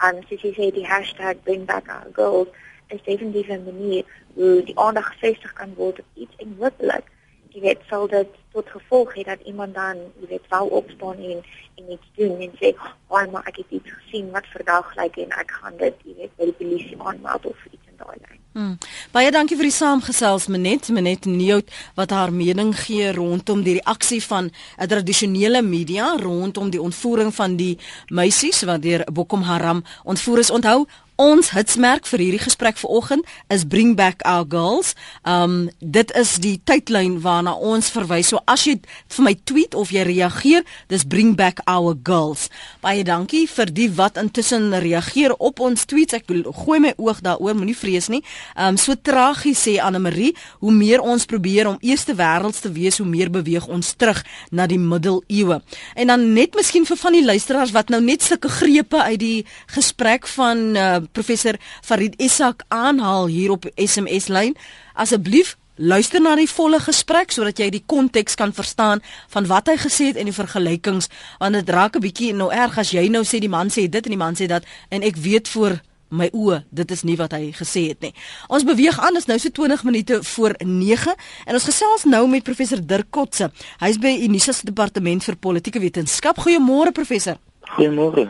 um, 0.05 0.23
soos 0.27 0.41
jy 0.41 0.53
sê 0.53 0.71
die 0.73 0.87
hashtag 0.93 1.43
bring 1.43 1.65
back 1.65 1.89
our 1.89 2.09
girls 2.13 2.47
is 2.87 3.03
definitief 3.03 3.49
'n 3.49 3.63
manier 3.65 4.03
hoe 4.33 4.63
die 4.63 4.79
aandag 4.79 5.07
gefestig 5.07 5.53
kan 5.53 5.73
word 5.75 5.99
op 5.99 6.09
iets 6.13 6.35
en 6.37 6.55
hopelik 6.59 7.15
jy 7.57 7.63
weet 7.65 7.85
sal 7.89 8.05
dit 8.07 8.33
tot 8.53 8.67
gevolg 8.69 9.15
hê 9.17 9.23
dat 9.25 9.41
iemand 9.49 9.73
dan 9.73 9.97
jy 10.21 10.27
weet 10.35 10.51
wou 10.53 10.67
opstaan 10.81 11.17
en 11.17 11.41
en 11.77 11.91
iets 11.93 12.09
doen 12.17 12.39
en 12.41 12.53
sê, 12.57 12.73
"Ag, 13.07 13.29
maar 13.31 13.45
ek 13.45 13.55
het 13.55 13.69
iets 13.69 13.91
gesien 13.97 14.31
wat 14.31 14.45
verdag 14.45 14.95
lyk 14.95 15.17
en 15.17 15.31
ek 15.31 15.51
gaan 15.51 15.77
dit 15.77 15.95
jy 16.05 16.13
weet 16.17 16.35
by 16.37 16.45
die 16.45 16.57
polisie 16.61 16.97
aanmeld 16.99 17.45
of 17.45 17.65
iets 17.65 17.87
in 17.87 17.97
daai 17.97 18.17
lyn." 18.21 18.39
Hmm. 18.57 18.77
Baie 19.11 19.31
dankie 19.31 19.55
vir 19.55 19.63
die 19.63 19.71
saamgesels 19.71 20.47
Menet, 20.47 20.89
Menet 20.89 21.25
Nieut 21.25 21.69
wat 21.95 22.09
haar 22.09 22.33
mening 22.33 22.75
gee 22.75 23.11
rondom 23.11 23.63
die 23.63 23.73
reaksie 23.73 24.23
van 24.23 24.51
'n 24.77 24.87
tradisionele 24.87 25.61
media 25.61 26.15
rondom 26.17 26.69
die 26.69 26.81
ontvoering 26.81 27.33
van 27.33 27.55
die 27.55 27.77
meisies 28.07 28.63
wat 28.63 28.81
deur 28.81 29.05
Boko 29.11 29.37
Haram 29.37 29.83
ontvoer 30.03 30.39
is. 30.39 30.51
Onthou, 30.51 30.87
Ons 31.17 31.49
hitsmerk 31.49 32.05
vir 32.05 32.21
hierdie 32.21 32.43
gesprek 32.43 32.77
vanoggend 32.77 33.25
is 33.49 33.63
Bring 33.65 33.95
Back 33.97 34.21
Our 34.21 34.45
Girls. 34.45 34.91
Um 35.25 35.71
dit 35.81 36.11
is 36.13 36.35
die 36.37 36.59
tydlyn 36.61 37.15
waarna 37.23 37.55
ons 37.57 37.87
verwys. 37.89 38.29
So 38.29 38.37
as 38.45 38.67
jy 38.67 38.75
vir 39.15 39.25
my 39.25 39.33
tweet 39.49 39.73
of 39.73 39.89
jy 39.89 40.03
reageer, 40.05 40.61
dis 40.93 41.07
Bring 41.09 41.33
Back 41.33 41.63
Our 41.65 41.97
Girls. 42.05 42.51
Baie 42.85 43.01
dankie 43.01 43.47
vir 43.49 43.73
die 43.73 43.87
wat 43.97 44.19
intussen 44.21 44.69
reageer 44.77 45.33
op 45.41 45.57
ons 45.65 45.87
tweets. 45.89 46.19
Ek 46.19 46.29
gooi 46.29 46.77
my 46.85 46.93
oog 47.01 47.23
daaroor, 47.25 47.57
moenie 47.57 47.73
vrees 47.73 48.11
nie. 48.13 48.21
Um 48.53 48.77
so 48.77 48.93
tragies 48.93 49.65
sê 49.65 49.79
Anne 49.81 50.03
Marie, 50.05 50.35
hoe 50.61 50.75
meer 50.75 51.01
ons 51.01 51.25
probeer 51.25 51.71
om 51.71 51.81
eerste 51.81 52.13
wêrelds 52.13 52.61
te 52.61 52.69
wees, 52.77 53.01
hoe 53.01 53.09
meer 53.09 53.33
beweeg 53.33 53.65
ons 53.65 53.95
terug 53.97 54.21
na 54.53 54.69
die 54.69 54.77
middeleeue. 54.77 55.63
En 55.97 56.13
dan 56.13 56.29
net 56.37 56.53
miskien 56.53 56.85
vir 56.85 57.01
van 57.07 57.17
die 57.17 57.25
luisteraars 57.25 57.73
wat 57.73 57.89
nou 57.89 58.03
net 58.05 58.21
sulke 58.21 58.53
grepe 58.53 59.01
uit 59.01 59.19
die 59.25 59.45
gesprek 59.73 60.29
van 60.37 60.65
uh, 60.77 61.01
professor 61.11 61.57
Farid 61.81 62.15
Isak 62.21 62.63
aanhaal 62.67 63.27
hier 63.27 63.51
op 63.51 63.65
SMS 63.75 64.27
lyn. 64.27 64.55
Asseblief 64.93 65.57
luister 65.77 66.21
na 66.21 66.35
die 66.35 66.49
volle 66.49 66.79
gesprek 66.81 67.31
sodat 67.31 67.59
jy 67.61 67.69
die 67.69 67.83
konteks 67.85 68.35
kan 68.35 68.53
verstaan 68.53 69.03
van 69.33 69.45
wat 69.49 69.69
hy 69.69 69.77
gesê 69.77 70.09
het 70.11 70.17
en 70.17 70.25
die 70.25 70.35
vergelykings 70.35 71.09
want 71.39 71.53
dit 71.53 71.69
raak 71.69 71.95
'n 71.95 72.01
bietjie 72.01 72.33
nou 72.33 72.49
erg 72.51 72.77
as 72.77 72.91
jy 72.91 73.07
nou 73.09 73.23
sê 73.23 73.39
die 73.39 73.49
man 73.49 73.69
sê 73.69 73.87
dit 73.89 74.05
en 74.05 74.11
die 74.11 74.17
man 74.17 74.35
sê 74.35 74.47
dat 74.47 74.63
en 74.89 75.03
ek 75.03 75.15
weet 75.15 75.47
voor 75.47 75.79
my 76.09 76.29
oë 76.33 76.63
dit 76.71 76.91
is 76.91 77.03
nie 77.03 77.17
wat 77.19 77.33
hy 77.35 77.51
gesê 77.51 77.87
het 77.91 78.01
nie. 78.01 78.13
Ons 78.47 78.63
beweeg 78.63 78.99
aan, 78.99 79.17
is 79.17 79.27
nou 79.27 79.37
so 79.39 79.49
20 79.49 79.83
minute 79.83 80.23
voor 80.23 80.55
9 80.59 81.15
en 81.45 81.53
ons 81.53 81.63
gesels 81.63 82.03
nou 82.07 82.27
met 82.27 82.43
professor 82.43 82.79
Dirk 82.79 83.11
Kotse. 83.11 83.51
Hy's 83.79 83.99
by 83.99 84.15
Unisa 84.23 84.55
se 84.55 84.65
departement 84.65 85.23
vir 85.23 85.35
politieke 85.35 85.79
wetenskap. 85.79 86.39
Goeiemôre 86.39 86.91
professor. 86.91 87.37
Goeiemôre. 87.75 88.29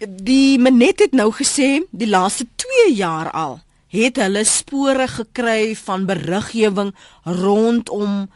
Die 0.00 0.56
Menet 0.56 1.02
het 1.04 1.12
nou 1.12 1.26
gesê 1.28 1.82
die 1.92 2.06
laaste 2.08 2.46
2 2.56 2.92
jaar 2.96 3.28
al 3.36 3.58
het 3.92 4.16
hulle 4.16 4.46
spore 4.48 5.04
gekry 5.12 5.74
van 5.76 6.06
beriggewing 6.08 6.94
rondom 7.24 8.30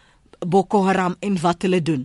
Boko 0.44 0.82
Haram 0.84 1.14
en 1.24 1.38
wat 1.40 1.64
hulle 1.64 1.80
doen. 1.82 2.02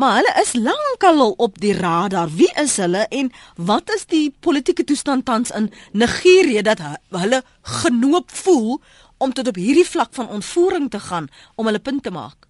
Maar 0.00 0.14
hulle 0.16 0.32
is 0.40 0.54
lankal 0.56 1.34
op 1.36 1.60
die 1.60 1.74
radar. 1.76 2.32
Wie 2.32 2.48
is 2.62 2.78
hulle 2.80 3.04
en 3.10 3.28
wat 3.56 3.92
is 3.92 4.06
die 4.08 4.32
politieke 4.40 4.84
toestand 4.88 5.24
tans 5.28 5.52
in 5.52 5.68
Nigerië 5.92 6.62
dat 6.62 6.80
hulle 7.10 7.42
genoop 7.60 8.30
voel 8.30 8.80
om 9.18 9.36
tot 9.36 9.52
op 9.52 9.60
hierdie 9.60 9.88
vlak 9.90 10.16
van 10.16 10.32
ontvoering 10.32 10.88
te 10.90 11.00
gaan 11.00 11.28
om 11.54 11.68
hulle 11.68 11.84
punt 11.84 12.02
te 12.02 12.10
maak? 12.10 12.48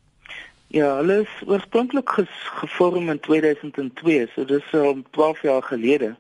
Ja, 0.75 0.97
hulle 0.97 1.21
is 1.23 1.35
oorspronklik 1.47 2.11
gevorm 2.63 3.11
in 3.11 3.21
2002, 3.21 4.25
so 4.35 4.45
dis 4.45 4.73
al 4.73 4.89
um, 4.97 5.05
12 5.11 5.43
jaar 5.43 5.63
gelede. 5.63 6.15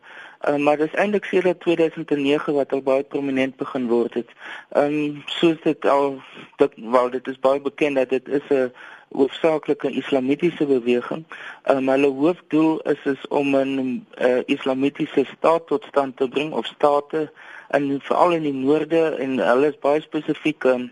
Uh, 0.49 0.57
maar 0.57 0.77
dit 0.77 0.87
is 0.87 0.99
eintlik 0.99 1.25
sedert 1.25 1.61
2009 1.61 2.53
wat 2.55 2.73
al 2.73 2.83
baie 2.83 3.03
prominent 3.03 3.57
begin 3.57 3.87
word 3.89 4.15
het. 4.15 4.31
Ehm 4.69 4.97
um, 4.97 5.23
soos 5.27 5.61
dit 5.63 5.87
al 5.87 6.19
dit 6.57 6.73
wel 6.77 7.11
dit 7.11 7.29
is 7.33 7.39
baie 7.39 7.61
bekend 7.61 7.97
dat 7.97 8.09
dit 8.09 8.29
is 8.29 8.49
'n 8.49 8.73
hoofsaaklike 9.09 9.91
islamitiese 9.91 10.67
beweging. 10.67 11.25
Ehm 11.63 11.77
um, 11.77 11.89
hulle 11.89 12.11
hoofdoel 12.11 12.81
is 12.81 13.05
is 13.05 13.29
om 13.29 13.57
'n 13.57 14.07
uh, 14.21 14.43
islamitiese 14.45 15.25
staat 15.37 15.67
tot 15.67 15.85
stand 15.85 16.17
te 16.17 16.29
bring 16.29 16.53
of 16.53 16.67
state 16.67 17.31
in 17.71 18.01
veral 18.01 18.33
in 18.33 18.43
die 18.43 18.53
noorde 18.53 19.09
en 19.09 19.39
hulle 19.39 19.67
is 19.67 19.79
baie 19.79 20.01
spesifiek 20.01 20.65
um, 20.65 20.91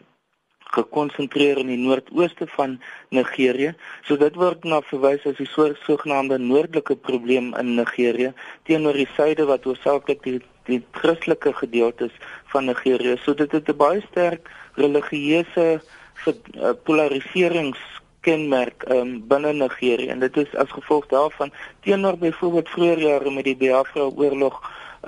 gekonsentreer 0.73 1.61
in 1.63 1.71
die 1.73 1.81
noordooste 1.81 2.47
van 2.57 2.79
Nigerië. 3.11 3.75
So 4.09 4.17
dit 4.17 4.37
word 4.41 4.65
na 4.65 4.81
verwys 4.89 5.27
as 5.29 5.37
die 5.41 5.49
sogenaamde 5.85 6.39
noordelike 6.39 6.97
probleem 6.97 7.53
in 7.61 7.75
Nigerië 7.77 8.33
teenoor 8.69 8.97
die 8.97 9.09
suide 9.17 9.47
wat 9.51 9.69
hoofsaaklik 9.69 10.25
die 10.29 10.41
die 10.71 10.79
Christelike 10.95 11.51
gedeeltes 11.59 12.13
van 12.53 12.69
Nigerië. 12.71 13.17
So 13.25 13.35
dit 13.35 13.53
het 13.53 13.69
'n 13.69 13.77
baie 13.77 14.01
sterk 14.11 14.49
religieuse 14.75 15.81
uh, 16.27 16.71
polariserings 16.85 17.81
kenmerk 18.21 18.85
um, 18.89 19.27
binne 19.29 19.53
Nigerië 19.53 20.09
en 20.09 20.21
dit 20.23 20.37
is 20.37 20.55
as 20.55 20.71
gevolg 20.71 21.07
daarvan 21.11 21.53
teenoor 21.81 22.19
byvoorbeeld 22.19 22.69
vroeër 22.69 23.01
jare 23.01 23.31
met 23.31 23.45
die 23.45 23.57
Biafra 23.57 24.01
oorlog 24.01 24.61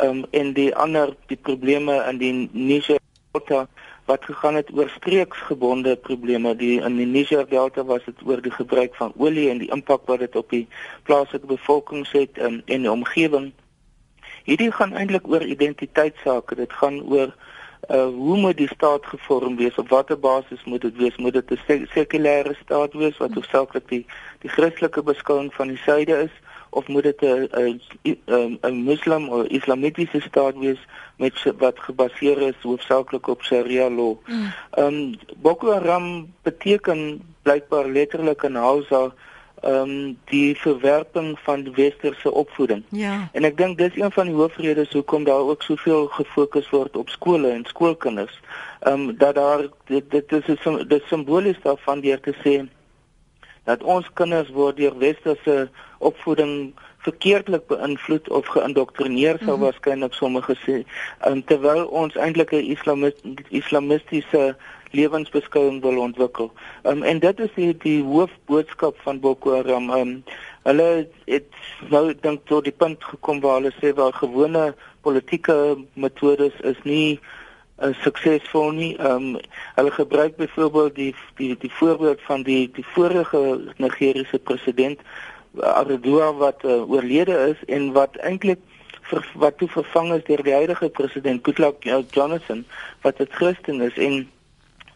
um, 0.02 0.24
en 0.30 0.52
die 0.52 0.74
ander 0.74 1.14
die 1.26 1.38
probleme 1.38 2.00
in 2.10 2.18
die 2.18 2.32
Niger 2.52 2.98
Delta 3.32 3.66
wat 4.04 4.24
gegaan 4.24 4.54
het 4.54 4.70
oor 4.72 4.88
streeksgebonde 4.88 5.96
probleme. 5.96 6.56
Die 6.56 6.80
in 6.80 6.96
die 6.96 7.06
Niger 7.06 7.48
Delta 7.48 7.84
was 7.84 8.04
dit 8.04 8.22
oor 8.24 8.42
die 8.42 8.52
gebruik 8.52 8.94
van 8.94 9.12
olie 9.16 9.48
en 9.50 9.58
die 9.58 9.70
impak 9.72 10.06
wat 10.06 10.18
dit 10.18 10.36
op 10.36 10.50
die 10.50 10.66
plaaslike 11.02 11.46
bevolking 11.46 12.04
het 12.10 12.38
um, 12.38 12.62
en 12.64 12.84
die 12.84 12.90
omgewing. 12.90 13.52
Hierdie 14.44 14.72
gaan 14.72 14.92
eintlik 14.92 15.28
oor 15.28 15.42
identiteitsake. 15.42 16.54
Dit 16.54 16.72
gaan 16.72 17.00
oor 17.02 17.34
uh 17.90 18.08
hoe 18.16 18.36
moet 18.40 18.56
die 18.56 18.68
staat 18.68 19.06
gevorm 19.06 19.56
wees? 19.56 19.74
Op 19.74 19.88
watter 19.88 20.18
basis 20.18 20.64
moet 20.64 20.80
dit 20.80 20.96
wees? 20.96 21.16
Moet 21.16 21.32
dit 21.32 21.50
'n 21.50 21.88
sekulêre 21.92 22.54
staat 22.62 22.92
wees 22.92 23.16
wat 23.16 23.34
hoofsaaklik 23.34 23.88
die 23.88 24.06
die 24.40 24.50
Christelike 24.50 25.02
beskouing 25.02 25.54
van 25.54 25.68
die 25.68 25.76
suide 25.76 26.16
is? 26.22 26.34
Of 26.74 26.88
moet 26.88 27.02
dit 27.02 27.20
'n 27.20 27.80
'n 28.26 28.58
'n 28.62 28.74
moslim 28.88 29.28
of 29.28 29.46
islamitiese 29.46 30.20
staat 30.20 30.56
wees 30.58 30.82
met 31.16 31.52
wat 31.58 31.78
gebaseer 31.78 32.38
is 32.38 32.62
hoofsaaklik 32.62 33.26
op 33.26 33.42
Sharia 33.42 33.90
law. 33.90 34.14
Mm. 34.26 34.52
Ehm 34.70 34.86
um, 34.86 35.14
Boko 35.36 35.72
Haram 35.72 36.32
beteken 36.42 37.22
blykbaar 37.42 37.88
letterlik 37.88 38.42
in 38.42 38.54
Hausa 38.54 39.12
ehm 39.64 39.90
um, 39.90 40.18
die 40.24 40.56
verwerping 40.56 41.38
van 41.38 41.74
westerse 41.74 42.32
opvoeding. 42.32 42.82
Ja. 42.88 43.28
En 43.32 43.44
ek 43.44 43.56
dink 43.56 43.78
dis 43.78 43.96
een 43.96 44.12
van 44.12 44.26
die 44.26 44.34
hoofredes 44.34 44.92
hoekom 44.92 45.24
daar 45.24 45.46
ook 45.52 45.62
soveel 45.62 46.06
gefokus 46.06 46.70
word 46.70 46.96
op 46.96 47.08
skole 47.08 47.48
en 47.48 47.64
skoolkinders. 47.64 48.40
Ehm 48.80 49.08
um, 49.08 49.16
dat 49.16 49.34
daar 49.34 49.66
dit, 49.84 50.10
dit 50.10 50.32
is 50.32 50.66
dit 50.88 51.02
simbolies 51.06 51.60
daarvan 51.62 52.00
deur 52.00 52.20
te 52.20 52.34
sê 52.42 52.68
dat 53.64 53.82
ons 53.82 54.10
kinders 54.14 54.50
word 54.50 54.76
deur 54.76 54.98
westerse 54.98 55.68
opvoeding 55.98 56.74
verkeerdelik 57.04 57.66
beïnvloed 57.68 58.28
of 58.28 58.46
geïndoktrineer 58.46 59.38
sou 59.38 59.46
mm 59.46 59.54
-hmm. 59.54 59.64
waarskynlik 59.64 60.14
sommige 60.14 60.56
sê 60.64 60.76
um, 61.28 61.44
terwyl 61.44 61.84
ons 61.86 62.16
eintlik 62.16 62.52
'n 62.52 62.70
islamist 62.76 63.20
islamistiese 63.48 64.56
lewensbeskouing 64.94 65.82
wil 65.82 65.98
ontwikkel. 65.98 66.52
Um, 66.82 67.02
en 67.02 67.18
dit 67.18 67.40
is 67.40 67.52
die, 67.54 67.76
die 67.76 68.02
hoofboodskap 68.02 68.98
van 69.02 69.20
Boko 69.20 69.54
Haram. 69.54 69.90
Um, 69.90 70.24
hulle 70.62 71.08
het 71.24 71.48
nou 71.90 72.14
dink 72.20 72.46
tot 72.50 72.64
die 72.64 72.72
punt 72.72 73.04
gekom 73.04 73.40
waar 73.40 73.60
hulle 73.60 73.72
sê 73.80 73.94
waar 73.94 74.12
gewone 74.12 74.74
politieke 75.00 75.76
metodes 75.92 76.54
is 76.60 76.78
nie 76.82 77.20
uh, 77.82 77.92
suksesvol 78.02 78.72
nie. 78.72 78.96
Ehm 78.96 79.34
um, 79.34 79.40
hulle 79.74 79.90
gebruik 79.90 80.36
byvoorbeeld 80.36 80.94
die 80.94 81.14
die 81.36 81.56
die 81.58 81.72
voorbeeld 81.72 82.20
van 82.22 82.42
die 82.42 82.70
die 82.72 82.86
vorige 82.94 83.60
Nigeriese 83.76 84.38
president 84.38 85.00
Aradua 85.60 86.32
wat 86.32 86.64
uh, 86.64 86.90
oorlede 86.90 87.36
is 87.54 87.74
en 87.74 87.92
wat 87.92 88.16
eintlik 88.16 88.58
wat 89.34 89.58
toe 89.58 89.68
vervang 89.68 90.12
is 90.12 90.24
deur 90.24 90.42
die 90.42 90.54
huidige 90.54 90.88
president 90.88 91.44
Goodluck 91.44 91.84
Jonathan 92.10 92.64
wat 93.02 93.20
'n 93.20 93.28
Christen 93.30 93.80
is 93.80 93.96
en 93.96 94.28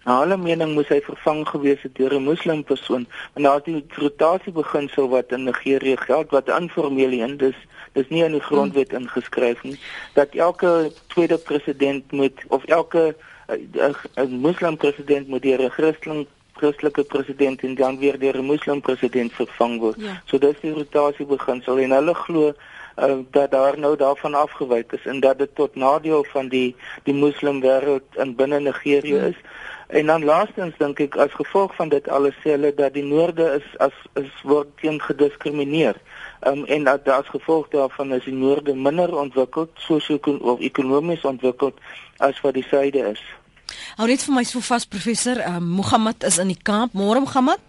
na 0.05 0.20
hulle 0.20 0.37
mening 0.37 0.74
moes 0.74 0.89
hy 0.89 1.01
vervang 1.05 1.43
gewees 1.49 1.83
het 1.83 1.95
deur 1.95 2.14
'n 2.14 2.24
moslim 2.24 2.64
persoon 2.64 3.07
en 3.35 3.43
daar 3.43 3.59
is 3.59 3.64
die 3.64 3.85
rotasie 4.03 4.53
beginsel 4.53 5.09
wat 5.09 5.33
in 5.33 5.45
Nigerië 5.45 5.97
geld 5.97 6.31
wat 6.31 6.49
informeel 6.49 7.12
is 7.12 7.37
dis 7.37 7.59
dis 7.99 8.09
nie 8.15 8.25
in 8.25 8.37
die 8.39 8.47
grondwet 8.49 8.95
ingeskryf 8.97 9.63
nie 9.67 9.77
dat 10.19 10.35
elke 10.49 10.73
tweede 11.15 11.39
president 11.51 12.13
moet 12.13 12.47
of 12.49 12.65
elke 12.65 13.15
'n 13.49 14.41
moslim 14.41 14.77
president 14.77 15.29
moet 15.29 15.43
deur 15.43 15.63
'n 15.63 15.71
Christen 15.71 16.27
Christelike 16.59 17.05
president 17.05 17.63
en 17.63 17.75
dan 17.75 17.99
weer 17.99 18.19
deur 18.19 18.37
'n 18.39 18.45
moslim 18.45 18.81
president 18.81 19.33
vervang 19.33 19.79
word. 19.81 19.97
Ja. 19.99 20.23
So 20.27 20.39
dis 20.39 20.61
die 20.61 20.73
rotasie 20.73 21.27
beginsel 21.27 21.79
en 21.79 21.91
hulle 21.91 22.15
glo 22.15 22.53
uh, 22.53 23.19
dat 23.31 23.51
daar 23.51 23.79
nou 23.79 23.97
daarvan 23.97 24.35
afgewyk 24.35 24.93
is 24.93 25.07
en 25.07 25.21
dat 25.21 25.39
dit 25.39 25.55
tot 25.55 25.75
nadeel 25.75 26.25
van 26.25 26.49
die 26.49 26.77
die 27.03 27.15
moslim 27.15 27.61
wêreld 27.63 28.07
in 28.17 28.35
binne 28.35 28.61
Nigerië 28.61 29.15
ja. 29.15 29.33
En 29.89 30.07
dan 30.07 30.24
laastens 30.24 30.74
dink 30.76 30.99
ek 31.01 31.14
as 31.16 31.32
gevolg 31.32 31.72
van 31.78 31.89
dit 31.89 32.09
alles 32.12 32.36
sê 32.45 32.53
hulle 32.53 32.74
dat 32.76 32.93
die 32.93 33.05
noorde 33.05 33.47
is 33.57 33.68
as 33.80 33.95
is 34.20 34.32
word 34.45 34.68
teen 34.82 34.99
gediskrimineer. 35.01 35.97
Um, 36.45 36.66
en 36.68 36.84
dat 36.84 37.09
as 37.09 37.30
gevolg 37.32 37.70
daarvan 37.72 38.12
is 38.12 38.26
die 38.28 38.36
noorde 38.36 38.74
minder 38.76 39.14
ontwikkeld 39.16 39.72
sosio-ekonomies 39.86 41.24
ontwikkeld 41.24 41.80
as 42.18 42.41
wat 42.45 42.59
die 42.59 42.66
suide 42.68 43.07
is. 43.14 43.22
Hou 43.97 44.09
net 44.11 44.26
vir 44.26 44.36
my 44.36 44.45
so 44.45 44.61
vas 44.61 44.84
professor, 44.84 45.41
uh, 45.41 45.57
Mohammed 45.57 46.28
is 46.28 46.36
in 46.39 46.53
die 46.53 46.61
Kaap. 46.62 46.93
Môre 46.93 47.24
Mohammed? 47.24 47.64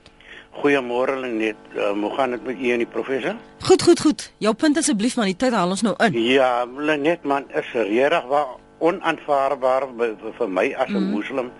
Goeiemôre 0.59 1.15
net. 1.23 1.55
Uh, 1.71 1.93
hoe 1.95 2.11
gaan 2.17 2.35
dit 2.35 2.43
met 2.43 2.59
u 2.59 2.75
en 2.75 2.83
die 2.83 2.89
professor? 2.97 3.39
Goed, 3.63 3.87
goed, 3.87 4.03
goed. 4.03 4.27
Jou 4.43 4.53
punt 4.59 4.77
asseblief 4.77 5.15
man, 5.15 5.31
die 5.31 5.39
tyd 5.39 5.55
haal 5.55 5.71
ons 5.71 5.87
nou 5.87 5.95
in. 6.03 6.19
Ja, 6.19 6.65
net 6.99 7.23
man, 7.23 7.47
is 7.55 7.71
regtig 7.71 8.27
waar 8.27 8.57
onaanvaarbaar 8.83 9.87
vir 9.95 10.51
my 10.51 10.67
as 10.75 10.91
'n 10.91 10.99
mm. 10.99 11.11
moslim 11.15 11.51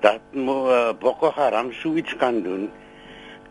dat 0.00 0.20
uh, 0.32 0.92
Boko 1.00 1.30
Haram 1.34 1.72
so 1.72 1.94
iets 1.94 2.16
kan 2.16 2.42
doen. 2.42 2.70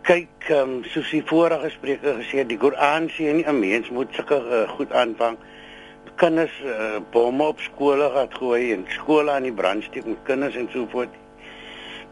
Kyk, 0.02 0.50
um, 0.52 0.84
soos 0.84 1.10
die 1.12 1.24
vorige 1.26 1.70
spreker 1.70 2.16
gesê 2.22 2.44
het, 2.44 2.50
die 2.50 2.58
Koran 2.58 3.10
sê 3.10 3.34
nie 3.34 3.46
'n 3.46 3.60
mens 3.60 3.90
moet 3.90 4.08
sulke 4.16 4.40
uh, 4.40 4.70
goed 4.70 4.92
aanvang 4.92 5.38
kinders 6.18 6.54
uh, 6.66 6.98
bomme 7.12 7.44
op 7.44 7.60
skole 7.60 8.10
gehad 8.10 8.34
gooi 8.34 8.74
en 8.74 8.86
skole 8.90 9.32
aan 9.32 9.46
die 9.46 9.54
brand 9.54 9.84
steek 9.86 10.06
met 10.06 10.24
kinders 10.26 10.56
en 10.58 10.70
so 10.74 10.88
voort. 10.92 11.14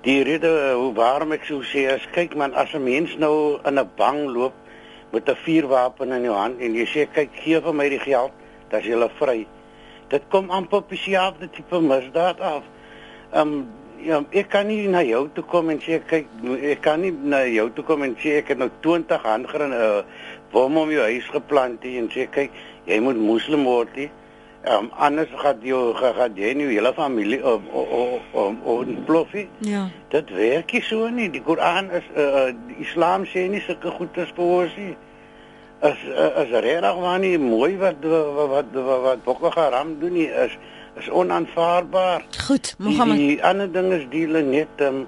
Die 0.05 0.21
rede 0.23 0.51
uh, 0.75 0.75
waarom 0.97 1.33
ek 1.33 1.47
so 1.49 1.65
sê 1.65 1.88
is 1.95 2.05
kyk 2.13 2.36
man 2.38 2.53
as 2.53 2.73
'n 2.73 2.83
mens 2.83 3.15
nou 3.17 3.57
in 3.65 3.79
'n 3.79 3.89
bang 3.97 4.21
loop 4.29 4.53
met 5.11 5.29
'n 5.29 5.41
vuurwapen 5.45 6.11
in 6.11 6.27
jou 6.29 6.36
hand 6.36 6.61
en 6.61 6.75
jy 6.75 6.86
sê 6.86 7.07
kyk 7.13 7.31
gee 7.33 7.61
vir 7.61 7.73
my 7.73 7.89
die 7.89 7.99
geld, 7.99 8.31
dan 8.69 8.79
is 8.79 8.86
jy 8.86 9.09
vry. 9.17 9.47
Dit 10.09 10.23
kom 10.29 10.49
amper 10.49 10.77
op 10.77 10.89
dieselfde 10.89 11.49
tipe 11.49 11.81
misdaad 11.81 12.39
af. 12.39 12.63
Ehm 13.33 13.41
um, 13.41 13.67
ja, 14.06 14.20
ek 14.32 14.49
kan 14.53 14.68
nie 14.70 14.88
na 14.91 15.01
jou 15.06 15.26
toe 15.34 15.43
kom 15.49 15.72
en 15.74 15.80
sê 15.84 15.99
kyk 16.10 16.30
ek 16.72 16.84
kan 16.86 17.01
nie 17.01 17.12
na 17.12 17.41
jou 17.49 17.68
toe 17.76 17.86
kom 17.88 18.06
en 18.06 18.14
sê 18.22 18.38
ek 18.41 18.53
het 18.53 18.62
nou 18.62 18.70
20 18.86 19.26
handgren 19.26 19.74
'n 19.74 19.82
uh, 19.82 20.03
bom 20.51 20.78
om 20.78 20.91
jou 20.91 21.01
huis 21.01 21.26
geplant 21.34 21.84
en 21.84 22.10
sê 22.14 22.28
kyk 22.38 22.51
jy 22.86 22.99
moet 22.99 23.18
moslim 23.18 23.66
word 23.66 23.95
nie. 23.95 24.10
Um, 24.66 24.89
anders 24.97 25.30
jy 25.62 25.80
gaan 25.93 26.38
jy 26.38 26.53
nie 26.53 26.68
hele 26.74 26.93
familie 26.93 27.41
om 27.45 27.68
om 28.34 28.62
om 28.64 28.95
ploffie. 29.06 29.47
Ja. 29.60 29.89
Dit 30.10 30.30
werk 30.30 30.72
nie 30.74 30.82
so 30.82 31.10
nie. 31.10 31.30
Die 31.30 31.41
Koran 31.41 31.91
is 31.91 32.06
uh, 32.18 32.49
die 32.68 32.82
Islam 32.86 33.26
sê 33.26 33.49
nie 33.49 33.62
sulke 33.62 33.91
goed 33.91 34.18
as 34.18 34.32
vir 34.38 34.45
ons 34.45 34.78
nie. 34.78 34.95
As 35.82 35.97
as 36.41 36.49
regtig 36.49 36.97
maar 37.01 37.20
nie 37.20 37.38
mooi 37.38 37.78
wat 37.78 38.01
wat 38.01 38.49
wat 38.49 38.74
wat, 38.74 39.01
wat 39.01 39.24
Boko 39.24 39.51
Haram 39.53 39.99
doen 39.99 40.14
nie 40.14 40.30
is 40.30 40.58
is 40.98 41.10
onaanvaarbaar. 41.10 42.26
Goed, 42.48 42.76
Mohammed. 42.78 43.18
Die, 43.18 43.28
die 43.28 43.43
ander 43.43 43.72
ding 43.72 43.91
is 43.91 44.06
die 44.10 44.28
net 44.28 44.82
um, 44.82 45.06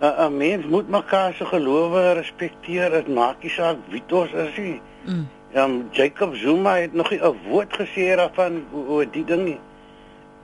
'n 0.00 0.36
mens 0.36 0.66
moet 0.66 0.88
mekaar 0.88 1.34
se 1.34 1.44
gelowe 1.44 2.12
respekteer. 2.12 2.90
Dit 2.90 3.08
maak 3.08 3.42
nie 3.42 3.50
saak 3.50 3.76
wie 3.90 4.02
ons 4.10 4.32
is 4.32 4.56
nie. 4.56 4.80
Mm. 5.04 5.28
Ja, 5.52 5.68
Jacob 5.90 6.34
Zuma 6.34 6.76
het 6.76 6.92
nog 6.92 7.10
'n 7.10 7.36
woord 7.48 7.72
gesê 7.80 8.14
daarvan 8.16 8.64
oor 8.72 9.06
die 9.10 9.24
ding 9.24 9.44
nie. 9.44 9.60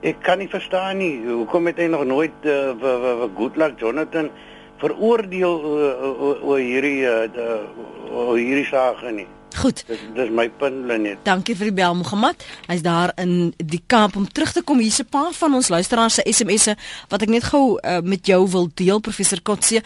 Ek 0.01 0.15
kan 0.21 0.37
nie 0.37 0.49
verstaan 0.49 0.97
nie 0.97 1.21
hoekom 1.27 1.65
het 1.65 1.77
hy 1.77 1.87
nog 1.87 2.05
nooit 2.05 2.33
uh, 2.43 3.23
Goodluck 3.37 3.79
Jonathan 3.79 4.29
veroordeel 4.77 5.55
uh, 5.63 6.43
oor 6.43 6.59
hierdie 6.59 7.05
uh, 7.07 7.63
oor 8.11 8.37
hierdie 8.37 8.65
saak 8.65 9.01
nie. 9.11 9.27
Goed. 9.55 9.83
Dis 9.87 9.99
dis 10.15 10.29
my 10.29 10.49
punt 10.49 10.85
net. 10.85 11.23
Dankie 11.23 11.55
vir 11.55 11.71
die 11.71 11.77
bel 11.77 11.95
Mohammed. 11.95 12.43
Hy's 12.67 12.81
daar 12.81 13.13
in 13.21 13.53
die 13.57 13.81
kamp 13.87 14.15
om 14.15 14.27
terug 14.27 14.51
te 14.51 14.61
kom. 14.61 14.79
Hier's 14.79 14.99
'n 14.99 15.09
paar 15.09 15.33
van 15.33 15.53
ons 15.53 15.69
luisteraars 15.69 16.13
se 16.13 16.23
SMS'e 16.25 16.75
wat 17.09 17.21
ek 17.21 17.29
net 17.29 17.43
gou 17.43 17.79
uh, 17.79 17.99
met 18.03 18.25
jou 18.25 18.49
wil 18.49 18.69
deel 18.73 18.99
professor 18.99 19.41
Kotse 19.41 19.81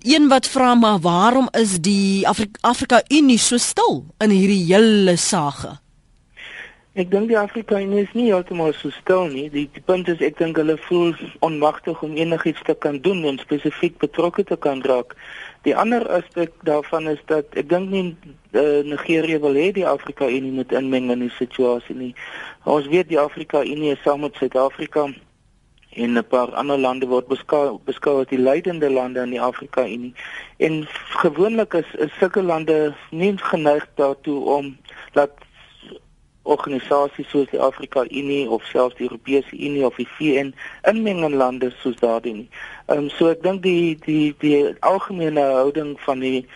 een 0.00 0.28
wat 0.28 0.48
vra 0.48 0.74
maar 0.74 0.98
waarom 0.98 1.48
is 1.50 1.80
die 1.80 2.28
Afrika, 2.28 2.58
Afrika 2.60 3.02
Unie 3.08 3.38
so 3.38 3.56
stil 3.56 4.04
in 4.18 4.30
hierdie 4.30 4.64
hele 4.68 5.16
saak? 5.16 5.80
Ek 6.98 7.10
dink 7.10 7.28
die 7.30 7.38
Afrika 7.38 7.78
Unie 7.80 8.02
is 8.02 8.12
nie 8.12 8.26
heeltemal 8.28 8.74
so 8.74 8.90
stil 8.90 9.28
nie. 9.32 9.46
Die, 9.50 9.68
die 9.72 9.84
punt 9.86 10.08
is 10.10 10.20
ek 10.24 10.38
dink 10.40 10.58
hulle 10.58 10.76
voel 10.88 11.14
onmagtig 11.46 12.02
om 12.02 12.16
enigiets 12.18 12.64
te 12.66 12.74
kan 12.74 12.98
doen 13.04 13.24
en 13.30 13.38
spesifiek 13.38 13.98
betrokke 14.02 14.44
te 14.44 14.58
kan 14.60 14.82
raak. 14.82 15.14
Die 15.68 15.76
ander 15.76 16.08
aspek 16.08 16.52
daarvan 16.64 17.08
is 17.08 17.18
dat 17.28 17.56
ek 17.60 17.66
dink 17.68 17.90
nie 17.92 18.16
uh, 18.56 18.80
Nigerië 18.88 19.36
wil 19.42 19.56
hê 19.60 19.66
die 19.76 19.84
Afrika 19.84 20.24
Unie 20.24 20.54
moet 20.56 20.70
inmeng 20.72 21.10
in 21.12 21.26
die 21.26 21.34
situasie 21.36 21.96
nie. 21.96 22.14
Ons 22.64 22.88
weet 22.88 23.10
die 23.10 23.18
Afrika 23.20 23.60
Unie 23.60 23.90
is 23.92 24.00
saam 24.00 24.24
met 24.24 24.38
Suid-Afrika 24.40 25.04
en 26.04 26.16
'n 26.16 26.24
paar 26.32 26.54
ander 26.62 26.80
lande 26.80 27.10
word 27.12 27.28
beskou 27.28 27.76
beskou 27.84 28.14
as 28.22 28.30
die 28.32 28.40
leidende 28.40 28.88
lande 28.88 29.20
in 29.28 29.36
die 29.36 29.42
Afrika 29.50 29.84
Unie. 29.84 30.14
En 30.56 30.88
gewoonlik 31.20 31.76
is, 31.82 31.92
is 32.00 32.16
sulke 32.16 32.42
lande 32.42 32.94
nie 33.10 33.34
geneig 33.36 33.84
daartoe 34.00 34.40
om 34.56 34.76
dat 35.12 35.36
organisasies 36.54 37.28
soos 37.32 37.50
die 37.52 37.60
Afrika 37.60 38.04
Unie 38.08 38.48
of 38.48 38.64
selfs 38.72 38.96
die 38.98 39.08
Europese 39.08 39.56
Unie 39.56 39.84
of 39.86 39.98
die 40.00 40.08
VN 40.16 40.54
inmeng 40.90 41.24
in 41.26 41.36
lande 41.42 41.72
soos 41.82 41.98
daardie 42.00 42.34
nie. 42.40 42.48
Ehm 42.88 43.04
um, 43.04 43.10
so 43.16 43.28
ek 43.32 43.44
dink 43.44 43.62
die 43.66 43.98
die 44.06 44.32
die 44.44 44.58
algemene 44.80 45.44
houding 45.58 45.96
van 46.06 46.24
die 46.24 46.46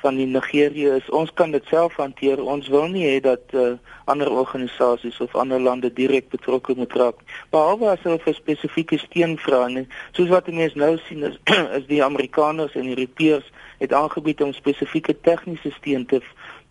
van 0.00 0.16
die 0.16 0.26
Nigerië 0.26 0.94
is 0.96 1.08
ons 1.12 1.32
kan 1.36 1.50
dit 1.52 1.64
self 1.68 1.96
hanteer. 2.00 2.40
Ons 2.40 2.68
wil 2.72 2.86
nie 2.88 3.04
hê 3.04 3.18
dat 3.20 3.52
uh, 3.52 3.74
ander 4.08 4.30
organisasies 4.32 5.20
of 5.20 5.34
ander 5.36 5.60
lande 5.60 5.90
direk 5.92 6.30
betrokke 6.32 6.74
moet 6.76 6.94
raak. 6.96 7.20
Behalwe 7.52 7.90
as 7.92 8.04
hulle 8.06 8.20
vir 8.24 8.36
spesifieke 8.38 8.98
steun 9.02 9.36
vra 9.44 9.66
nie. 9.68 9.86
Soos 10.16 10.32
wat 10.32 10.48
mense 10.48 10.78
nou 10.78 10.94
sien 11.08 11.26
is 11.28 11.36
is 11.78 11.88
die 11.90 12.04
Amerikaners 12.04 12.78
en 12.78 12.88
die 12.88 12.96
Europeërs 12.96 13.50
het 13.82 13.92
aangebied 13.96 14.40
om 14.46 14.56
spesifieke 14.56 15.16
tegniese 15.26 15.74
steun 15.76 16.06
te 16.06 16.22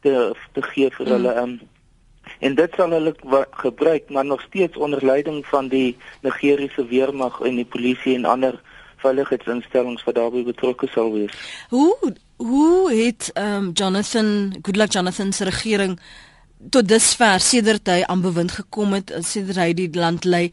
te, 0.01 0.32
te 0.55 0.61
gee 0.71 0.89
vir 0.95 1.13
hulle 1.13 1.36
mm. 1.36 1.59
En 2.39 2.55
dit 2.55 2.73
sal 2.75 2.91
hulle 2.95 3.13
gebruik 3.51 4.09
maar 4.09 4.25
nog 4.25 4.41
steeds 4.41 4.77
onder 4.77 5.05
leiding 5.05 5.45
van 5.45 5.67
die 5.67 5.97
Nigeriese 6.21 6.86
weermag 6.86 7.41
en 7.41 7.55
die 7.55 7.65
polisie 7.65 8.15
en 8.15 8.25
ander 8.25 8.61
veiligheidsinstellings 9.03 10.03
wat 10.03 10.15
daarbey 10.15 10.43
betrokke 10.43 10.88
sal 10.91 11.13
wees. 11.13 11.36
Hoe 11.69 12.15
hoe 12.39 12.91
het 12.93 13.32
um, 13.36 13.71
Jonathan 13.73 14.55
Goodluck 14.61 14.91
Jonathan 14.91 15.34
se 15.34 15.43
regering 15.43 15.99
tot 16.69 16.88
dusver 16.88 17.39
sedert 17.39 17.88
hy 17.88 18.01
aan 18.07 18.21
bewind 18.23 18.51
gekom 18.51 18.95
het 18.97 19.13
sedert 19.23 19.59
hy 19.59 19.73
die 19.75 19.89
land 19.95 20.27
lei 20.27 20.49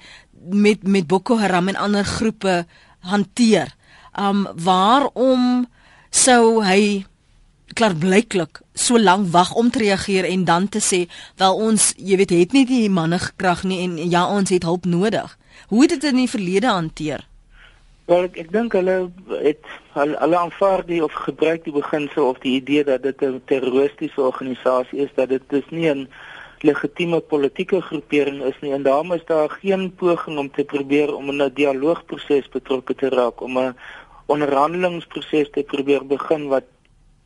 met 0.51 0.83
met 0.87 1.07
Boko 1.07 1.39
Haram 1.39 1.68
en 1.68 1.79
ander 1.79 2.05
groepe 2.05 2.64
hanteer. 3.07 3.74
Um 4.18 4.47
waarom 4.55 5.66
sou 6.11 6.62
hy 6.64 7.05
klaarblyklik 7.75 8.61
so 8.75 8.99
lank 8.99 9.33
wag 9.33 9.55
om 9.55 9.71
te 9.71 9.79
reageer 9.79 10.25
en 10.25 10.45
dan 10.45 10.69
te 10.69 10.81
sê 10.81 11.07
wel 11.37 11.55
ons 11.55 11.93
jy 11.97 12.17
weet 12.17 12.31
het 12.31 12.53
nie 12.53 12.67
die 12.67 12.91
manne 12.91 13.19
krag 13.37 13.64
nie 13.64 13.83
en 13.85 13.97
ja 13.99 14.27
ons 14.29 14.51
het 14.51 14.62
hulp 14.62 14.85
nodig. 14.85 15.39
Hoe 15.69 15.83
het 15.83 15.91
dit 15.91 16.05
in 16.05 16.17
die 16.17 16.31
verlede 16.31 16.67
hanteer? 16.67 17.27
Wel 18.07 18.29
ek, 18.29 18.37
ek 18.39 18.53
dink 18.53 18.73
hulle 18.79 19.11
het 19.43 19.64
hulle, 19.97 20.14
hulle 20.21 20.39
aanvaar 20.39 20.85
die 20.87 21.03
of 21.03 21.12
gebruik 21.27 21.64
die 21.64 21.75
beginsel 21.75 22.29
of 22.29 22.39
die 22.45 22.55
idee 22.61 22.85
dat 22.85 23.03
dit 23.03 23.23
'n 23.23 23.43
terroristiese 23.47 24.21
organisasie 24.21 25.01
is 25.07 25.11
dat 25.17 25.29
dit 25.29 25.43
is 25.53 25.69
nie 25.71 25.91
'n 25.91 26.09
legitieme 26.61 27.21
politieke 27.21 27.81
groepering 27.81 28.43
is 28.43 28.55
nie 28.61 28.73
en 28.73 28.83
daarom 28.83 29.12
is 29.12 29.25
daar 29.27 29.51
geen 29.51 29.95
poging 29.95 30.39
om 30.39 30.51
te 30.51 30.64
probeer 30.64 31.14
om 31.14 31.31
'n 31.31 31.51
dialoogproses 31.55 32.49
betrokke 32.49 32.95
te 32.95 33.09
raak 33.09 33.41
om 33.41 33.59
'n 33.59 33.77
onderhandelingsproses 34.27 35.51
te 35.51 35.62
probeer 35.62 36.07
begin 36.07 36.49
wat 36.49 36.64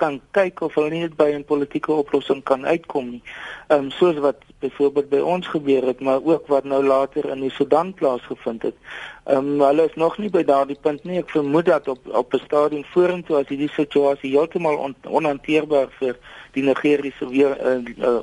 kan 0.01 0.20
kyk 0.36 0.62
of 0.64 0.74
hulle 0.78 0.90
nie 0.90 1.09
by 1.22 1.28
'n 1.36 1.44
politieke 1.44 1.92
oplossing 1.92 2.42
kan 2.51 2.66
uitkom 2.66 3.11
nie. 3.11 3.22
Ehm 3.68 3.84
um, 3.84 3.90
soos 3.90 4.18
wat 4.24 4.38
byvoorbeeld 4.64 5.09
by 5.09 5.20
ons 5.34 5.46
gebeur 5.46 5.86
het, 5.86 6.01
maar 6.01 6.20
ook 6.24 6.46
wat 6.46 6.64
nou 6.64 6.82
later 6.84 7.28
in 7.30 7.40
die 7.40 7.51
Sudan 7.51 7.94
plaasgevind 7.94 8.62
het. 8.62 8.76
Ehm 9.24 9.36
um, 9.36 9.61
hulle 9.61 9.84
is 9.88 9.94
nog 9.94 10.18
nie 10.18 10.30
by 10.30 10.42
daardie 10.44 10.78
punt 10.80 11.05
nie. 11.05 11.18
Ek 11.18 11.30
vermoed 11.30 11.64
dat 11.64 11.88
op 11.88 12.09
op 12.22 12.34
'n 12.34 12.44
stadium 12.44 12.84
vorentoe 12.84 13.36
as 13.36 13.48
hierdie 13.48 13.72
situasie 13.76 14.30
heeltemal 14.36 14.76
on, 14.76 14.94
onhanteerbaar 15.05 15.88
vir 15.98 16.16
die 16.53 16.62
Nigeriese 16.62 17.28
weer 17.28 17.57
uh, 17.62 17.78
uh, 17.98 18.20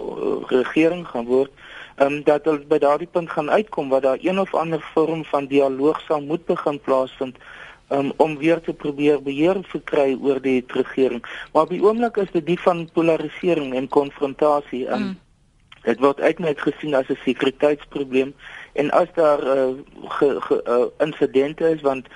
regering 0.48 1.08
gaan 1.08 1.26
word, 1.26 1.52
ehm 1.96 2.14
um, 2.14 2.24
dat 2.24 2.46
hulle 2.46 2.66
by 2.68 2.78
daardie 2.78 3.12
punt 3.12 3.30
gaan 3.30 3.50
uitkom 3.52 3.90
waar 3.90 4.02
daar 4.02 4.20
een 4.22 4.40
of 4.40 4.56
ander 4.56 4.82
vorm 4.94 5.24
van 5.26 5.46
dialoog 5.46 6.02
sal 6.02 6.22
moet 6.22 6.46
begin 6.46 6.80
plaasvind 6.80 7.38
um, 7.90 8.12
om 8.18 8.38
weer 8.38 8.62
te 8.62 8.74
probeer 8.74 9.22
beheer 9.24 9.60
verkry 9.72 10.18
oor 10.22 10.42
die 10.42 10.64
regering. 10.68 11.24
Maar 11.54 11.64
op 11.64 11.70
die 11.70 11.84
oomblik 11.84 12.18
is 12.18 12.32
dit 12.32 12.46
die 12.46 12.60
van 12.60 12.90
polarisering 12.94 13.74
en 13.76 13.88
konfrontasie. 13.88 14.86
Um, 14.88 15.02
mm. 15.02 15.16
Dit 15.88 16.00
word 16.04 16.20
uiteindelik 16.20 16.60
gesien 16.60 16.96
as 16.96 17.08
'n 17.08 17.20
sekuriteitsprobleem 17.24 18.34
en 18.74 18.92
as 18.92 19.08
daar 19.16 19.44
uh, 19.44 19.70
ge, 20.08 20.42
ge, 20.42 20.64
uh, 20.68 21.06
insidente 21.06 21.70
is 21.70 21.82
want 21.82 22.08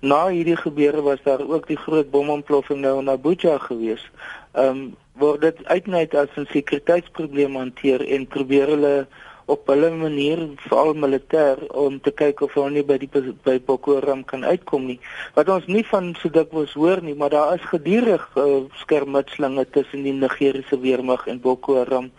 na 0.00 0.28
hierdie 0.28 0.56
gebeure 0.56 1.02
was 1.02 1.22
daar 1.22 1.42
ook 1.48 1.66
die 1.66 1.76
groot 1.76 2.10
bomontploffing 2.10 2.80
nou 2.80 3.00
in 3.00 3.10
Abuja 3.10 3.58
gewees. 3.58 4.10
Ehm 4.52 4.68
um, 4.68 4.96
word 5.18 5.40
dit 5.40 5.56
uiteindelik 5.64 6.14
as 6.14 6.36
'n 6.36 6.46
sekuriteitsprobleem 6.50 7.56
hanteer 7.56 8.06
en 8.08 8.26
probeer 8.26 8.66
hulle 8.66 9.06
op 9.48 9.70
hulle 9.70 9.88
manier 9.96 10.42
veral 10.66 10.92
militêr 11.00 11.60
om 11.72 11.96
te 12.04 12.12
kyk 12.12 12.42
of 12.44 12.52
hulle 12.58 12.74
nie 12.74 12.84
by 12.84 12.98
die 13.00 13.08
by 13.46 13.56
Boko 13.64 13.94
Haram 13.96 14.20
kan 14.28 14.44
uitkom 14.44 14.84
nie. 14.90 14.98
Wat 15.36 15.48
ons 15.52 15.68
nie 15.72 15.84
van 15.88 16.10
so 16.20 16.28
dikwels 16.32 16.74
hoor 16.76 17.00
nie, 17.04 17.16
maar 17.16 17.32
daar 17.32 17.54
is 17.56 17.64
gedurig 17.70 18.26
uh, 18.36 18.60
skermutselinge 18.82 19.64
tussen 19.72 20.04
die 20.04 20.12
Nigeriese 20.12 20.80
weermag 20.84 21.26
en 21.32 21.40
Boko 21.40 21.78
Haram. 21.80 22.10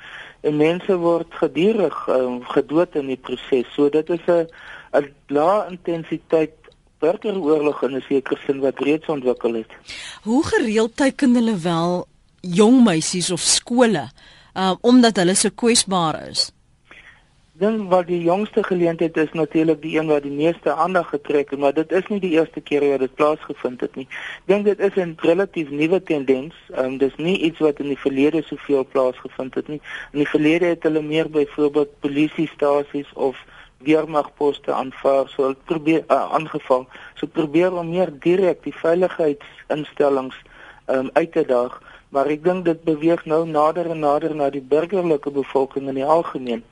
En 0.42 0.58
mense 0.58 0.98
word 0.98 1.38
gedurig 1.38 2.02
uh, 2.10 2.40
gedood 2.56 2.98
in 2.98 3.14
die 3.14 3.22
proses. 3.22 3.70
So 3.76 3.90
dit 3.94 4.10
is 4.10 4.26
'n 4.26 4.48
'n 4.98 5.14
lae 5.28 5.70
intensiteit 5.70 6.58
burgeroorlog 7.00 7.84
in 7.84 7.96
'n 7.96 8.06
sekere 8.10 8.40
sin 8.46 8.60
wat 8.60 8.80
reeds 8.80 9.08
ontwikkel 9.08 9.54
het. 9.54 9.72
Hoe 10.24 10.44
gereeld 10.46 10.96
teiken 10.96 11.36
hulle 11.36 11.58
wel 11.58 12.08
jong 12.42 12.84
meisies 12.84 13.32
of 13.32 13.40
skole 13.40 14.10
uh, 14.56 14.74
omdat 14.82 15.16
hulle 15.16 15.36
so 15.36 15.50
kwesbaar 15.56 16.28
is? 16.30 16.52
Dink 17.60 17.89
wat 17.91 18.07
die 18.07 18.22
jongste 18.24 18.64
geleentheid 18.64 19.18
is 19.18 19.32
natuurlik 19.36 19.82
die 19.82 19.97
een 19.97 20.07
wat 20.07 20.24
die 20.24 20.32
meeste 20.32 20.74
aandag 20.74 21.10
getrek 21.10 21.49
het, 21.49 21.60
maar 21.60 21.74
dit 21.74 21.91
is 21.91 22.07
nie 22.07 22.20
die 22.24 22.32
eerste 22.38 22.62
keer 22.62 22.86
wat 22.91 23.03
dit 23.03 23.16
plaasgevind 23.20 23.82
het 23.84 23.95
nie. 23.99 24.05
Ek 24.39 24.47
dink 24.51 24.66
dit 24.66 24.80
is 24.80 24.95
'n 24.95 25.16
relatief 25.28 25.70
nuwe 25.70 25.99
tendens. 26.03 26.55
Ehm 26.72 26.86
um, 26.86 26.97
dis 26.97 27.16
nie 27.18 27.38
iets 27.38 27.60
wat 27.60 27.80
in 27.80 27.91
die 27.91 27.99
verlede 27.99 28.41
soveel 28.43 28.86
plaasgevind 28.91 29.55
het 29.55 29.68
nie. 29.68 29.82
In 30.12 30.20
die 30.24 30.28
verlede 30.28 30.66
het 30.66 30.84
hulle 30.84 31.01
meer 31.01 31.30
byvoorbeeld 31.30 31.99
polisiestasies 31.99 33.12
of 33.14 33.38
weermagposte 33.78 34.74
aanvaar, 34.74 35.28
so 35.28 35.43
hulle 35.43 35.57
probeer 35.66 36.03
uh, 36.07 36.32
aangeval. 36.32 36.88
So 37.16 37.28
probeer 37.28 37.74
om 37.74 37.89
meer 37.89 38.12
direk 38.20 38.64
die 38.64 38.76
veiligheidsinstellings 38.76 40.36
ehm 40.86 40.99
um, 40.99 41.10
uit 41.14 41.32
te 41.32 41.45
daag, 41.45 41.82
maar 42.10 42.26
ek 42.26 42.43
dink 42.43 42.66
dit 42.66 42.84
beweeg 42.84 43.26
nou 43.26 43.45
nader 43.47 43.89
en 43.93 43.99
nader 43.99 44.36
na 44.36 44.49
die 44.49 44.62
burgerlike 44.62 45.32
bevolking 45.32 45.88
in 45.88 45.99
die 46.01 46.05
algemeen. 46.05 46.64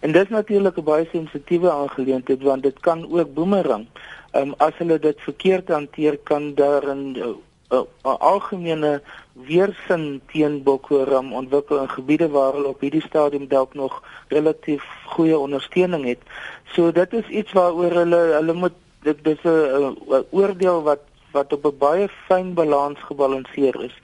En 0.00 0.12
dit 0.12 0.22
is 0.22 0.30
natuurlik 0.30 0.76
'n 0.78 0.84
baie 0.84 1.08
sensitiewe 1.12 1.70
aangeleentheid 1.70 2.42
want 2.42 2.62
dit 2.62 2.80
kan 2.80 3.06
ook 3.10 3.34
boemerang. 3.34 3.86
Ehm 4.30 4.48
um, 4.48 4.54
as 4.58 4.74
hulle 4.78 4.98
dit 4.98 5.20
verkeerd 5.20 5.68
hanteer 5.68 6.18
kan 6.18 6.54
daar 6.54 6.84
'n 6.94 7.16
uh, 7.16 7.34
uh, 7.70 8.14
algemene 8.18 9.02
weerstand 9.32 10.20
teen 10.32 10.62
Boko 10.62 10.98
Haram 10.98 11.32
ontwikkel 11.34 11.80
in 11.80 11.88
gebiede 11.88 12.28
waar 12.28 12.52
hulle 12.52 12.68
op 12.68 12.80
hierdie 12.80 13.02
stadium 13.02 13.48
dalk 13.48 13.74
nog 13.74 14.02
relatief 14.28 14.84
goeie 15.04 15.38
ondersteuning 15.38 16.04
het. 16.04 16.18
So 16.64 16.92
dit 16.92 17.12
is 17.12 17.28
iets 17.28 17.52
waaroor 17.52 17.92
hulle 17.92 18.22
hulle 18.38 18.52
moet 18.52 18.78
dit 19.02 19.24
dis 19.24 19.42
'n 19.44 19.96
oordeel 20.30 20.82
wat 20.82 21.00
wat 21.32 21.52
op 21.52 21.64
'n 21.64 21.78
baie 21.78 22.08
fyn 22.26 22.54
balans 22.54 22.98
gebalanseer 22.98 23.84
is. 23.84 23.96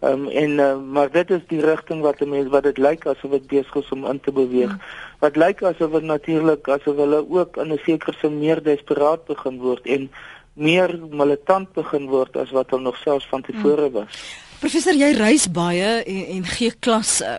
Ehm 0.00 0.12
um, 0.12 0.28
en 0.28 0.50
uh, 0.50 0.78
maar 0.92 1.10
dit 1.10 1.30
is 1.30 1.40
die 1.50 1.60
rigting 1.60 2.00
wat 2.00 2.20
mense 2.20 2.48
wat 2.48 2.62
dit 2.62 2.78
lyk 2.78 3.06
asof 3.06 3.30
dit 3.30 3.46
besig 3.46 3.74
is 3.80 3.88
om 3.90 4.06
in 4.06 4.20
te 4.20 4.32
beweeg. 4.32 4.70
Hmm. 4.70 4.82
Wat 5.18 5.36
lyk 5.36 5.62
asof 5.62 5.90
dit 5.90 6.06
natuurlik 6.06 6.68
asof 6.68 6.96
hulle 6.96 7.24
ook 7.28 7.56
in 7.56 7.72
'n 7.72 7.80
sekere 7.84 8.14
sin 8.20 8.38
meer 8.38 8.62
desperaat 8.62 9.24
begin 9.26 9.58
word 9.58 9.86
en 9.86 10.10
meer 10.52 10.98
militant 11.10 11.72
begin 11.72 12.06
word 12.06 12.36
as 12.36 12.50
wat 12.50 12.70
hulle 12.70 12.82
nog 12.82 12.96
selfs 12.96 13.26
van 13.26 13.42
tevore 13.42 13.90
hmm. 13.90 13.92
was. 13.92 14.12
Hmm. 14.12 14.46
Professor, 14.58 14.94
jy 14.94 15.12
reis 15.14 15.46
baie 15.54 15.90
en, 16.02 16.22
en 16.34 16.44
gee 16.44 16.72
klas 16.82 17.20
uh, 17.22 17.36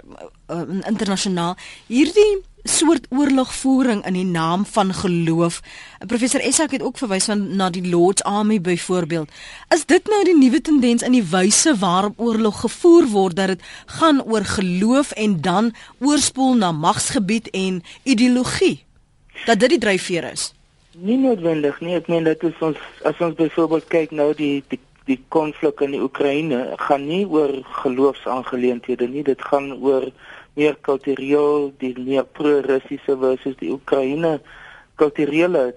uh, 0.48 0.62
internasionaal. 0.88 1.58
Hierdie 1.88 2.44
soort 2.64 3.08
oorlogvoering 3.10 4.06
in 4.06 4.14
die 4.14 4.26
naam 4.26 4.66
van 4.66 4.94
geloof. 4.94 5.62
Professor 6.08 6.42
Essak 6.42 6.72
het 6.72 6.84
ook 6.84 6.98
verwys 6.98 7.28
na 7.28 7.70
die 7.70 7.90
Lord's 7.90 8.24
Army 8.24 8.62
byvoorbeeld. 8.62 9.32
Is 9.76 9.86
dit 9.86 10.08
nou 10.08 10.24
die 10.24 10.38
nuwe 10.38 10.62
tendens 10.62 11.02
in 11.02 11.12
die 11.12 11.24
wyse 11.24 11.76
waarop 11.78 12.20
oorlog 12.20 12.60
gevoer 12.60 13.08
word 13.08 13.36
dat 13.36 13.48
dit 13.48 13.62
gaan 13.86 14.24
oor 14.24 14.46
geloof 14.46 15.12
en 15.12 15.42
dan 15.42 15.74
oorspoel 16.00 16.56
na 16.56 16.72
magsgebied 16.72 17.50
en 17.50 17.84
ideologie? 18.04 18.84
Dat 19.46 19.60
dit 19.60 19.70
die 19.70 19.80
dryfveer 19.80 20.32
is? 20.32 20.54
Nie 21.00 21.18
noodwendig 21.18 21.80
nie. 21.80 21.96
Ek 21.96 22.08
meen 22.12 22.24
dit 22.28 22.44
is 22.44 22.64
ons 22.66 22.78
as 23.08 23.20
ons 23.24 23.36
byvoorbeeld 23.36 23.88
kyk 23.88 24.12
nou 24.12 24.34
die 24.36 24.64
die 24.68 24.82
die 25.10 25.18
konflik 25.34 25.82
in 25.82 25.96
die 25.96 26.02
Oekraïne 26.06 26.76
gaan 26.78 27.08
nie 27.10 27.24
oor 27.26 27.50
geloofsaangeleenthede 27.82 29.08
nie. 29.10 29.24
Dit 29.26 29.42
gaan 29.42 29.72
oor 29.82 30.06
meer 30.54 30.78
kultureel 30.82 31.72
die 31.78 31.94
meer 32.00 32.26
pro-russiese 32.26 33.18
versus 33.20 33.56
die 33.60 33.72
Oekraïne. 33.72 34.40
Kulturele 34.96 35.74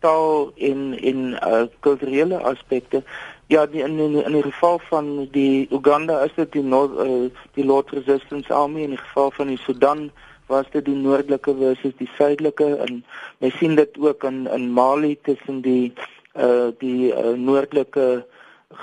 taal 0.00 0.52
en 0.56 0.98
en 0.98 1.20
uh, 1.34 1.62
kulturele 1.80 2.38
aspekte. 2.52 3.02
Ja, 3.46 3.66
die, 3.66 3.82
in 3.82 3.98
in 3.98 4.24
in 4.24 4.32
die 4.32 4.42
geval 4.42 4.78
van 4.88 5.28
die 5.32 5.66
Uganda 5.70 6.20
is 6.24 6.34
dit 6.36 6.52
die 6.52 6.62
North, 6.62 6.94
uh, 7.02 7.30
die 7.54 7.64
Lord 7.64 7.90
Resistance 7.90 8.52
Army. 8.54 8.82
In 8.82 8.96
die 8.96 9.04
geval 9.04 9.30
van 9.30 9.46
die 9.46 9.58
Sudan 9.58 10.10
was 10.46 10.66
dit 10.70 10.84
die 10.84 10.96
noordelike 10.96 11.54
versus 11.58 11.96
die 11.98 12.10
suidelike. 12.16 12.76
En 12.86 13.04
jy 13.38 13.50
sien 13.58 13.76
dit 13.76 13.98
ook 13.98 14.24
in 14.24 14.46
in 14.46 14.70
Mali 14.72 15.16
tussen 15.22 15.60
die 15.66 15.92
uh 16.38 16.70
die 16.78 17.10
uh, 17.12 17.34
noordelike 17.36 18.24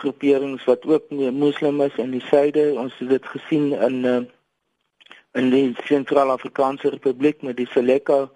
groeperings 0.01 0.65
wat 0.67 0.85
ook 0.85 1.09
moslim 1.31 1.81
is 1.81 1.95
in 1.95 2.11
die 2.11 2.23
suide. 2.29 2.73
Ons 2.75 2.93
het 2.99 3.09
dit 3.09 3.25
gesien 3.35 3.71
in 3.71 4.03
uh, 4.05 4.19
in 5.37 5.49
die 5.53 5.75
Sentraal-Afrikaanse 5.85 6.89
Republiek 6.89 7.41
met 7.45 7.57
die 7.57 7.69
Seleka 7.73 8.27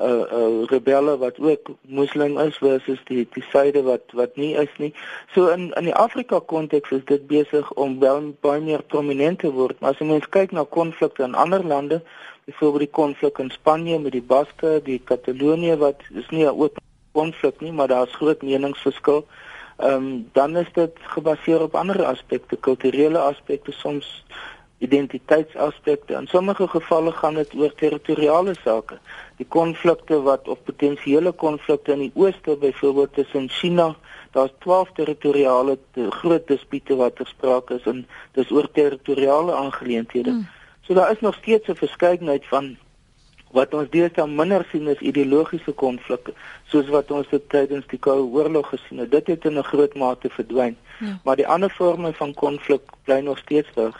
uh 0.00 0.24
uh 0.32 0.64
rebelle 0.72 1.18
wat 1.20 1.38
ook 1.38 1.70
moslim 1.82 2.38
is 2.38 2.56
versus 2.56 3.00
die 3.04 3.26
die 3.34 3.44
suide 3.50 3.82
wat 3.82 4.14
wat 4.16 4.36
nie 4.36 4.54
is 4.56 4.72
nie. 4.78 4.92
So 5.34 5.48
in 5.48 5.72
in 5.76 5.84
die 5.84 5.94
Afrika 5.94 6.40
konteks 6.40 6.90
is 6.90 7.04
dit 7.04 7.26
besig 7.26 7.72
om 7.72 7.98
wel 8.00 8.32
baie 8.40 8.60
meer 8.60 8.82
prominent 8.82 9.38
te 9.38 9.52
word. 9.52 9.80
Maar 9.80 9.90
as 9.90 10.00
jy 10.00 10.08
mens 10.08 10.28
kyk 10.28 10.56
na 10.56 10.64
konflikte 10.64 11.24
in 11.24 11.34
ander 11.34 11.64
lande, 11.64 12.00
byvoorbeeld 12.48 12.86
die 12.86 12.96
konflik 13.00 13.38
in 13.38 13.50
Spanje 13.50 13.98
met 13.98 14.16
die 14.16 14.24
Baske, 14.24 14.80
die 14.84 15.00
Katalonië 15.04 15.76
wat 15.76 16.00
is 16.14 16.28
nie 16.30 16.46
'n 16.46 16.56
oop 16.56 16.80
konflik 17.12 17.60
nie, 17.60 17.72
maar 17.72 17.88
daar's 17.88 18.14
groot 18.14 18.42
meningsverskil. 18.42 19.26
Ehm 19.76 19.94
um, 19.94 20.28
dan 20.32 20.56
is 20.56 20.72
dit 20.72 20.96
gebaseer 21.00 21.62
op 21.62 21.74
ander 21.74 22.04
aspekte, 22.04 22.56
kulturele 22.56 23.18
aspekte 23.18 23.72
soms 23.72 24.24
identiteitsaspekte. 24.80 26.14
In 26.14 26.26
sommige 26.26 26.68
gevalle 26.68 27.12
gaan 27.12 27.34
dit 27.34 27.54
oor 27.54 27.72
territoriale 27.76 28.54
sake. 28.64 28.98
Die 29.36 29.46
konflikte 29.48 30.20
wat 30.24 30.48
of 30.48 30.62
potensiële 30.64 31.32
konflikte 31.32 31.92
in 31.92 32.06
die 32.06 32.12
ooste 32.14 32.56
byvoorbeeld 32.60 33.14
tussen 33.14 33.48
China, 33.48 33.94
daar's 34.32 34.52
12 34.64 34.92
territoriale 34.96 35.78
groot 36.22 36.46
dispute 36.48 36.96
wat 36.96 37.20
gesprake 37.20 37.76
is 37.76 37.88
en 37.92 38.06
dis 38.38 38.50
oor 38.50 38.70
territoriale 38.72 39.54
aangeleenthede. 39.54 40.30
Hmm. 40.30 40.48
So 40.86 40.94
daar 40.94 41.12
is 41.12 41.20
nog 41.20 41.34
steeds 41.34 41.68
'n 41.68 41.76
verskeidenheid 41.84 42.46
van 42.46 42.76
wat 43.56 43.74
ons 43.74 43.90
deesdae 43.90 44.26
minder 44.30 44.64
sien 44.70 44.86
is 44.92 45.00
ideologiese 45.02 45.72
konflikte 45.72 46.34
soos 46.70 46.90
wat 46.94 47.10
ons 47.10 47.26
dit 47.32 47.48
tydens 47.50 47.86
die 47.90 47.98
Koue 47.98 48.28
Oorlog 48.30 48.68
gesien 48.70 49.02
het. 49.02 49.10
Dit 49.10 49.26
het 49.26 49.44
in 49.44 49.58
'n 49.58 49.70
groot 49.70 49.94
mate 49.94 50.30
verdwyn. 50.30 50.76
Ja. 51.00 51.18
Maar 51.24 51.36
die 51.36 51.46
ander 51.46 51.70
vorme 51.70 52.12
van 52.12 52.34
konflik 52.34 52.82
bly 53.04 53.20
nog 53.20 53.38
steeds 53.38 53.68
daar. 53.74 53.96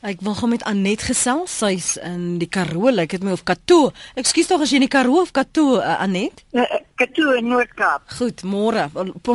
Ek 0.00 0.20
wil 0.20 0.34
gou 0.34 0.48
met 0.48 0.62
Anet 0.64 1.02
gesels. 1.02 1.58
Sy's 1.58 1.96
in 1.96 2.38
die 2.38 2.48
Karoo, 2.48 2.90
lyk 2.90 3.10
dit 3.10 3.22
my 3.22 3.32
of 3.32 3.42
Kato. 3.42 3.92
Ekskuus 4.14 4.46
tog 4.46 4.60
as 4.60 4.70
jy 4.70 4.74
in 4.74 4.88
die 4.88 4.88
Karoo 4.88 5.20
of 5.20 5.30
Kato, 5.30 5.76
uh, 5.76 6.00
Anet? 6.00 6.44
Uh, 6.52 6.62
Kato 6.94 7.32
in 7.32 7.48
Noord-Kaap. 7.48 8.02
Goed, 8.18 8.42
môre. 8.42 8.88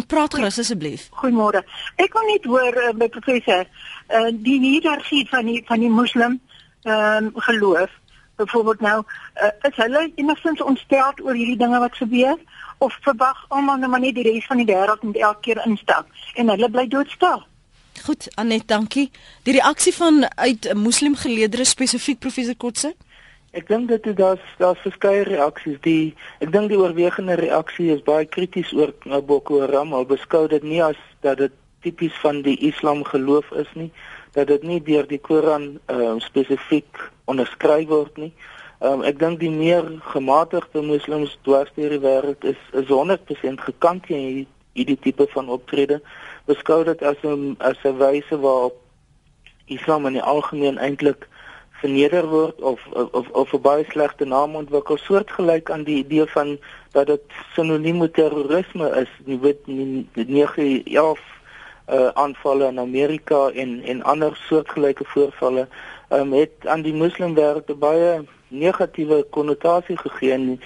Praat 0.08 0.34
gerus 0.34 0.60
asseblief. 0.60 1.10
Goeiemôre. 1.12 1.64
Ek 1.96 2.14
wil 2.14 2.28
net 2.32 2.46
hoor 2.46 2.74
uh, 2.78 2.94
by 2.94 3.10
professor, 3.10 3.68
uh, 4.10 4.30
die 4.32 4.60
hiërargie 4.60 5.28
van 5.30 5.46
die 5.46 5.64
van 5.68 5.80
die 5.80 5.90
moslim 5.90 6.40
ehm 6.84 7.26
um, 7.26 7.32
geloof 7.36 7.90
byvoorbeeld 8.40 8.82
nou 8.86 8.98
uh, 9.04 9.52
is 9.70 9.76
hulle 9.76 10.06
enigstens 10.16 10.62
ontstel 10.62 11.14
oor 11.24 11.38
hierdie 11.38 11.60
dinge 11.60 11.80
wat 11.84 12.00
gebeur 12.00 12.38
of 12.78 12.98
verwag 13.06 13.46
almal 13.48 13.78
nou 13.78 13.92
maar 13.92 14.04
net 14.04 14.16
die 14.16 14.26
res 14.28 14.48
van 14.48 14.62
die 14.62 14.70
wêreld 14.70 15.04
moet 15.04 15.20
elke 15.20 15.46
keer 15.48 15.62
instap 15.66 16.08
en 16.36 16.52
hulle 16.54 16.70
bly 16.72 16.88
doodstil. 16.88 17.44
Goed, 18.06 18.30
Anet, 18.40 18.68
dankie. 18.68 19.10
Die 19.44 19.54
reaksie 19.58 19.94
van 19.94 20.24
uit 20.36 20.70
moslimgeleerdere 20.74 21.66
spesifiek 21.68 22.20
professor 22.24 22.56
Kotse? 22.56 22.94
Ek 23.52 23.68
dink 23.68 23.90
dit 23.90 24.06
is 24.08 24.16
daar's 24.16 24.46
daar's 24.62 24.80
verskeie 24.86 25.26
reaksies. 25.28 25.80
Die 25.84 26.14
ek 26.40 26.54
dink 26.54 26.70
die 26.72 26.80
oorwegende 26.80 27.36
reaksie 27.40 27.90
is 27.92 28.06
baie 28.06 28.28
krities 28.30 28.72
oor 28.78 28.94
Boko 29.26 29.60
Haram. 29.66 29.92
Hulle 29.98 30.14
beskou 30.14 30.46
dit 30.48 30.64
nie 30.64 30.84
as 30.86 31.00
dat 31.26 31.42
dit 31.42 31.56
tipies 31.84 32.16
van 32.24 32.44
die 32.46 32.56
Islam 32.70 33.04
geloof 33.08 33.52
is 33.52 33.70
nie 33.74 33.92
dat 34.36 34.48
dit 34.48 34.64
nie 34.64 34.80
deur 34.84 35.08
die 35.10 35.20
Koran 35.20 35.80
uh, 35.90 36.16
spesifiek 36.22 37.10
onderskryf 37.30 37.88
word 37.90 38.18
nie. 38.18 38.34
Um, 38.80 39.04
ek 39.04 39.20
dink 39.20 39.42
die 39.42 39.52
meer 39.52 39.84
gematigde 40.14 40.82
moslems 40.86 41.36
dwars 41.48 41.72
deur 41.76 41.92
die 41.96 42.04
wêreld 42.04 42.46
is 42.48 42.60
is 42.80 42.88
100% 42.88 43.66
gekant 43.66 44.06
teen 44.08 44.46
hierdie 44.78 45.00
tipe 45.04 45.28
van 45.34 45.50
optrede. 45.52 46.00
Beskou 46.48 46.84
dit 46.88 47.04
as 47.04 47.20
'n 47.24 47.58
as 47.60 47.80
'n 47.84 47.98
wyse 48.00 48.40
waarop 48.46 48.78
Islam 49.68 50.06
in 50.06 50.14
die 50.14 50.30
algemeen 50.34 50.78
eintlik 50.78 51.28
verneder 51.82 52.28
word 52.28 52.62
of 52.62 52.80
of 52.92 53.30
of 53.30 53.54
'n 53.54 53.62
baie 53.62 53.86
slegte 53.90 54.26
naam 54.26 54.56
ontwikkel 54.56 54.98
soortgelyk 54.98 55.72
aan 55.72 55.84
die 55.84 56.00
idee 56.04 56.26
van 56.26 56.58
dat 56.92 57.08
dit 57.08 57.24
sinoniem 57.56 57.98
met 57.98 58.14
terrorisme 58.14 58.88
is. 59.04 59.12
Jy 59.26 59.40
weet 59.40 59.62
9/11 59.68 61.20
uh, 61.90 62.08
aanvalle 62.14 62.68
in 62.68 62.80
Amerika 62.80 63.50
en 63.50 63.82
en 63.84 64.04
ander 64.04 64.36
soortgelyke 64.48 65.06
voorvalle 65.06 65.68
um, 66.10 66.34
het 66.34 66.68
aan 66.68 66.82
die 66.82 66.94
moslimwêreld 66.94 67.70
'n 67.70 67.80
baie 67.80 68.26
negatiewe 68.48 69.26
konnotasie 69.30 69.98
gegee 69.98 70.32
en 70.32 70.60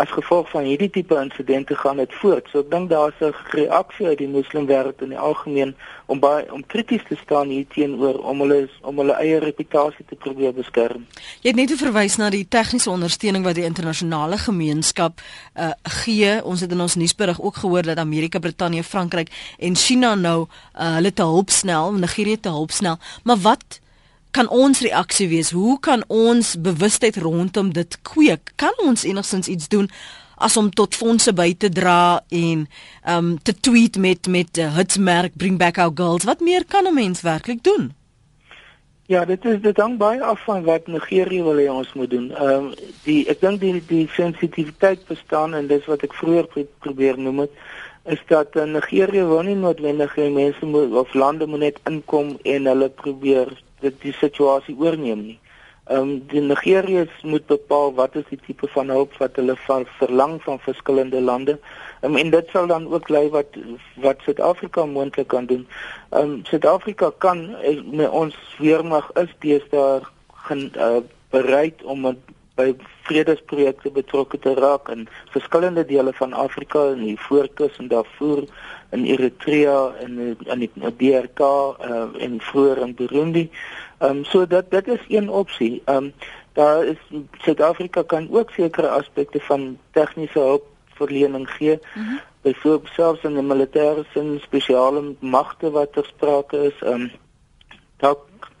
as 0.00 0.10
gevolg 0.10 0.48
van 0.50 0.64
hierdie 0.64 0.90
tipe 0.90 1.16
insidente 1.20 1.74
gaan 1.76 1.98
dit 2.00 2.12
voort. 2.20 2.48
So 2.50 2.62
ek 2.64 2.70
dink 2.72 2.88
daar's 2.90 3.20
'n 3.20 3.34
reaksie 3.56 4.06
uit 4.06 4.18
die 4.18 4.28
moslimwêreld 4.28 5.02
in 5.02 5.08
die 5.08 5.18
algemeen 5.18 5.74
om 6.06 6.18
baie 6.18 6.52
om 6.52 6.66
krities 6.66 7.04
te 7.08 7.16
staan 7.22 7.48
hier 7.48 7.66
teenoor 7.74 8.18
om 8.18 8.40
hulle 8.40 8.68
om 8.80 8.98
hulle 8.98 9.12
eie 9.12 9.38
reputasie 9.38 10.04
te 10.08 10.14
probeer 10.14 10.54
beskerm. 10.54 11.06
Jy 11.42 11.50
het 11.50 11.56
net 11.56 11.72
verwys 11.72 12.16
na 12.16 12.30
die 12.30 12.48
tegniese 12.48 12.90
ondersteuning 12.90 13.44
wat 13.44 13.54
die 13.54 13.64
internasionale 13.64 14.38
gemeenskap 14.38 15.20
uh, 15.20 15.70
gee. 15.82 16.44
Ons 16.44 16.60
het 16.60 16.72
in 16.72 16.80
ons 16.80 16.94
nuusberig 16.94 17.40
ook 17.40 17.56
gehoor 17.56 17.82
dat 17.82 17.98
Amerika, 17.98 18.38
Brittanje, 18.38 18.82
Frankryk 18.82 19.28
en 19.58 19.76
China 19.76 20.14
nou 20.14 20.46
uh, 20.46 20.94
hulle 20.94 21.12
te 21.12 21.22
hulp 21.22 21.50
snel, 21.50 21.92
Nigerië 21.92 22.40
te 22.40 22.48
hulp 22.48 22.70
snel. 22.70 22.96
Maar 23.24 23.36
wat 23.36 23.80
kan 24.30 24.48
ons 24.48 24.80
reaksie 24.80 25.28
wees? 25.28 25.50
Hoe 25.50 25.78
kan 25.80 26.04
ons 26.08 26.54
bewustheid 26.60 27.16
rondom 27.16 27.72
dit 27.72 27.98
kweek? 28.02 28.52
Kan 28.56 28.74
ons 28.84 29.04
enigstens 29.04 29.48
iets 29.48 29.68
doen 29.68 29.90
as 30.40 30.56
om 30.56 30.70
tot 30.70 30.96
fondse 30.96 31.32
by 31.36 31.52
te 31.52 31.68
dra 31.68 32.22
en 32.28 32.66
um 33.08 33.38
te 33.42 33.52
tweet 33.52 33.96
met 33.96 34.26
met 34.26 34.58
uh, 34.58 34.70
hitsmerk 34.76 35.36
bring 35.36 35.58
back 35.58 35.78
our 35.78 35.92
girls? 35.94 36.24
Wat 36.24 36.40
meer 36.40 36.64
kan 36.64 36.86
'n 36.86 36.94
mens 36.94 37.20
werklik 37.20 37.62
doen? 37.62 37.92
Ja, 39.06 39.24
dit 39.24 39.44
is 39.44 39.60
dit 39.60 39.76
hang 39.76 39.96
baie 39.98 40.22
af 40.22 40.44
van 40.44 40.64
wat 40.64 40.86
Nigerië 40.86 41.42
wil 41.42 41.58
hê 41.58 41.68
ons 41.70 41.92
moet 41.92 42.10
doen. 42.10 42.30
Ehm 42.30 42.50
um, 42.50 42.74
die 43.02 43.28
ek 43.28 43.40
dink 43.40 43.60
die 43.60 43.82
die 43.86 44.08
sensitiwiteit 44.12 45.06
bestaan 45.06 45.54
en 45.54 45.66
dis 45.66 45.86
wat 45.86 46.02
ek 46.02 46.14
vroeër 46.14 46.46
probeer 46.78 47.18
noem 47.18 47.38
het 47.38 47.50
is 48.04 48.22
dat 48.26 48.56
in 48.56 48.72
Nigerië 48.72 49.24
wil 49.24 49.42
nie 49.42 49.56
noodwendig 49.56 50.14
hê 50.16 50.30
mense 50.32 50.66
moet 50.66 50.92
of 50.92 51.14
lande 51.14 51.46
moet 51.46 51.58
net 51.58 51.80
inkom 51.84 52.38
en 52.42 52.66
hulle 52.66 52.88
probeer 52.88 53.52
dit 53.80 54.00
die 54.02 54.12
situasie 54.12 54.76
oorneem 54.78 55.22
nie. 55.26 55.38
Ehm 55.90 56.00
um, 56.00 56.10
die 56.30 56.40
Nigeriërs 56.40 57.22
moet 57.22 57.46
bepaal 57.46 57.94
wat 57.94 58.14
is 58.14 58.26
die 58.28 58.38
tipe 58.46 58.68
van 58.70 58.92
hulp 58.94 59.16
wat 59.18 59.36
hulle 59.40 59.56
van 59.66 59.86
verlang 59.98 60.36
van 60.42 60.60
verskillende 60.62 61.20
lande. 61.20 61.58
Um, 62.02 62.16
en 62.16 62.30
dit 62.30 62.52
sal 62.52 62.66
dan 62.66 62.86
ook 62.92 63.08
lei 63.08 63.28
wat 63.28 63.56
wat 63.94 64.22
Suid-Afrika 64.22 64.84
moontlik 64.86 65.28
kan 65.28 65.46
doen. 65.46 65.66
Ehm 66.10 66.22
um, 66.22 66.44
Suid-Afrika 66.44 67.10
kan 67.18 67.56
eh, 67.56 67.82
met 67.82 68.10
ons 68.10 68.36
weermag 68.58 69.10
is 69.14 69.34
deesdae 69.38 70.00
uh, 70.50 70.96
bereid 71.30 71.82
om 71.82 72.06
by 72.60 72.74
vredesprojekte 73.08 73.90
betrokke 73.96 74.38
te 74.38 74.54
raak 74.54 74.90
in 74.92 75.06
verskillende 75.32 75.84
dele 75.88 76.12
van 76.18 76.32
Afrika 76.32 76.90
in 76.94 77.04
die 77.04 77.18
Voorkus 77.28 77.78
en 77.80 77.88
Darfur 77.88 78.44
in 78.94 79.04
Eritrea 79.04 79.92
en 80.04 80.18
in 80.20 80.64
die 80.64 80.70
DRK 81.02 81.40
uh, 81.40 82.02
en 82.26 82.40
vroeër 82.50 82.82
in 82.86 82.94
Burundi. 82.98 83.46
Ehm 83.98 84.20
um, 84.20 84.24
so 84.24 84.46
dat 84.46 84.70
dit 84.70 84.88
is 84.88 85.04
een 85.08 85.28
opsie. 85.28 85.82
Ehm 85.84 85.96
um, 85.96 86.12
daar 86.52 86.84
is 86.84 86.98
Suid-Afrika 87.38 88.02
kan 88.02 88.28
ook 88.30 88.50
sekere 88.50 88.88
aspekte 88.88 89.40
van 89.40 89.78
tegniese 89.90 90.38
hulp 90.38 90.66
verlening 90.94 91.50
gee. 91.50 91.78
Mm 91.94 92.02
-hmm. 92.02 92.20
Byvoorbeeld 92.42 92.92
selfs 92.94 93.22
in 93.22 93.34
die 93.34 93.44
militêre 93.44 94.04
sin 94.12 94.38
spesiale 94.40 95.14
magte 95.20 95.70
wat 95.70 95.92
ter 95.92 96.04
sprake 96.04 96.56
is. 96.56 96.78
Ehm 96.82 97.00
um, 97.00 97.10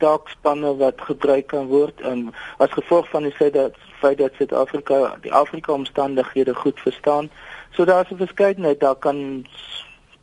taakspanne 0.00 0.74
wat 0.80 1.00
gebruik 1.08 1.46
kan 1.52 1.68
word 1.70 2.04
um, 2.04 2.28
as 2.58 2.72
gevolg 2.76 3.08
van 3.12 3.28
die 3.28 3.36
feit 3.36 3.54
dat 3.54 3.76
feit 4.00 4.18
dat 4.18 4.36
Suid-Afrika 4.38 5.16
die 5.20 5.32
Afrika 5.32 5.72
omstandighede 5.72 6.54
goed 6.54 6.80
verstaan. 6.80 7.30
So 7.70 7.84
daar's 7.84 8.10
'n 8.10 8.16
verskeidenheid, 8.16 8.80
daar 8.80 8.96
kan 8.96 9.16
'n 9.16 9.46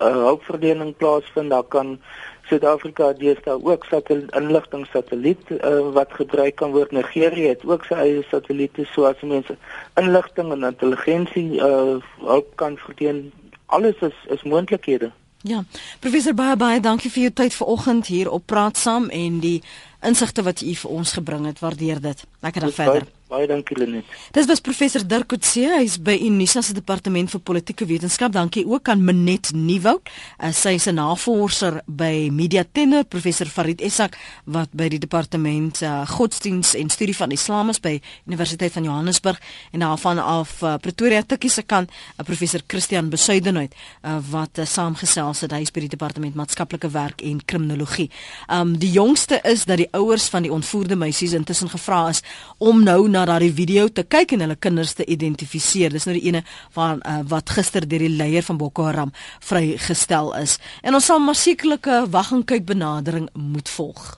uh, 0.02 0.08
hulpverlening 0.08 0.98
plaasvind, 0.98 1.50
daar 1.50 1.64
kan 1.64 2.00
Suid-Afrika 2.48 3.14
deesdae 3.14 3.64
ook 3.64 3.86
satelliet 3.86 4.36
inligting 4.36 4.86
satelliet 4.92 5.50
uh, 5.50 5.90
wat 5.94 6.14
gebruik 6.14 6.56
kan 6.56 6.72
word. 6.72 6.92
Nigerië 6.92 7.48
het 7.48 7.66
ook 7.66 7.84
sy 7.86 7.94
eie 7.94 8.24
satelliete 8.30 8.86
soos 8.86 9.22
mense 9.22 9.58
inligting 9.94 10.52
en 10.52 10.64
intelligensie 10.64 11.60
uh, 11.60 11.98
hulp 12.20 12.56
kan 12.56 12.78
verdien. 12.78 13.32
Alles 13.66 13.96
is 14.00 14.18
is 14.28 14.44
moontlikhede. 14.44 15.12
Ja. 15.48 15.64
Professor 16.00 16.34
baie 16.36 16.56
baie 16.60 16.80
dankie 16.84 17.12
vir 17.12 17.28
jou 17.28 17.34
tyd 17.34 17.56
vanoggend 17.56 18.08
hier 18.12 18.30
op 18.32 18.46
Praat 18.46 18.78
Saam 18.78 19.10
en 19.10 19.40
die 19.40 19.62
insigte 20.04 20.44
wat 20.44 20.62
u 20.62 20.74
vir 20.76 20.92
ons 20.92 21.14
gebring 21.16 21.46
het. 21.48 21.62
Waardeer 21.64 22.02
dit. 22.02 22.24
Lekker 22.44 22.68
dag 22.68 22.74
verder. 22.74 23.08
Baie 23.28 23.44
dankie 23.44 23.76
Lenet. 23.76 24.08
Dis 24.32 24.46
was 24.48 24.62
professor 24.64 25.04
Dirk 25.04 25.28
Coetzee, 25.28 25.68
hy's 25.82 25.98
by 26.00 26.14
Unisa 26.24 26.62
se 26.64 26.72
departement 26.72 27.28
vir 27.34 27.42
politieke 27.44 27.84
wetenskap. 27.90 28.32
Dankie 28.32 28.64
ook 28.64 28.88
aan 28.88 29.02
Minet 29.04 29.50
Nieuwoud. 29.52 30.08
Uh, 30.40 30.54
sy 30.56 30.78
is 30.80 30.88
'n 30.88 30.96
navorser 30.96 31.82
by 31.86 32.30
Media 32.32 32.64
Tenor, 32.64 33.04
professor 33.04 33.46
Farid 33.46 33.82
Essak 33.82 34.16
wat 34.46 34.70
by 34.72 34.88
die 34.88 35.00
departement 35.00 35.82
uh, 35.82 36.08
godsdiens 36.08 36.74
en 36.74 36.90
studie 36.90 37.16
van 37.16 37.32
Islam 37.32 37.70
is 37.70 37.80
by 37.80 38.00
Universiteit 38.28 38.72
van 38.72 38.84
Johannesburg 38.84 39.42
en 39.72 39.80
daarvan 39.80 40.20
af 40.24 40.62
uh, 40.62 40.78
Pretoria 40.78 41.22
Tikkie 41.22 41.50
se 41.50 41.64
kant, 41.64 41.92
uh, 41.92 42.24
professor 42.24 42.62
Christian 42.68 43.10
Besuidenhout 43.10 43.74
uh, 44.06 44.20
wat 44.32 44.58
uh, 44.58 44.66
saamgesels 44.66 45.42
het 45.42 45.52
hy 45.52 45.62
is 45.62 45.72
by 45.72 45.80
die 45.84 45.90
departement 45.90 46.36
maatskaplike 46.36 46.90
werk 46.90 47.22
en 47.22 47.44
kriminologie. 47.46 48.10
Um 48.48 48.78
die 48.80 48.92
jongste 48.92 49.42
is 49.44 49.66
dat 49.66 49.78
die 49.78 49.92
ouers 49.92 50.30
van 50.30 50.48
die 50.48 50.52
ontvoerde 50.52 50.96
meisies 50.96 51.34
intussen 51.34 51.70
gevra 51.70 52.08
is 52.10 52.24
om 52.58 52.84
nou 52.84 53.10
na 53.18 53.26
daardie 53.26 53.54
video 53.54 53.88
te 53.90 54.04
kyk 54.06 54.36
en 54.36 54.46
hulle 54.46 54.60
kinders 54.62 54.94
te 54.98 55.06
identifiseer. 55.10 55.94
Dis 55.96 56.06
nou 56.06 56.14
die 56.18 56.28
ene 56.30 56.44
van 56.76 57.02
uh, 57.02 57.24
wat 57.32 57.56
gister 57.58 57.88
deur 57.90 58.06
die 58.06 58.14
leier 58.14 58.46
van 58.46 58.60
Boko 58.62 58.86
Haram 58.86 59.14
vrygestel 59.42 60.36
is. 60.38 60.60
En 60.86 60.98
ons 60.98 61.10
sal 61.10 61.24
maar 61.24 61.40
sekerlike 61.40 62.04
wag 62.14 62.32
en 62.36 62.46
kyk 62.46 62.68
benadering 62.70 63.30
moet 63.34 63.70
volg. 63.74 64.18